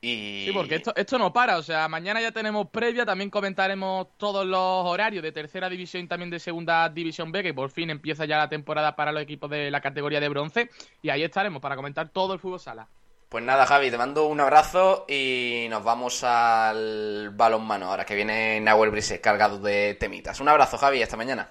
Y... 0.04 0.48
Sí, 0.48 0.52
porque 0.54 0.76
esto, 0.76 0.94
esto 0.98 1.18
no 1.18 1.32
para. 1.32 1.58
O 1.58 1.63
sea, 1.63 1.88
mañana 1.88 2.20
ya 2.20 2.34
tenemos 2.34 2.68
previa. 2.70 3.06
También 3.06 3.30
comentaremos 3.30 4.08
todos 4.18 4.46
los 4.46 4.60
horarios 4.86 5.24
de 5.24 5.32
tercera 5.32 5.70
división 5.70 6.04
y 6.04 6.08
también 6.08 6.30
de 6.30 6.39
segunda 6.39 6.89
división 6.89 7.32
B, 7.32 7.42
que 7.42 7.54
por 7.54 7.70
fin 7.70 7.89
empieza 7.89 8.26
ya 8.26 8.38
la 8.38 8.50
temporada 8.50 8.98
para 8.98 9.13
los 9.13 9.24
equipos 9.24 9.50
de 9.50 9.72
la 9.72 9.80
categoría 9.80 10.20
de 10.20 10.28
bronce. 10.28 10.70
Y 11.02 11.10
ahí 11.10 11.24
estaremos 11.24 11.62
para 11.62 11.78
comentar 11.78 12.10
todo 12.10 12.34
el 12.34 12.39
fútbol 12.39 12.60
sala. 12.60 12.89
Pues 13.30 13.46
nada, 13.46 13.66
Javi, 13.66 13.89
te 13.89 13.98
mando 13.98 14.26
un 14.26 14.42
abrazo 14.42 15.06
y 15.08 15.68
nos 15.70 15.86
vamos 15.86 16.22
al 16.26 17.30
balonmano 17.34 17.88
ahora 17.88 18.06
que 18.06 18.13
viene 18.13 18.60
Nahuel 18.60 18.92
Brises 18.92 19.22
cargado 19.22 19.58
de 19.58 19.96
temitas. 19.96 20.42
Un 20.42 20.50
abrazo, 20.50 20.78
Javi, 20.78 21.02
hasta 21.02 21.16
mañana. 21.16 21.50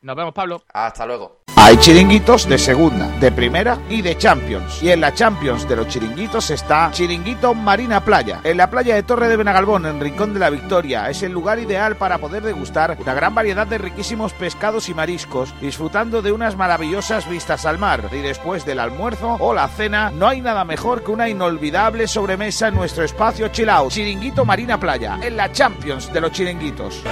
Nos 0.00 0.16
vemos, 0.16 0.34
Pablo. 0.34 0.64
Hasta 0.74 1.06
luego. 1.06 1.41
Hay 1.64 1.76
chiringuitos 1.76 2.48
de 2.48 2.58
segunda, 2.58 3.06
de 3.20 3.30
primera 3.30 3.78
y 3.88 4.02
de 4.02 4.18
Champions. 4.18 4.82
Y 4.82 4.90
en 4.90 5.00
la 5.00 5.14
Champions 5.14 5.68
de 5.68 5.76
los 5.76 5.86
chiringuitos 5.86 6.50
está 6.50 6.90
Chiringuito 6.90 7.54
Marina 7.54 8.04
Playa. 8.04 8.40
En 8.42 8.56
la 8.56 8.68
playa 8.68 8.96
de 8.96 9.04
Torre 9.04 9.28
de 9.28 9.36
Benagalbón, 9.36 9.86
en 9.86 10.00
Rincón 10.00 10.34
de 10.34 10.40
la 10.40 10.50
Victoria, 10.50 11.08
es 11.08 11.22
el 11.22 11.30
lugar 11.30 11.60
ideal 11.60 11.94
para 11.94 12.18
poder 12.18 12.42
degustar 12.42 12.96
una 13.00 13.14
gran 13.14 13.36
variedad 13.36 13.64
de 13.64 13.78
riquísimos 13.78 14.32
pescados 14.32 14.88
y 14.88 14.94
mariscos, 14.94 15.54
disfrutando 15.60 16.20
de 16.20 16.32
unas 16.32 16.56
maravillosas 16.56 17.30
vistas 17.30 17.64
al 17.64 17.78
mar. 17.78 18.08
Y 18.10 18.18
después 18.18 18.66
del 18.66 18.80
almuerzo 18.80 19.36
o 19.38 19.54
la 19.54 19.68
cena, 19.68 20.10
no 20.10 20.26
hay 20.26 20.40
nada 20.40 20.64
mejor 20.64 21.04
que 21.04 21.12
una 21.12 21.28
inolvidable 21.28 22.08
sobremesa 22.08 22.68
en 22.68 22.74
nuestro 22.74 23.04
espacio 23.04 23.46
chill 23.48 23.70
out. 23.70 23.92
Chiringuito 23.92 24.44
Marina 24.44 24.80
Playa, 24.80 25.20
en 25.22 25.36
la 25.36 25.52
Champions 25.52 26.12
de 26.12 26.20
los 26.22 26.32
chiringuitos. 26.32 27.04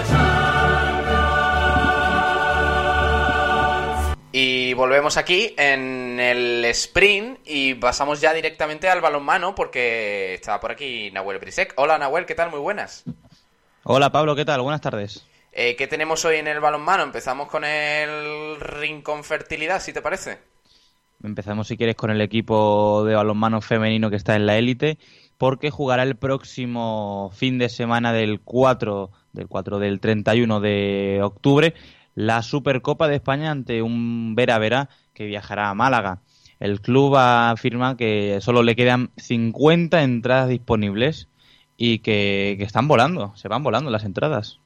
Y 4.32 4.74
volvemos 4.74 5.16
aquí 5.16 5.54
en 5.56 6.20
el 6.20 6.64
sprint 6.66 7.40
y 7.44 7.74
pasamos 7.74 8.20
ya 8.20 8.32
directamente 8.32 8.88
al 8.88 9.00
balonmano 9.00 9.56
porque 9.56 10.34
estaba 10.34 10.60
por 10.60 10.70
aquí 10.70 11.10
Nahuel 11.10 11.38
Brisek. 11.38 11.72
Hola 11.76 11.98
Nahuel, 11.98 12.26
¿qué 12.26 12.36
tal? 12.36 12.50
Muy 12.50 12.60
buenas. 12.60 13.02
Hola 13.82 14.12
Pablo, 14.12 14.36
¿qué 14.36 14.44
tal? 14.44 14.60
Buenas 14.60 14.80
tardes. 14.80 15.26
Eh, 15.52 15.74
¿Qué 15.74 15.88
tenemos 15.88 16.24
hoy 16.24 16.36
en 16.36 16.46
el 16.46 16.60
balonmano? 16.60 17.02
Empezamos 17.02 17.48
con 17.48 17.64
el 17.64 18.60
Rincón 18.60 19.24
Fertilidad, 19.24 19.80
si 19.80 19.92
te 19.92 20.00
parece. 20.00 20.38
Empezamos 21.24 21.66
si 21.66 21.76
quieres 21.76 21.96
con 21.96 22.10
el 22.10 22.20
equipo 22.20 23.04
de 23.04 23.16
balonmano 23.16 23.60
femenino 23.60 24.10
que 24.10 24.16
está 24.16 24.36
en 24.36 24.46
la 24.46 24.56
élite 24.58 24.98
porque 25.38 25.70
jugará 25.70 26.04
el 26.04 26.16
próximo 26.16 27.32
fin 27.34 27.58
de 27.58 27.68
semana 27.68 28.12
del 28.12 28.40
4 28.40 29.10
del 29.32 29.48
4 29.48 29.78
del 29.80 29.98
31 29.98 30.60
de 30.60 31.20
octubre 31.22 31.74
la 32.20 32.42
Supercopa 32.42 33.08
de 33.08 33.16
España 33.16 33.50
ante 33.50 33.82
un 33.82 34.34
Vera 34.34 34.58
Vera 34.58 34.90
que 35.14 35.24
viajará 35.24 35.70
a 35.70 35.74
Málaga. 35.74 36.20
El 36.58 36.82
club 36.82 37.16
afirma 37.16 37.96
que 37.96 38.38
solo 38.42 38.62
le 38.62 38.76
quedan 38.76 39.10
50 39.16 40.02
entradas 40.02 40.48
disponibles 40.48 41.28
y 41.78 42.00
que, 42.00 42.58
están 42.60 42.88
volando, 42.88 43.34
se 43.36 43.48
van 43.48 43.62
volando 43.62 43.90
las 43.90 44.04
entradas. 44.04 44.58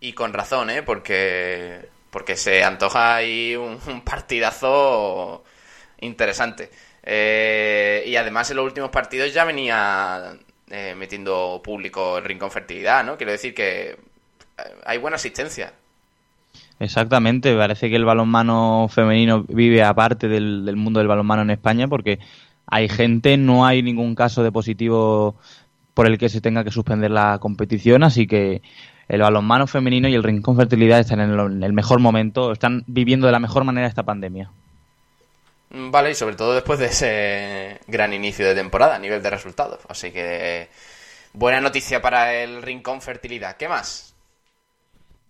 Y 0.00 0.14
con 0.14 0.32
razón, 0.32 0.70
¿eh? 0.70 0.82
Porque, 0.82 1.90
porque 2.10 2.36
se 2.36 2.64
antoja 2.64 3.16
ahí 3.16 3.54
un, 3.54 4.00
partidazo 4.00 5.44
interesante. 6.00 6.70
Eh, 7.02 8.04
y 8.06 8.16
además 8.16 8.50
en 8.50 8.56
los 8.56 8.64
últimos 8.64 8.88
partidos 8.88 9.34
ya 9.34 9.44
venía 9.44 10.38
eh, 10.70 10.94
metiendo 10.96 11.60
público 11.62 12.16
el 12.16 12.24
Rincón 12.24 12.50
Fertilidad, 12.50 13.04
¿no? 13.04 13.18
Quiero 13.18 13.32
decir 13.32 13.54
que 13.54 13.98
hay 14.84 14.96
buena 14.98 15.16
asistencia. 15.16 15.74
Exactamente, 16.80 17.54
parece 17.54 17.90
que 17.90 17.96
el 17.96 18.04
balonmano 18.06 18.88
femenino 18.90 19.44
vive 19.48 19.82
aparte 19.84 20.28
del, 20.28 20.74
mundo 20.76 20.98
del 20.98 21.08
balonmano 21.08 21.42
en 21.42 21.50
España 21.50 21.86
porque 21.88 22.18
hay 22.66 22.88
gente, 22.88 23.36
no 23.36 23.66
hay 23.66 23.82
ningún 23.82 24.14
caso 24.14 24.42
de 24.42 24.50
positivo 24.50 25.36
por 25.94 26.06
el 26.06 26.18
que 26.18 26.30
se 26.30 26.40
tenga 26.40 26.64
que 26.64 26.70
suspender 26.70 27.10
la 27.10 27.38
competición, 27.40 28.02
así 28.04 28.26
que 28.26 28.62
el 29.08 29.20
balonmano 29.20 29.66
femenino 29.66 30.08
y 30.08 30.14
el 30.14 30.22
Rincón 30.22 30.56
Fertilidad 30.56 31.00
están 31.00 31.20
en, 31.20 31.36
lo- 31.36 31.48
en 31.48 31.62
el 31.62 31.72
mejor 31.74 32.00
momento, 32.00 32.52
están 32.52 32.84
viviendo 32.86 33.26
de 33.26 33.32
la 33.32 33.40
mejor 33.40 33.64
manera 33.64 33.86
esta 33.88 34.04
pandemia. 34.04 34.50
Vale, 35.72 36.10
y 36.10 36.14
sobre 36.14 36.34
todo 36.36 36.54
después 36.54 36.78
de 36.80 36.86
ese 36.86 37.80
gran 37.86 38.12
inicio 38.12 38.46
de 38.46 38.54
temporada 38.56 38.96
a 38.96 38.98
nivel 38.98 39.22
de 39.22 39.30
resultados. 39.30 39.80
Así 39.88 40.10
que 40.10 40.68
buena 41.32 41.60
noticia 41.60 42.02
para 42.02 42.34
el 42.34 42.62
Rincón 42.62 43.02
Fertilidad. 43.02 43.56
¿Qué 43.56 43.68
más? 43.68 44.09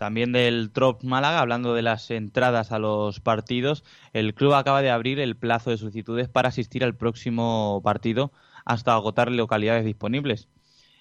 También 0.01 0.33
del 0.33 0.71
Trop 0.71 1.03
Málaga, 1.03 1.41
hablando 1.41 1.75
de 1.75 1.83
las 1.83 2.11
entradas 2.11 2.73
a 2.73 2.79
los 2.79 3.21
partidos, 3.21 3.85
el 4.15 4.33
club 4.33 4.55
acaba 4.55 4.81
de 4.81 4.89
abrir 4.89 5.21
el 5.21 5.37
plazo 5.37 5.69
de 5.69 5.77
solicitudes 5.77 6.27
para 6.27 6.49
asistir 6.49 6.85
al 6.85 6.95
próximo 6.95 7.83
partido 7.85 8.33
hasta 8.65 8.95
agotar 8.95 9.31
localidades 9.31 9.85
disponibles. 9.85 10.49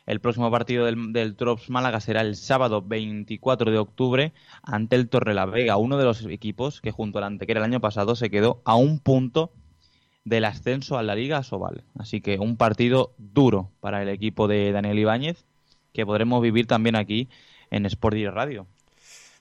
El 0.06 0.20
próximo 0.20 0.52
partido 0.52 0.84
del, 0.84 1.36
Trops 1.38 1.70
Málaga 1.70 2.02
será 2.02 2.20
el 2.20 2.36
sábado 2.36 2.82
24 2.82 3.72
de 3.72 3.78
octubre 3.78 4.34
ante 4.64 4.98
el 4.98 5.08
Torrelavega, 5.08 5.78
uno 5.78 5.98
de 5.98 6.04
los 6.04 6.26
equipos 6.26 6.82
que 6.82 6.92
junto 6.92 7.20
al 7.20 7.24
Antequera 7.24 7.62
el 7.62 7.72
año 7.72 7.80
pasado 7.80 8.18
se 8.18 8.30
quedó 8.30 8.62
a 8.66 8.76
un 8.76 9.00
punto 9.00 9.54
del 10.26 10.44
ascenso 10.44 10.98
a 10.98 11.04
la 11.04 11.16
Liga 11.16 11.42
Sobal. 11.44 11.86
Así 11.98 12.20
que 12.20 12.38
un 12.38 12.58
partido 12.58 13.14
duro 13.18 13.72
para 13.80 14.04
el 14.04 14.10
equipo 14.10 14.50
de 14.50 14.74
Daniel 14.74 15.00
Ibáñez 15.00 15.46
que 15.94 16.06
podremos 16.06 16.42
vivir 16.42 16.68
también 16.68 16.98
aquí 16.98 17.30
en 17.72 17.86
Sport 17.86 18.18
Radio. 18.34 18.68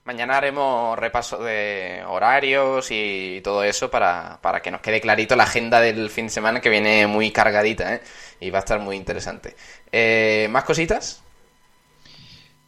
Mañana 0.05 0.37
haremos 0.37 0.97
repaso 0.97 1.43
de 1.43 2.01
horarios 2.07 2.87
y 2.89 3.41
todo 3.43 3.63
eso 3.63 3.91
para, 3.91 4.39
para 4.41 4.59
que 4.61 4.71
nos 4.71 4.81
quede 4.81 5.01
clarito 5.01 5.35
la 5.35 5.43
agenda 5.43 5.79
del 5.81 6.09
fin 6.09 6.25
de 6.25 6.31
semana 6.31 6.61
que 6.61 6.69
viene 6.69 7.05
muy 7.05 7.31
cargadita, 7.31 7.93
¿eh? 7.93 8.01
Y 8.39 8.49
va 8.49 8.57
a 8.57 8.61
estar 8.61 8.79
muy 8.79 8.95
interesante. 8.95 9.55
Eh, 9.91 10.47
¿Más 10.49 10.63
cositas? 10.63 11.21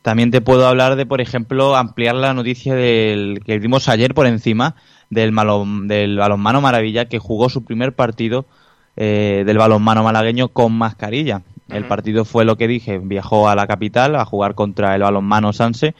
También 0.03 0.31
te 0.31 0.41
puedo 0.41 0.67
hablar 0.67 0.95
de, 0.95 1.05
por 1.05 1.21
ejemplo, 1.21 1.75
ampliar 1.75 2.15
la 2.15 2.33
noticia 2.33 2.75
del 2.75 3.41
que 3.45 3.59
dimos 3.59 3.87
ayer 3.87 4.13
por 4.13 4.27
encima 4.27 4.75
del, 5.09 5.31
malom- 5.31 5.87
del 5.87 6.17
balonmano 6.17 6.61
Maravilla 6.61 7.05
que 7.05 7.19
jugó 7.19 7.49
su 7.49 7.63
primer 7.63 7.93
partido 7.93 8.45
eh, 8.97 9.43
del 9.45 9.57
balonmano 9.57 10.03
malagueño 10.03 10.49
con 10.49 10.73
mascarilla. 10.73 11.41
El 11.69 11.85
partido 11.85 12.25
fue 12.25 12.43
lo 12.45 12.57
que 12.57 12.67
dije, 12.67 12.99
viajó 12.99 13.47
a 13.47 13.55
la 13.55 13.65
capital 13.65 14.15
a 14.17 14.25
jugar 14.25 14.55
contra 14.55 14.93
el 14.93 15.03
balonmano 15.03 15.53
Sanse, 15.53 15.95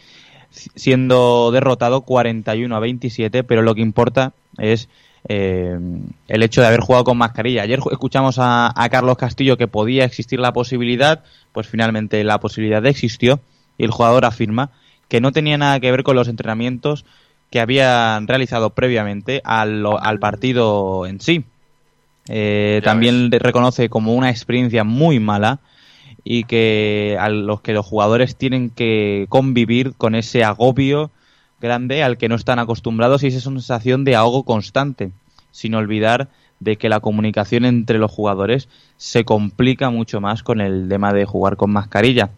siendo 0.51 1.51
derrotado 1.51 2.01
41 2.01 2.75
a 2.75 2.79
27, 2.79 3.43
pero 3.43 3.61
lo 3.61 3.73
que 3.73 3.81
importa 3.81 4.33
es 4.57 4.89
eh, 5.27 5.77
el 6.27 6.43
hecho 6.43 6.61
de 6.61 6.67
haber 6.67 6.81
jugado 6.81 7.05
con 7.05 7.17
mascarilla. 7.17 7.63
Ayer 7.63 7.79
escuchamos 7.91 8.37
a, 8.39 8.71
a 8.75 8.89
Carlos 8.89 9.17
Castillo 9.17 9.57
que 9.57 9.67
podía 9.67 10.05
existir 10.05 10.39
la 10.39 10.53
posibilidad, 10.53 11.23
pues 11.51 11.67
finalmente 11.67 12.23
la 12.23 12.39
posibilidad 12.39 12.85
existió 12.85 13.39
y 13.77 13.83
el 13.83 13.91
jugador 13.91 14.25
afirma 14.25 14.71
que 15.07 15.21
no 15.21 15.31
tenía 15.31 15.57
nada 15.57 15.79
que 15.79 15.91
ver 15.91 16.03
con 16.03 16.15
los 16.15 16.27
entrenamientos 16.27 17.05
que 17.49 17.59
habían 17.59 18.27
realizado 18.27 18.69
previamente 18.71 19.41
al, 19.43 19.85
al 19.99 20.19
partido 20.19 21.05
en 21.05 21.19
sí. 21.19 21.43
Eh, 22.29 22.81
también 22.83 23.29
reconoce 23.31 23.89
como 23.89 24.13
una 24.13 24.29
experiencia 24.29 24.83
muy 24.83 25.19
mala 25.19 25.59
y 26.23 26.43
que 26.43 27.17
a 27.19 27.29
los 27.29 27.61
que 27.61 27.73
los 27.73 27.85
jugadores 27.85 28.35
tienen 28.35 28.69
que 28.69 29.25
convivir 29.29 29.93
con 29.97 30.15
ese 30.15 30.43
agobio 30.43 31.11
grande 31.59 32.03
al 32.03 32.17
que 32.17 32.29
no 32.29 32.35
están 32.35 32.59
acostumbrados 32.59 33.23
y 33.23 33.27
esa 33.27 33.39
sensación 33.39 34.03
de 34.03 34.15
ahogo 34.15 34.43
constante, 34.43 35.11
sin 35.51 35.75
olvidar 35.75 36.29
de 36.59 36.77
que 36.77 36.89
la 36.89 36.99
comunicación 36.99 37.65
entre 37.65 37.97
los 37.97 38.11
jugadores 38.11 38.69
se 38.97 39.25
complica 39.25 39.89
mucho 39.89 40.21
más 40.21 40.43
con 40.43 40.61
el 40.61 40.87
tema 40.89 41.13
de 41.13 41.25
jugar 41.25 41.57
con 41.57 41.71
mascarilla. 41.71 42.29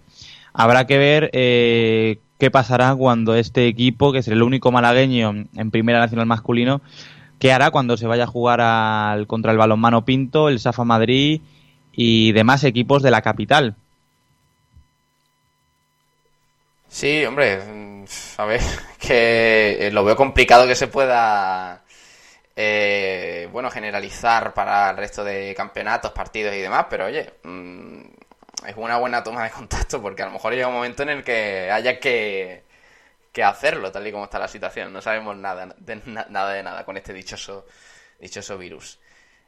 Habrá 0.53 0.87
que 0.87 0.97
ver 0.97 1.29
eh, 1.33 2.19
qué 2.39 2.51
pasará 2.51 2.95
cuando 2.95 3.35
este 3.35 3.67
equipo, 3.67 4.11
que 4.11 4.19
es 4.19 4.27
el 4.27 4.43
único 4.43 4.71
malagueño 4.71 5.45
en 5.55 5.71
Primera 5.71 5.99
Nacional 5.99 6.25
masculino, 6.25 6.81
qué 7.39 7.51
hará 7.51 7.71
cuando 7.71 7.97
se 7.97 8.07
vaya 8.07 8.23
a 8.23 8.27
jugar 8.27 8.61
al, 8.61 9.27
contra 9.27 9.51
el 9.51 9.57
balonmano 9.57 10.05
Pinto, 10.05 10.47
el 10.47 10.59
Safa 10.59 10.85
Madrid 10.85 11.41
y 11.93 12.33
demás 12.33 12.63
equipos 12.65 13.03
de 13.03 13.11
la 13.11 13.21
capital. 13.21 13.77
Sí, 16.87 17.25
hombre, 17.25 17.57
mm, 17.57 18.05
a 18.37 18.45
ver, 18.45 18.61
que 18.99 19.87
eh, 19.87 19.91
lo 19.91 20.03
veo 20.03 20.15
complicado 20.15 20.67
que 20.67 20.75
se 20.75 20.87
pueda, 20.87 21.83
eh, 22.55 23.49
bueno, 23.51 23.71
generalizar 23.71 24.53
para 24.53 24.91
el 24.91 24.97
resto 24.97 25.23
de 25.23 25.53
campeonatos, 25.55 26.11
partidos 26.11 26.55
y 26.55 26.59
demás, 26.61 26.87
pero 26.89 27.05
oye, 27.05 27.33
mm, 27.43 28.01
es 28.67 28.75
una 28.77 28.97
buena 28.97 29.23
toma 29.23 29.43
de 29.45 29.51
contacto 29.51 30.01
porque 30.01 30.23
a 30.23 30.27
lo 30.27 30.33
mejor 30.33 30.53
llega 30.53 30.67
un 30.67 30.75
momento 30.75 31.03
en 31.03 31.09
el 31.09 31.23
que 31.23 31.71
haya 31.71 31.99
que, 31.99 32.63
que 33.33 33.43
hacerlo, 33.43 33.91
tal 33.91 34.07
y 34.07 34.11
como 34.11 34.25
está 34.25 34.39
la 34.39 34.47
situación. 34.49 34.93
No 34.93 35.01
sabemos 35.01 35.37
nada 35.37 35.75
de, 35.77 35.97
na- 36.05 36.27
nada 36.29 36.53
de 36.53 36.63
nada 36.63 36.85
con 36.85 36.97
este 36.97 37.13
dichoso 37.13 37.65
Dichoso 38.19 38.57
virus. 38.57 38.99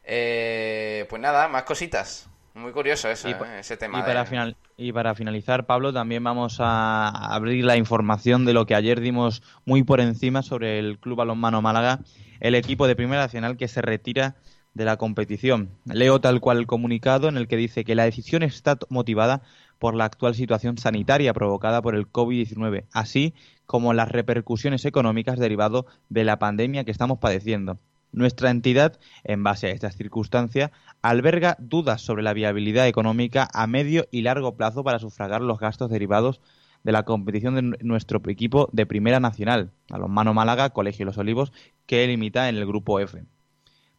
Eh, 0.04 1.06
pues 1.10 1.22
nada, 1.22 1.48
más 1.50 1.64
cositas. 1.64 2.28
Muy 2.56 2.72
curioso 2.72 3.10
eso, 3.10 3.28
Y 3.28 3.34
eh, 3.34 3.60
ese 3.60 3.76
tema. 3.76 4.00
Y 4.00 4.04
para, 4.04 4.26
final, 4.26 4.56
y 4.78 4.94
para 4.94 5.14
finalizar, 5.14 5.66
Pablo, 5.66 5.92
también 5.92 6.24
vamos 6.24 6.58
a 6.62 7.10
abrir 7.10 7.66
la 7.66 7.76
información 7.76 8.46
de 8.46 8.54
lo 8.54 8.66
que 8.66 8.76
ayer 8.76 9.02
dimos 9.02 9.44
muy 9.66 9.84
por 9.84 10.00
encima 10.00 10.42
sobre 10.42 10.80
el 10.80 10.98
Club 10.98 11.18
Balonmano 11.18 11.62
Málaga, 11.62 12.00
el 12.40 12.56
equipo 12.56 12.88
de 12.88 12.96
Primera 12.96 13.24
Nacional 13.24 13.58
que 13.58 13.68
se 13.68 13.82
retira 13.82 14.36
de 14.74 14.86
la 14.86 14.96
competición. 14.96 15.70
Leo 15.86 16.22
tal 16.22 16.40
cual 16.40 16.60
el 16.60 16.66
comunicado 16.66 17.28
en 17.28 17.36
el 17.36 17.50
que 17.50 17.58
dice 17.58 17.84
que 17.84 17.96
la 17.96 18.06
decisión 18.06 18.42
está 18.42 18.78
motivada 18.88 19.42
por 19.78 19.94
la 19.94 20.06
actual 20.06 20.34
situación 20.34 20.78
sanitaria 20.78 21.34
provocada 21.34 21.82
por 21.82 21.94
el 21.94 22.10
COVID-19, 22.10 22.86
así 22.94 23.34
como 23.66 23.94
las 23.94 24.10
repercusiones 24.10 24.86
económicas 24.86 25.40
derivado 25.40 25.88
de 26.08 26.24
la 26.24 26.40
pandemia 26.40 26.86
que 26.86 26.92
estamos 26.92 27.20
padeciendo. 27.20 27.80
Nuestra 28.16 28.50
entidad, 28.50 28.98
en 29.26 29.44
base 29.44 29.68
a 29.68 29.72
estas 29.72 29.98
circunstancias, 29.98 30.72
alberga 31.02 31.58
dudas 31.60 32.02
sobre 32.02 32.24
la 32.24 32.32
viabilidad 32.32 32.88
económica 32.88 33.50
a 33.54 33.68
medio 33.68 34.08
y 34.10 34.22
largo 34.22 34.56
plazo 34.56 34.86
para 34.86 35.00
sufragar 35.00 35.42
los 35.42 35.60
gastos 35.60 35.90
derivados 35.90 36.40
de 36.86 36.94
la 36.94 37.04
competición 37.04 37.56
de 37.56 37.62
nu- 37.62 37.78
nuestro 37.82 38.22
equipo 38.30 38.70
de 38.72 38.86
Primera 38.86 39.20
Nacional, 39.20 39.72
a 39.90 39.98
los 39.98 40.10
Mano 40.10 40.34
Málaga, 40.34 40.70
Colegio 40.70 41.06
Los 41.06 41.18
Olivos, 41.18 41.52
que 41.88 42.08
limita 42.08 42.48
en 42.48 42.56
el 42.56 42.66
grupo 42.66 43.02
F. 43.02 43.22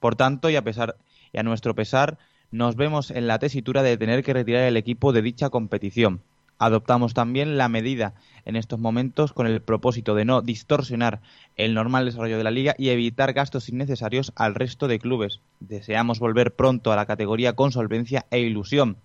Por 0.01 0.17
tanto, 0.17 0.49
y 0.49 0.57
a 0.57 0.65
pesar 0.65 0.97
y 1.31 1.39
a 1.39 1.43
nuestro 1.43 1.75
pesar, 1.75 2.17
nos 2.51 2.75
vemos 2.75 3.11
en 3.11 3.27
la 3.27 3.39
tesitura 3.39 3.83
de 3.83 3.99
tener 3.99 4.25
que 4.25 4.33
retirar 4.33 4.63
el 4.63 4.79
equipo 4.79 5.13
de 5.13 5.21
dicha 5.21 5.51
competición. 5.51 6.23
Adoptamos 6.59 7.15
también 7.15 7.59
la 7.59 7.69
medida 7.69 8.15
en 8.45 8.57
estos 8.57 8.79
momentos 8.79 9.33
con 9.33 9.47
el 9.47 9.61
propósito 9.61 10.15
de 10.15 10.25
no 10.25 10.41
distorsionar 10.41 11.21
el 11.57 11.75
normal 11.75 12.07
desarrollo 12.07 12.39
de 12.39 12.45
la 12.45 12.51
liga 12.51 12.75
y 12.79 12.89
evitar 12.89 13.33
gastos 13.33 13.69
innecesarios 13.69 14.33
al 14.37 14.55
resto 14.55 14.89
de 14.89 14.99
clubes. 14.99 15.41
Deseamos 15.61 16.19
volver 16.19 16.55
pronto 16.55 16.93
a 16.93 16.97
la 16.97 17.07
categoría 17.07 17.55
con 17.55 17.73
solvencia 17.73 18.27
e 18.31 18.41
ilusión. 18.41 18.97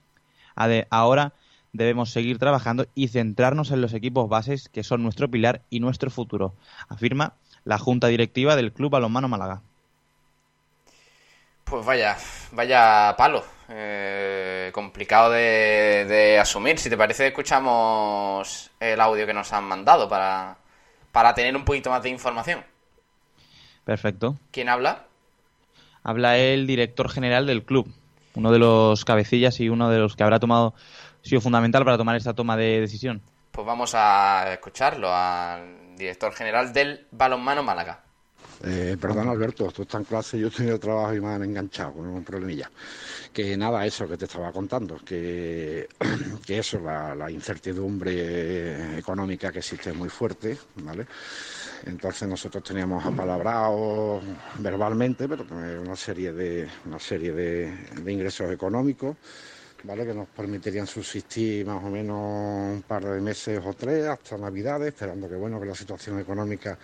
Ahora 0.89 1.33
debemos 1.73 2.11
seguir 2.11 2.37
trabajando 2.37 2.87
y 2.95 3.07
centrarnos 3.07 3.71
en 3.71 3.81
los 3.81 3.93
equipos 3.93 4.29
bases 4.29 4.69
que 4.69 4.83
son 4.83 5.03
nuestro 5.03 5.29
pilar 5.29 5.61
y 5.69 5.79
nuestro 5.79 6.09
futuro, 6.09 6.53
afirma 6.89 7.33
la 7.63 7.77
Junta 7.77 8.07
Directiva 8.07 8.55
del 8.55 8.73
Club 8.73 8.91
Balonmano 8.91 9.27
Málaga. 9.27 9.61
Pues 11.63 11.85
vaya, 11.85 12.17
vaya 12.51 13.15
palo. 13.17 13.43
Eh, 13.69 14.30
complicado 14.71 15.31
de, 15.31 16.05
de 16.07 16.39
asumir. 16.39 16.79
Si 16.79 16.89
te 16.89 16.97
parece, 16.97 17.27
escuchamos 17.27 18.71
el 18.79 18.99
audio 18.99 19.25
que 19.25 19.33
nos 19.33 19.51
han 19.53 19.63
mandado 19.63 20.07
para, 20.09 20.57
para 21.11 21.33
tener 21.33 21.55
un 21.55 21.65
poquito 21.65 21.89
más 21.89 22.03
de 22.03 22.09
información. 22.09 22.63
Perfecto. 23.83 24.37
¿Quién 24.51 24.69
habla? 24.69 25.05
Habla 26.03 26.37
el 26.37 26.67
director 26.67 27.09
general 27.09 27.45
del 27.45 27.63
club, 27.63 27.93
uno 28.35 28.51
de 28.51 28.59
los 28.59 29.05
cabecillas 29.05 29.59
y 29.59 29.69
uno 29.69 29.89
de 29.89 29.99
los 29.99 30.15
que 30.15 30.23
habrá 30.23 30.39
tomado 30.39 30.73
sido 31.21 31.41
fundamental 31.41 31.83
para 31.85 31.97
tomar 31.97 32.15
esta 32.15 32.33
toma 32.33 32.57
de 32.57 32.81
decisión. 32.81 33.21
Pues 33.51 33.67
vamos 33.67 33.93
a 33.93 34.51
escucharlo 34.53 35.13
al 35.13 35.95
director 35.95 36.33
general 36.33 36.73
del 36.73 37.07
Balonmano 37.11 37.63
Málaga. 37.63 38.03
Eh, 38.63 38.95
perdón, 38.99 39.27
Alberto, 39.27 39.71
tú 39.71 39.81
estás 39.81 40.01
en 40.01 40.05
clase, 40.05 40.37
yo 40.37 40.47
estoy 40.47 40.67
en 40.67 40.73
el 40.73 40.79
trabajo 40.79 41.15
y 41.15 41.19
me 41.19 41.29
han 41.29 41.43
enganchado 41.43 41.93
con 41.93 42.07
un 42.07 42.23
problemilla. 42.23 42.69
Que 43.33 43.57
nada, 43.57 43.85
eso 43.85 44.07
que 44.07 44.17
te 44.17 44.25
estaba 44.25 44.51
contando, 44.51 44.97
que, 45.03 45.87
que 46.45 46.59
eso, 46.59 46.79
la, 46.79 47.31
incertidumbre 47.31 48.99
económica 48.99 49.51
que 49.51 49.59
existe 49.59 49.89
es 49.89 49.95
muy 49.95 50.09
fuerte, 50.09 50.57
¿vale? 50.75 51.07
Entonces 51.85 52.27
nosotros 52.27 52.63
teníamos 52.63 53.03
apalabrado 53.03 54.21
verbalmente, 54.59 55.27
pero 55.27 55.45
una 55.81 55.95
serie 55.95 56.31
de, 56.31 56.69
una 56.85 56.99
serie 56.99 57.31
de, 57.31 57.75
de 58.03 58.11
ingresos 58.13 58.51
económicos, 58.51 59.15
¿vale? 59.83 60.05
Que 60.05 60.13
nos 60.13 60.27
permitirían 60.27 60.85
subsistir 60.85 61.65
más 61.65 61.83
o 61.83 61.89
menos 61.89 62.75
un 62.75 62.83
par 62.87 63.05
de 63.05 63.19
meses 63.21 63.59
o 63.65 63.73
tres 63.73 64.07
hasta 64.07 64.37
Navidades, 64.37 64.89
esperando 64.89 65.27
que 65.27 65.35
bueno 65.35 65.59
que 65.59 65.65
la 65.65 65.75
situación 65.75 66.19
económica 66.19 66.77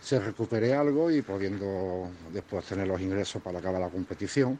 se 0.00 0.18
recupere 0.18 0.74
algo 0.74 1.10
y 1.10 1.22
pudiendo 1.22 2.10
después 2.32 2.64
tener 2.64 2.88
los 2.88 3.00
ingresos 3.00 3.42
para 3.42 3.58
acabar 3.58 3.80
la 3.80 3.88
competición. 3.88 4.58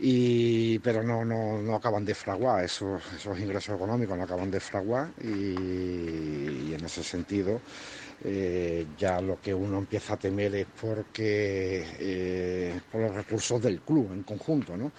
Y, 0.00 0.78
pero 0.78 1.02
no, 1.02 1.24
no, 1.24 1.58
no 1.60 1.74
acaban 1.74 2.04
de 2.04 2.14
fraguar, 2.14 2.64
esos, 2.64 3.02
esos 3.16 3.38
ingresos 3.40 3.74
económicos 3.74 4.16
no 4.16 4.24
acaban 4.24 4.50
de 4.50 4.60
fraguar 4.60 5.08
y, 5.20 6.72
en 6.72 6.84
ese 6.84 7.02
sentido 7.02 7.60
eh, 8.22 8.86
ya 8.96 9.20
lo 9.20 9.40
que 9.40 9.52
uno 9.52 9.78
empieza 9.78 10.14
a 10.14 10.16
temer 10.16 10.54
es 10.54 10.66
porque 10.80 11.84
eh, 11.98 12.80
por 12.92 13.00
los 13.00 13.14
recursos 13.14 13.60
del 13.60 13.80
club 13.80 14.12
en 14.12 14.22
conjunto, 14.22 14.76
¿no? 14.76 14.92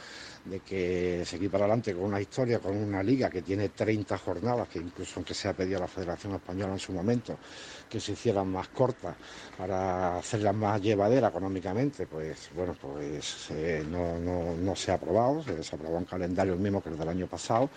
de 0.45 0.59
que 0.61 1.23
seguir 1.25 1.49
para 1.49 1.65
adelante 1.65 1.93
con 1.93 2.05
una 2.05 2.21
historia, 2.21 2.59
con 2.59 2.75
una 2.75 3.03
liga 3.03 3.29
que 3.29 3.41
tiene 3.41 3.69
30 3.69 4.17
jornadas, 4.17 4.67
que 4.69 4.79
incluso 4.79 5.13
aunque 5.17 5.33
se 5.33 5.47
ha 5.47 5.53
pedido 5.53 5.77
a 5.77 5.81
la 5.81 5.87
Federación 5.87 6.35
Española 6.35 6.73
en 6.73 6.79
su 6.79 6.91
momento 6.91 7.37
que 7.89 7.99
se 7.99 8.13
hicieran 8.13 8.47
más 8.47 8.67
cortas 8.69 9.15
para 9.57 10.17
hacerlas 10.17 10.55
más 10.55 10.81
llevaderas 10.81 11.31
económicamente, 11.31 12.05
pues 12.05 12.49
bueno, 12.55 12.75
pues 12.79 13.47
eh, 13.51 13.83
no, 13.89 14.17
no, 14.19 14.55
no 14.55 14.75
se 14.75 14.91
ha 14.91 14.95
aprobado, 14.95 15.43
se, 15.43 15.75
aprobó 15.75 15.97
un 15.97 16.05
calendario 16.05 16.53
el 16.53 16.59
mismo 16.59 16.81
que 16.81 16.89
el 16.89 16.97
del 16.97 17.09
año 17.09 17.27
pasado, 17.27 17.69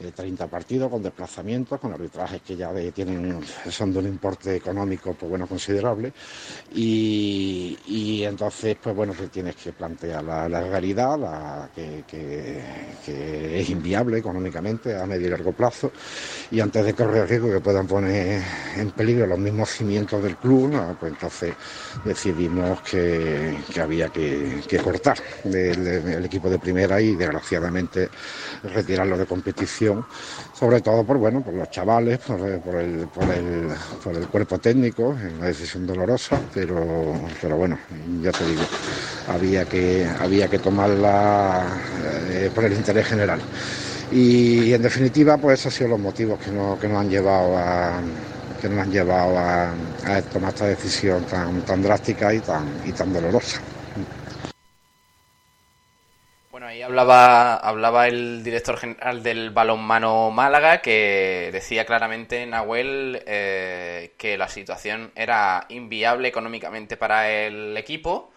eh, 0.00 0.10
30 0.14 0.46
partidos 0.48 0.90
con 0.90 1.02
desplazamientos, 1.02 1.78
con 1.80 1.92
arbitrajes 1.92 2.42
que 2.42 2.56
ya 2.56 2.72
tienen, 2.92 3.40
son 3.70 3.92
de 3.92 4.00
un 4.00 4.06
importe 4.06 4.56
económico 4.56 5.14
pues 5.14 5.30
bueno 5.30 5.46
considerable. 5.46 6.12
Y, 6.74 7.78
y 7.86 8.24
entonces 8.24 8.76
pues 8.82 8.94
bueno 8.94 9.12
pues 9.16 9.30
tienes 9.30 9.56
que 9.56 9.72
plantear 9.72 10.24
la, 10.24 10.48
la 10.48 10.60
realidad 10.62 11.18
la, 11.18 11.70
que, 11.74 12.04
que- 12.06 12.62
que 13.04 13.60
es 13.60 13.68
inviable 13.70 14.18
económicamente 14.18 14.96
a 14.96 15.06
medio 15.06 15.26
y 15.26 15.30
largo 15.30 15.52
plazo 15.52 15.92
y 16.50 16.60
antes 16.60 16.84
de 16.84 16.94
correr 16.94 17.28
riesgo 17.28 17.50
que 17.50 17.60
puedan 17.60 17.86
poner 17.86 18.42
en 18.76 18.90
peligro 18.92 19.26
los 19.26 19.38
mismos 19.44 19.70
cimientos 19.70 20.22
del 20.22 20.36
club 20.36 20.72
pues 20.98 21.12
entonces 21.12 21.54
decidimos 22.04 22.80
que, 22.82 23.56
había 23.80 24.08
que, 24.08 24.80
cortar 24.82 25.18
del, 25.44 25.84
del 25.84 26.24
equipo 26.24 26.50
de 26.50 26.58
primera 26.58 27.00
y 27.00 27.14
desgraciadamente 27.14 28.08
retirarlo 28.62 29.16
de 29.16 29.26
competición 29.26 30.04
sobre 30.52 30.80
todo 30.80 31.04
por 31.04 31.18
bueno 31.18 31.42
por 31.42 31.54
los 31.54 31.70
chavales 31.70 32.18
por, 32.18 32.40
el, 32.40 32.60
por, 33.08 33.30
el, 33.30 33.68
por 34.02 34.14
el 34.16 34.26
cuerpo 34.28 34.58
técnico 34.58 35.14
es 35.14 35.32
una 35.32 35.46
decisión 35.46 35.86
dolorosa 35.86 36.40
pero 36.52 37.14
pero 37.40 37.56
bueno 37.56 37.78
ya 38.22 38.32
te 38.32 38.44
digo 38.46 38.62
había 39.28 39.64
que 39.64 40.06
había 40.20 40.48
que 40.48 40.58
tomarla 40.58 41.66
eh, 42.30 42.50
por 42.54 42.64
el 42.64 42.72
interés 42.72 43.06
general. 43.06 43.40
Y 44.12 44.72
en 44.72 44.82
definitiva 44.82 45.36
pues 45.36 45.60
esos 45.60 45.72
han 45.72 45.78
sido 45.78 45.90
los 45.90 46.00
motivos 46.00 46.38
que, 46.38 46.50
no, 46.50 46.78
que 46.78 46.88
nos 46.88 46.98
han 46.98 47.10
llevado 47.10 47.56
a 47.56 48.00
que 48.64 48.70
nos 48.70 48.78
han 48.78 48.90
llevado 48.90 49.38
a, 49.38 49.74
tomar 50.32 50.54
esta 50.54 50.64
decisión 50.64 51.22
tan, 51.26 51.60
tan 51.66 51.82
drástica 51.82 52.32
y 52.32 52.40
tan, 52.40 52.82
y 52.86 52.92
tan 52.92 53.12
dolorosa. 53.12 53.60
Bueno, 56.50 56.68
ahí 56.68 56.80
hablaba, 56.80 57.56
hablaba 57.56 58.08
el 58.08 58.42
director 58.42 58.78
general 58.78 59.22
del 59.22 59.50
balonmano 59.50 60.30
Málaga 60.30 60.80
que 60.80 61.50
decía 61.52 61.84
claramente, 61.84 62.46
Nahuel, 62.46 63.22
eh, 63.26 64.14
que 64.16 64.38
la 64.38 64.48
situación 64.48 65.12
era 65.14 65.66
inviable 65.68 66.28
económicamente 66.28 66.96
para 66.96 67.28
el 67.28 67.76
equipo 67.76 68.32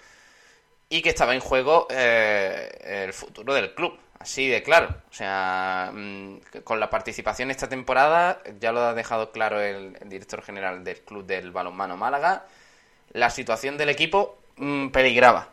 y 0.89 1.01
que 1.01 1.09
estaba 1.09 1.35
en 1.35 1.39
juego 1.39 1.87
eh, 1.89 3.05
el 3.05 3.13
futuro 3.13 3.53
del 3.53 3.73
club. 3.73 3.97
Así 4.19 4.47
de 4.47 4.63
claro. 4.63 4.89
O 5.09 5.13
sea, 5.13 5.91
mm, 5.93 6.61
con 6.63 6.79
la 6.79 6.89
participación 6.89 7.51
esta 7.51 7.69
temporada, 7.69 8.41
ya 8.59 8.71
lo 8.71 8.81
ha 8.81 8.93
dejado 8.93 9.31
claro 9.31 9.61
el, 9.61 9.97
director 10.05 10.41
general 10.41 10.83
del 10.83 10.97
club 11.01 11.25
del 11.25 11.51
balonmano 11.51 11.97
Málaga, 11.97 12.45
la 13.13 13.29
situación 13.29 13.77
del 13.77 13.89
equipo 13.89 14.37
mm, 14.57 14.89
peligraba. 14.89 15.49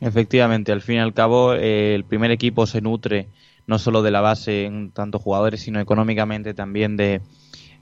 Efectivamente, 0.00 0.72
al 0.72 0.80
fin 0.80 0.96
y 0.96 1.00
al 1.00 1.14
cabo, 1.14 1.54
eh, 1.54 1.94
el 1.94 2.04
primer 2.04 2.30
equipo 2.30 2.66
se 2.66 2.80
nutre 2.80 3.28
no 3.66 3.78
solo 3.78 4.02
de 4.02 4.10
la 4.10 4.20
base 4.20 4.64
en 4.64 4.90
tanto 4.90 5.18
jugadores, 5.18 5.60
sino 5.60 5.78
económicamente 5.78 6.54
también 6.54 6.96
de 6.96 7.20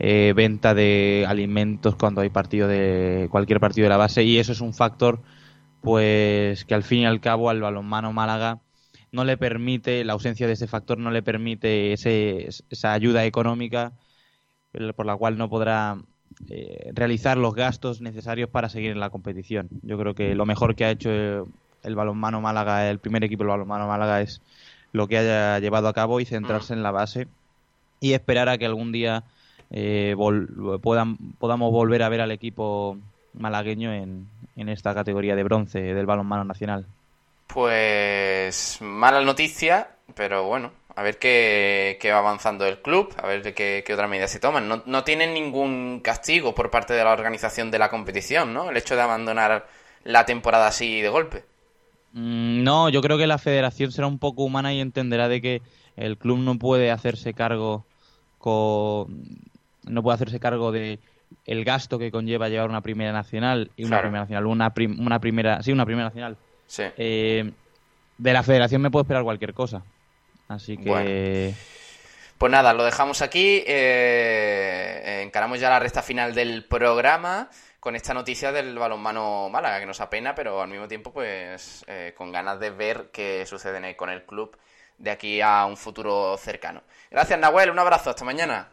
eh, 0.00 0.32
venta 0.36 0.74
de 0.74 1.24
alimentos 1.26 1.96
cuando 1.96 2.20
hay 2.20 2.28
partido 2.28 2.68
de 2.68 3.28
cualquier 3.30 3.58
partido 3.58 3.86
de 3.86 3.88
la 3.88 3.96
base 3.96 4.22
y 4.22 4.38
eso 4.38 4.52
es 4.52 4.60
un 4.60 4.72
factor 4.72 5.20
pues 5.80 6.64
que 6.64 6.74
al 6.74 6.84
fin 6.84 7.00
y 7.00 7.06
al 7.06 7.20
cabo 7.20 7.50
al 7.50 7.60
balonmano 7.60 8.12
Málaga 8.12 8.60
no 9.12 9.24
le 9.24 9.36
permite 9.36 10.04
la 10.04 10.12
ausencia 10.12 10.46
de 10.46 10.52
ese 10.54 10.66
factor 10.66 10.98
no 10.98 11.10
le 11.10 11.22
permite 11.22 11.92
ese, 11.92 12.48
esa 12.70 12.92
ayuda 12.92 13.24
económica 13.24 13.92
por 14.94 15.06
la 15.06 15.16
cual 15.16 15.38
no 15.38 15.48
podrá 15.48 15.98
eh, 16.48 16.90
realizar 16.94 17.36
los 17.36 17.54
gastos 17.54 18.00
necesarios 18.00 18.48
para 18.50 18.68
seguir 18.68 18.90
en 18.90 19.00
la 19.00 19.10
competición. 19.10 19.68
Yo 19.82 19.98
creo 19.98 20.14
que 20.14 20.34
lo 20.34 20.46
mejor 20.46 20.74
que 20.74 20.84
ha 20.84 20.90
hecho 20.90 21.10
eh, 21.10 21.42
el 21.82 21.94
balonmano 21.96 22.40
Málaga, 22.40 22.88
el 22.90 22.98
primer 22.98 23.24
equipo 23.24 23.42
del 23.42 23.50
balonmano 23.50 23.88
Málaga 23.88 24.20
es 24.20 24.40
lo 24.92 25.08
que 25.08 25.18
haya 25.18 25.58
llevado 25.58 25.88
a 25.88 25.92
cabo 25.92 26.20
y 26.20 26.24
centrarse 26.24 26.74
en 26.74 26.82
la 26.82 26.90
base 26.90 27.28
y 28.00 28.12
esperar 28.12 28.48
a 28.48 28.58
que 28.58 28.66
algún 28.66 28.92
día 28.92 29.24
eh, 29.70 30.14
podamos 30.82 31.72
volver 31.72 32.02
a 32.02 32.08
ver 32.08 32.20
al 32.20 32.30
equipo 32.30 32.98
malagueño 33.34 33.92
en, 33.92 34.28
en 34.56 34.68
esta 34.68 34.94
categoría 34.94 35.34
de 35.34 35.44
bronce 35.44 35.80
del 35.80 36.06
balonmano 36.06 36.44
nacional. 36.44 36.86
Pues 37.48 38.37
mala 38.80 39.20
noticia, 39.22 39.88
pero 40.14 40.44
bueno, 40.44 40.72
a 40.96 41.02
ver 41.02 41.18
qué, 41.18 41.98
qué 42.00 42.10
va 42.12 42.18
avanzando 42.18 42.66
el 42.66 42.80
club, 42.82 43.14
a 43.22 43.26
ver 43.26 43.42
qué, 43.54 43.82
qué 43.86 43.94
otras 43.94 44.08
medidas 44.10 44.30
se 44.30 44.40
toman. 44.40 44.68
No, 44.68 44.82
no 44.86 45.04
tienen 45.04 45.34
ningún 45.34 46.00
castigo 46.02 46.54
por 46.54 46.70
parte 46.70 46.92
de 46.94 47.04
la 47.04 47.12
organización 47.12 47.70
de 47.70 47.78
la 47.78 47.90
competición, 47.90 48.52
¿no? 48.54 48.70
El 48.70 48.76
hecho 48.76 48.96
de 48.96 49.02
abandonar 49.02 49.66
la 50.04 50.24
temporada 50.26 50.68
así 50.68 51.00
de 51.00 51.08
golpe. 51.08 51.44
Mm, 52.12 52.62
No, 52.62 52.88
yo 52.88 53.00
creo 53.02 53.18
que 53.18 53.26
la 53.26 53.38
federación 53.38 53.92
será 53.92 54.06
un 54.06 54.18
poco 54.18 54.44
humana 54.44 54.72
y 54.72 54.80
entenderá 54.80 55.28
de 55.28 55.40
que 55.40 55.62
el 55.96 56.16
club 56.18 56.38
no 56.38 56.58
puede 56.58 56.90
hacerse 56.90 57.34
cargo 57.34 57.84
con 58.38 59.38
no 59.84 60.02
puede 60.02 60.14
hacerse 60.16 60.38
cargo 60.40 60.70
de 60.72 60.98
el 61.46 61.64
gasto 61.64 61.98
que 61.98 62.10
conlleva 62.10 62.48
llevar 62.48 62.68
una 62.70 62.82
primera 62.82 63.12
nacional 63.12 63.70
y 63.76 63.84
una 63.84 63.90
Claro. 63.90 64.02
primera 64.02 64.22
nacional, 64.22 64.46
una, 64.46 64.74
prim- 64.74 64.98
una 65.00 65.18
primera, 65.20 65.62
sí, 65.62 65.72
una 65.72 65.84
primera 65.86 66.08
nacional. 66.08 66.36
Sí. 66.66 66.84
Eh, 66.96 67.52
de 68.18 68.32
la 68.32 68.42
federación 68.42 68.82
me 68.82 68.90
puedo 68.90 69.02
esperar 69.02 69.22
cualquier 69.22 69.54
cosa. 69.54 69.82
Así 70.48 70.76
que 70.76 70.88
Bueno. 70.90 71.56
Pues 72.38 72.52
nada, 72.52 72.72
lo 72.72 72.84
dejamos 72.84 73.20
aquí. 73.22 73.64
eh, 73.66 75.22
encaramos 75.24 75.58
ya 75.58 75.70
la 75.70 75.80
recta 75.80 76.02
final 76.02 76.34
del 76.34 76.64
programa 76.64 77.48
con 77.80 77.96
esta 77.96 78.14
noticia 78.14 78.52
del 78.52 78.78
balonmano 78.78 79.48
Málaga, 79.48 79.80
que 79.80 79.86
nos 79.86 80.00
apena, 80.00 80.34
pero 80.34 80.60
al 80.62 80.68
mismo 80.68 80.86
tiempo, 80.88 81.12
pues, 81.12 81.84
eh, 81.88 82.14
con 82.16 82.30
ganas 82.30 82.60
de 82.60 82.70
ver 82.70 83.10
qué 83.12 83.44
sucede 83.46 83.96
con 83.96 84.10
el 84.10 84.24
club 84.24 84.56
de 84.98 85.10
aquí 85.10 85.40
a 85.40 85.64
un 85.64 85.76
futuro 85.76 86.36
cercano. 86.36 86.82
Gracias, 87.10 87.38
Nahuel. 87.38 87.70
Un 87.70 87.78
abrazo. 87.78 88.10
Hasta 88.10 88.24
mañana. 88.24 88.68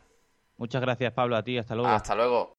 muchas 0.57 0.81
gracias 0.81 1.13
Pablo 1.13 1.35
a 1.35 1.43
ti, 1.43 1.57
hasta 1.57 1.75
luego. 1.75 1.89
Hasta 1.89 2.15
luego. 2.15 2.54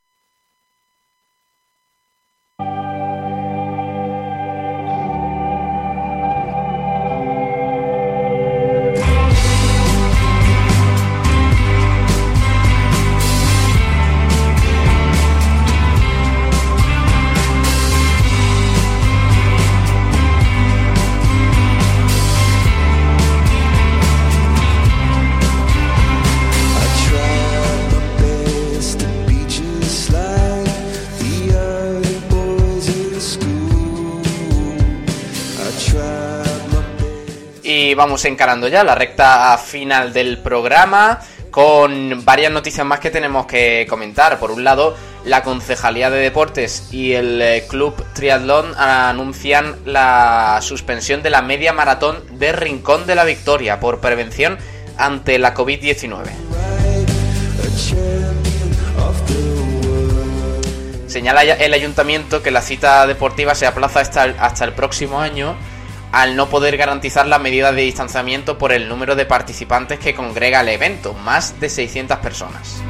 Vamos 37.96 38.24
encarando 38.24 38.68
ya 38.68 38.84
la 38.84 38.94
recta 38.94 39.56
final 39.58 40.12
del 40.12 40.38
programa 40.38 41.20
con 41.50 42.22
varias 42.24 42.52
noticias 42.52 42.86
más 42.86 43.00
que 43.00 43.10
tenemos 43.10 43.46
que 43.46 43.86
comentar. 43.88 44.38
Por 44.38 44.50
un 44.50 44.62
lado, 44.62 44.94
la 45.24 45.42
Concejalía 45.42 46.10
de 46.10 46.18
Deportes 46.18 46.92
y 46.92 47.14
el 47.14 47.40
eh, 47.40 47.64
Club 47.66 47.94
Triatlón 48.12 48.74
anuncian 48.76 49.76
la 49.86 50.58
suspensión 50.60 51.22
de 51.22 51.30
la 51.30 51.40
media 51.40 51.72
maratón 51.72 52.38
de 52.38 52.52
Rincón 52.52 53.06
de 53.06 53.14
la 53.14 53.24
Victoria 53.24 53.80
por 53.80 54.00
prevención 54.00 54.58
ante 54.98 55.38
la 55.38 55.54
COVID-19. 55.54 56.26
Señala 61.06 61.42
el 61.42 61.72
ayuntamiento 61.72 62.42
que 62.42 62.50
la 62.50 62.60
cita 62.60 63.06
deportiva 63.06 63.54
se 63.54 63.66
aplaza 63.66 64.00
hasta 64.00 64.24
el, 64.24 64.36
hasta 64.38 64.66
el 64.66 64.74
próximo 64.74 65.20
año 65.20 65.56
al 66.16 66.34
no 66.34 66.48
poder 66.48 66.78
garantizar 66.78 67.26
las 67.26 67.42
medidas 67.42 67.74
de 67.74 67.82
distanciamiento 67.82 68.56
por 68.56 68.72
el 68.72 68.88
número 68.88 69.16
de 69.16 69.26
participantes 69.26 69.98
que 69.98 70.14
congrega 70.14 70.62
el 70.62 70.70
evento, 70.70 71.12
más 71.12 71.60
de 71.60 71.68
600 71.68 72.18
personas. 72.20 72.82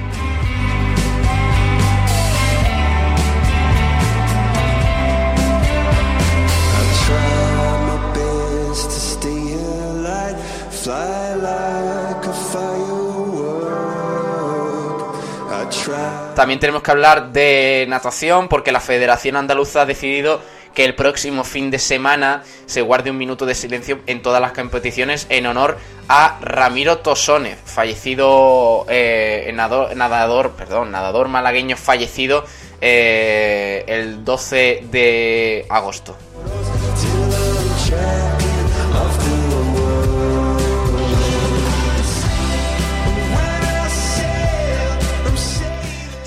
También 16.37 16.61
tenemos 16.61 16.83
que 16.83 16.91
hablar 16.93 17.33
de 17.33 17.87
natación 17.89 18.47
porque 18.47 18.71
la 18.71 18.79
Federación 18.79 19.35
Andaluza 19.35 19.83
ha 19.83 19.87
decidido 19.87 20.41
que 20.77 20.85
el 20.85 20.95
próximo 20.95 21.43
fin 21.43 21.71
de 21.71 21.79
semana 21.79 22.45
se 22.67 22.83
guarde 22.83 23.11
un 23.11 23.17
minuto 23.17 23.47
de 23.47 23.55
silencio 23.55 24.01
en 24.07 24.21
todas 24.21 24.43
las 24.43 24.53
competiciones 24.53 25.27
en 25.31 25.47
honor 25.47 25.79
a 26.07 26.39
Ramiro 26.43 26.99
Tosone, 26.99 27.57
fallecido 27.65 28.85
eh, 28.91 29.51
nadador, 29.55 29.97
nadador, 29.97 31.29
malagueño 31.29 31.79
fallecido 31.79 32.45
eh, 32.83 33.85
el 33.89 34.23
12 34.23 34.85
de 34.91 35.67
agosto. 35.71 36.15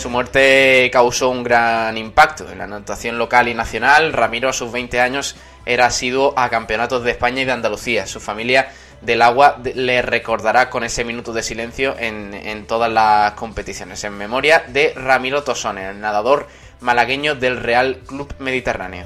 Su 0.09 0.13
muerte 0.13 0.89
causó 0.91 1.29
un 1.29 1.43
gran 1.43 1.95
impacto 1.95 2.51
en 2.51 2.57
la 2.57 2.65
natación 2.65 3.19
local 3.19 3.47
y 3.47 3.53
nacional. 3.53 4.11
Ramiro 4.11 4.49
a 4.49 4.53
sus 4.53 4.71
20 4.71 4.99
años 4.99 5.35
era 5.67 5.85
asiduo 5.85 6.33
a 6.35 6.49
campeonatos 6.49 7.03
de 7.03 7.11
España 7.11 7.43
y 7.43 7.45
de 7.45 7.51
Andalucía. 7.51 8.07
Su 8.07 8.19
familia 8.19 8.71
del 9.01 9.21
agua 9.21 9.59
le 9.75 10.01
recordará 10.01 10.71
con 10.71 10.83
ese 10.83 11.03
minuto 11.03 11.31
de 11.31 11.43
silencio 11.43 11.95
en, 11.99 12.33
en 12.33 12.65
todas 12.65 12.91
las 12.91 13.33
competiciones. 13.33 14.03
En 14.03 14.17
memoria 14.17 14.63
de 14.69 14.93
Ramiro 14.95 15.43
Tosone, 15.43 15.87
el 15.89 16.01
nadador 16.01 16.47
malagueño 16.79 17.35
del 17.35 17.57
Real 17.57 17.99
Club 18.07 18.33
Mediterráneo. 18.39 19.05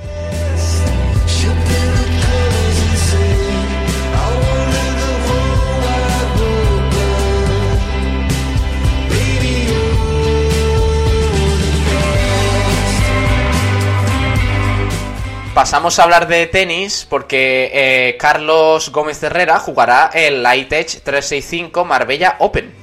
Pasamos 15.53 15.99
a 15.99 16.03
hablar 16.03 16.27
de 16.27 16.47
tenis 16.47 17.05
porque 17.07 17.69
eh, 17.71 18.17
Carlos 18.17 18.89
Gómez 18.89 19.21
Herrera 19.21 19.59
jugará 19.59 20.09
el 20.11 20.41
Lightech 20.41 21.03
365 21.03 21.85
Marbella 21.85 22.37
Open. 22.39 22.73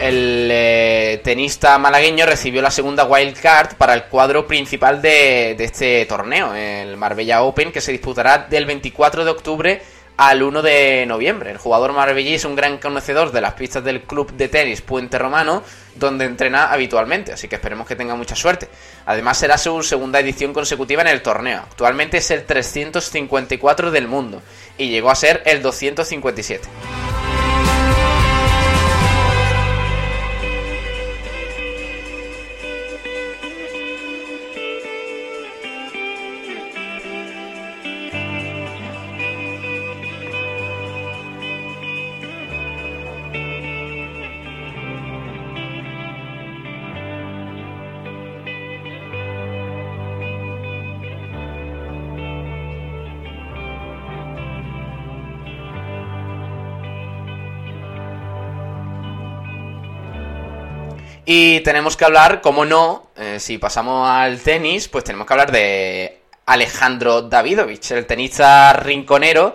El 0.00 0.48
eh, 0.52 1.20
tenista 1.24 1.76
malagueño 1.78 2.24
recibió 2.24 2.62
la 2.62 2.70
segunda 2.70 3.04
wild 3.04 3.40
card 3.40 3.74
para 3.76 3.94
el 3.94 4.04
cuadro 4.04 4.46
principal 4.46 5.02
de, 5.02 5.56
de 5.58 5.64
este 5.64 6.06
torneo, 6.06 6.54
el 6.54 6.96
Marbella 6.96 7.42
Open, 7.42 7.72
que 7.72 7.80
se 7.80 7.90
disputará 7.90 8.38
del 8.48 8.64
24 8.64 9.24
de 9.24 9.30
octubre 9.32 9.82
al 10.16 10.42
1 10.42 10.62
de 10.62 11.04
noviembre. 11.06 11.50
El 11.50 11.58
jugador 11.58 11.92
marbellí 11.92 12.34
es 12.34 12.44
un 12.44 12.54
gran 12.54 12.78
conocedor 12.78 13.32
de 13.32 13.40
las 13.40 13.54
pistas 13.54 13.84
del 13.84 14.02
club 14.02 14.32
de 14.32 14.48
tenis 14.48 14.80
Puente 14.80 15.18
Romano, 15.18 15.62
donde 15.96 16.24
entrena 16.24 16.72
habitualmente, 16.72 17.32
así 17.32 17.48
que 17.48 17.56
esperemos 17.56 17.86
que 17.86 17.96
tenga 17.96 18.14
mucha 18.14 18.36
suerte. 18.36 18.68
Además 19.06 19.38
será 19.38 19.58
su 19.58 19.82
segunda 19.82 20.20
edición 20.20 20.52
consecutiva 20.52 21.02
en 21.02 21.08
el 21.08 21.22
torneo. 21.22 21.60
Actualmente 21.60 22.18
es 22.18 22.30
el 22.30 22.44
354 22.44 23.90
del 23.90 24.08
mundo 24.08 24.42
y 24.78 24.88
llegó 24.88 25.10
a 25.10 25.14
ser 25.14 25.42
el 25.46 25.62
257. 25.62 26.68
Y 61.24 61.60
tenemos 61.60 61.96
que 61.96 62.04
hablar, 62.04 62.40
como 62.40 62.64
no, 62.64 63.10
eh, 63.16 63.38
si 63.40 63.58
pasamos 63.58 64.08
al 64.08 64.40
tenis, 64.40 64.88
pues 64.88 65.04
tenemos 65.04 65.26
que 65.26 65.32
hablar 65.32 65.52
de 65.52 66.20
Alejandro 66.46 67.22
Davidovich, 67.22 67.92
el 67.92 68.06
tenista 68.06 68.74
rinconero 68.74 69.54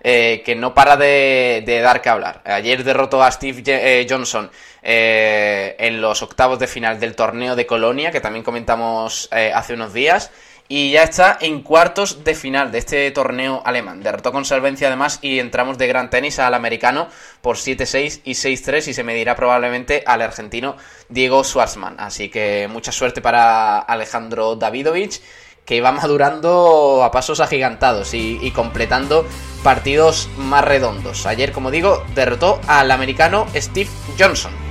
eh, 0.00 0.42
que 0.44 0.54
no 0.54 0.74
para 0.74 0.96
de, 0.96 1.80
dar 1.82 2.00
que 2.00 2.08
hablar. 2.08 2.40
Ayer 2.44 2.84
derrotó 2.84 3.22
a 3.22 3.32
Steve 3.32 3.62
eh, 3.66 4.06
Johnson 4.08 4.48
eh, 4.80 5.74
en 5.78 6.00
los 6.00 6.22
octavos 6.22 6.60
de 6.60 6.68
final 6.68 7.00
del 7.00 7.16
torneo 7.16 7.56
de 7.56 7.66
Colonia, 7.66 8.12
que 8.12 8.20
también 8.20 8.44
comentamos 8.44 9.28
hace 9.32 9.74
unos 9.74 9.92
días. 9.92 10.30
Y 10.70 10.90
ya 10.92 11.02
está 11.02 11.38
en 11.40 11.62
cuartos 11.62 12.24
de 12.24 12.34
final 12.34 12.70
de 12.70 12.78
este 12.78 13.10
torneo 13.10 13.62
alemán. 13.64 14.02
Derrotó 14.02 14.32
con 14.32 14.44
solvencia 14.44 14.88
además 14.88 15.18
y 15.22 15.38
entramos 15.38 15.78
de 15.78 15.86
gran 15.86 16.10
tenis 16.10 16.38
al 16.38 16.52
americano 16.52 17.08
por 17.40 17.56
7-6 17.56 18.20
y 18.24 18.32
6-3 18.32 18.88
y 18.88 18.92
se 18.92 19.02
medirá 19.02 19.34
probablemente 19.34 20.02
al 20.06 20.20
argentino 20.20 20.76
Diego 21.08 21.42
Schwartzman. 21.42 21.98
Así 21.98 22.28
que 22.28 22.68
mucha 22.70 22.92
suerte 22.92 23.22
para 23.22 23.78
Alejandro 23.78 24.56
Davidovich 24.56 25.22
que 25.64 25.80
va 25.80 25.92
madurando 25.92 27.02
a 27.02 27.10
pasos 27.10 27.40
agigantados 27.40 28.12
y, 28.14 28.38
y, 28.40 28.50
completando 28.52 29.26
partidos 29.62 30.28
más 30.38 30.64
redondos. 30.64 31.26
Ayer, 31.26 31.52
como 31.52 31.70
digo, 31.70 32.04
derrotó 32.14 32.58
al 32.66 32.90
americano 32.90 33.46
Steve 33.54 33.90
Johnson. 34.18 34.67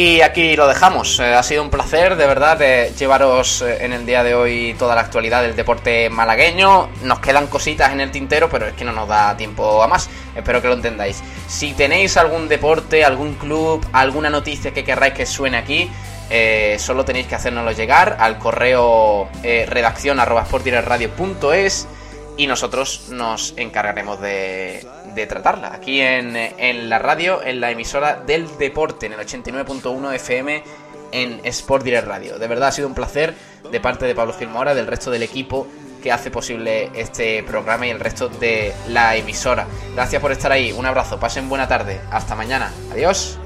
Y 0.00 0.20
aquí 0.20 0.54
lo 0.54 0.68
dejamos. 0.68 1.18
Eh, 1.18 1.34
ha 1.34 1.42
sido 1.42 1.60
un 1.60 1.70
placer, 1.70 2.14
de 2.14 2.24
verdad, 2.28 2.60
llevaros 2.96 3.62
eh, 3.62 3.84
en 3.84 3.92
el 3.92 4.06
día 4.06 4.22
de 4.22 4.32
hoy 4.32 4.76
toda 4.78 4.94
la 4.94 5.00
actualidad 5.00 5.42
del 5.42 5.56
deporte 5.56 6.08
malagueño. 6.08 6.88
Nos 7.02 7.18
quedan 7.18 7.48
cositas 7.48 7.90
en 7.90 8.00
el 8.00 8.12
tintero, 8.12 8.48
pero 8.48 8.68
es 8.68 8.74
que 8.74 8.84
no 8.84 8.92
nos 8.92 9.08
da 9.08 9.36
tiempo 9.36 9.82
a 9.82 9.88
más. 9.88 10.08
Espero 10.36 10.62
que 10.62 10.68
lo 10.68 10.74
entendáis. 10.74 11.20
Si 11.48 11.72
tenéis 11.72 12.16
algún 12.16 12.46
deporte, 12.46 13.04
algún 13.04 13.34
club, 13.34 13.84
alguna 13.92 14.30
noticia 14.30 14.70
que 14.72 14.84
querráis 14.84 15.14
que 15.14 15.26
suene 15.26 15.56
aquí, 15.56 15.90
eh, 16.30 16.76
solo 16.78 17.04
tenéis 17.04 17.26
que 17.26 17.34
hacérnoslo 17.34 17.72
llegar 17.72 18.18
al 18.20 18.38
correo 18.38 19.28
eh, 19.42 19.66
redacción 19.68 20.20
sportdirectradio.es 20.20 21.88
y 22.36 22.46
nosotros 22.46 23.08
nos 23.10 23.52
encargaremos 23.56 24.20
de, 24.20 24.86
de 25.14 25.26
tratarla 25.26 25.72
aquí 25.74 26.00
en, 26.00 26.36
en, 26.36 26.88
la 26.88 26.98
radio, 26.98 27.42
en 27.42 27.60
la 27.60 27.70
emisora 27.70 28.16
del 28.16 28.46
deporte, 28.58 29.06
en 29.06 29.12
el 29.12 29.20
89.1 29.20 30.14
FM 30.14 30.62
en 31.12 31.40
Sport 31.44 31.84
Direct 31.84 32.06
Radio. 32.06 32.38
De 32.38 32.46
verdad 32.46 32.68
ha 32.68 32.72
sido 32.72 32.88
un 32.88 32.94
placer 32.94 33.34
de 33.70 33.80
parte 33.80 34.06
de 34.06 34.14
Pablo 34.14 34.34
Gilmora, 34.34 34.74
del 34.74 34.86
resto 34.86 35.10
del 35.10 35.22
equipo 35.22 35.66
que 36.02 36.12
hace 36.12 36.30
posible 36.30 36.90
este 36.94 37.42
programa 37.42 37.86
y 37.86 37.90
el 37.90 38.00
resto 38.00 38.28
de 38.28 38.72
la 38.88 39.16
emisora. 39.16 39.66
Gracias 39.94 40.22
por 40.22 40.32
estar 40.32 40.52
ahí, 40.52 40.72
un 40.72 40.86
abrazo, 40.86 41.18
pasen 41.18 41.48
buena 41.48 41.66
tarde, 41.66 42.00
hasta 42.10 42.34
mañana, 42.34 42.72
adiós. 42.92 43.38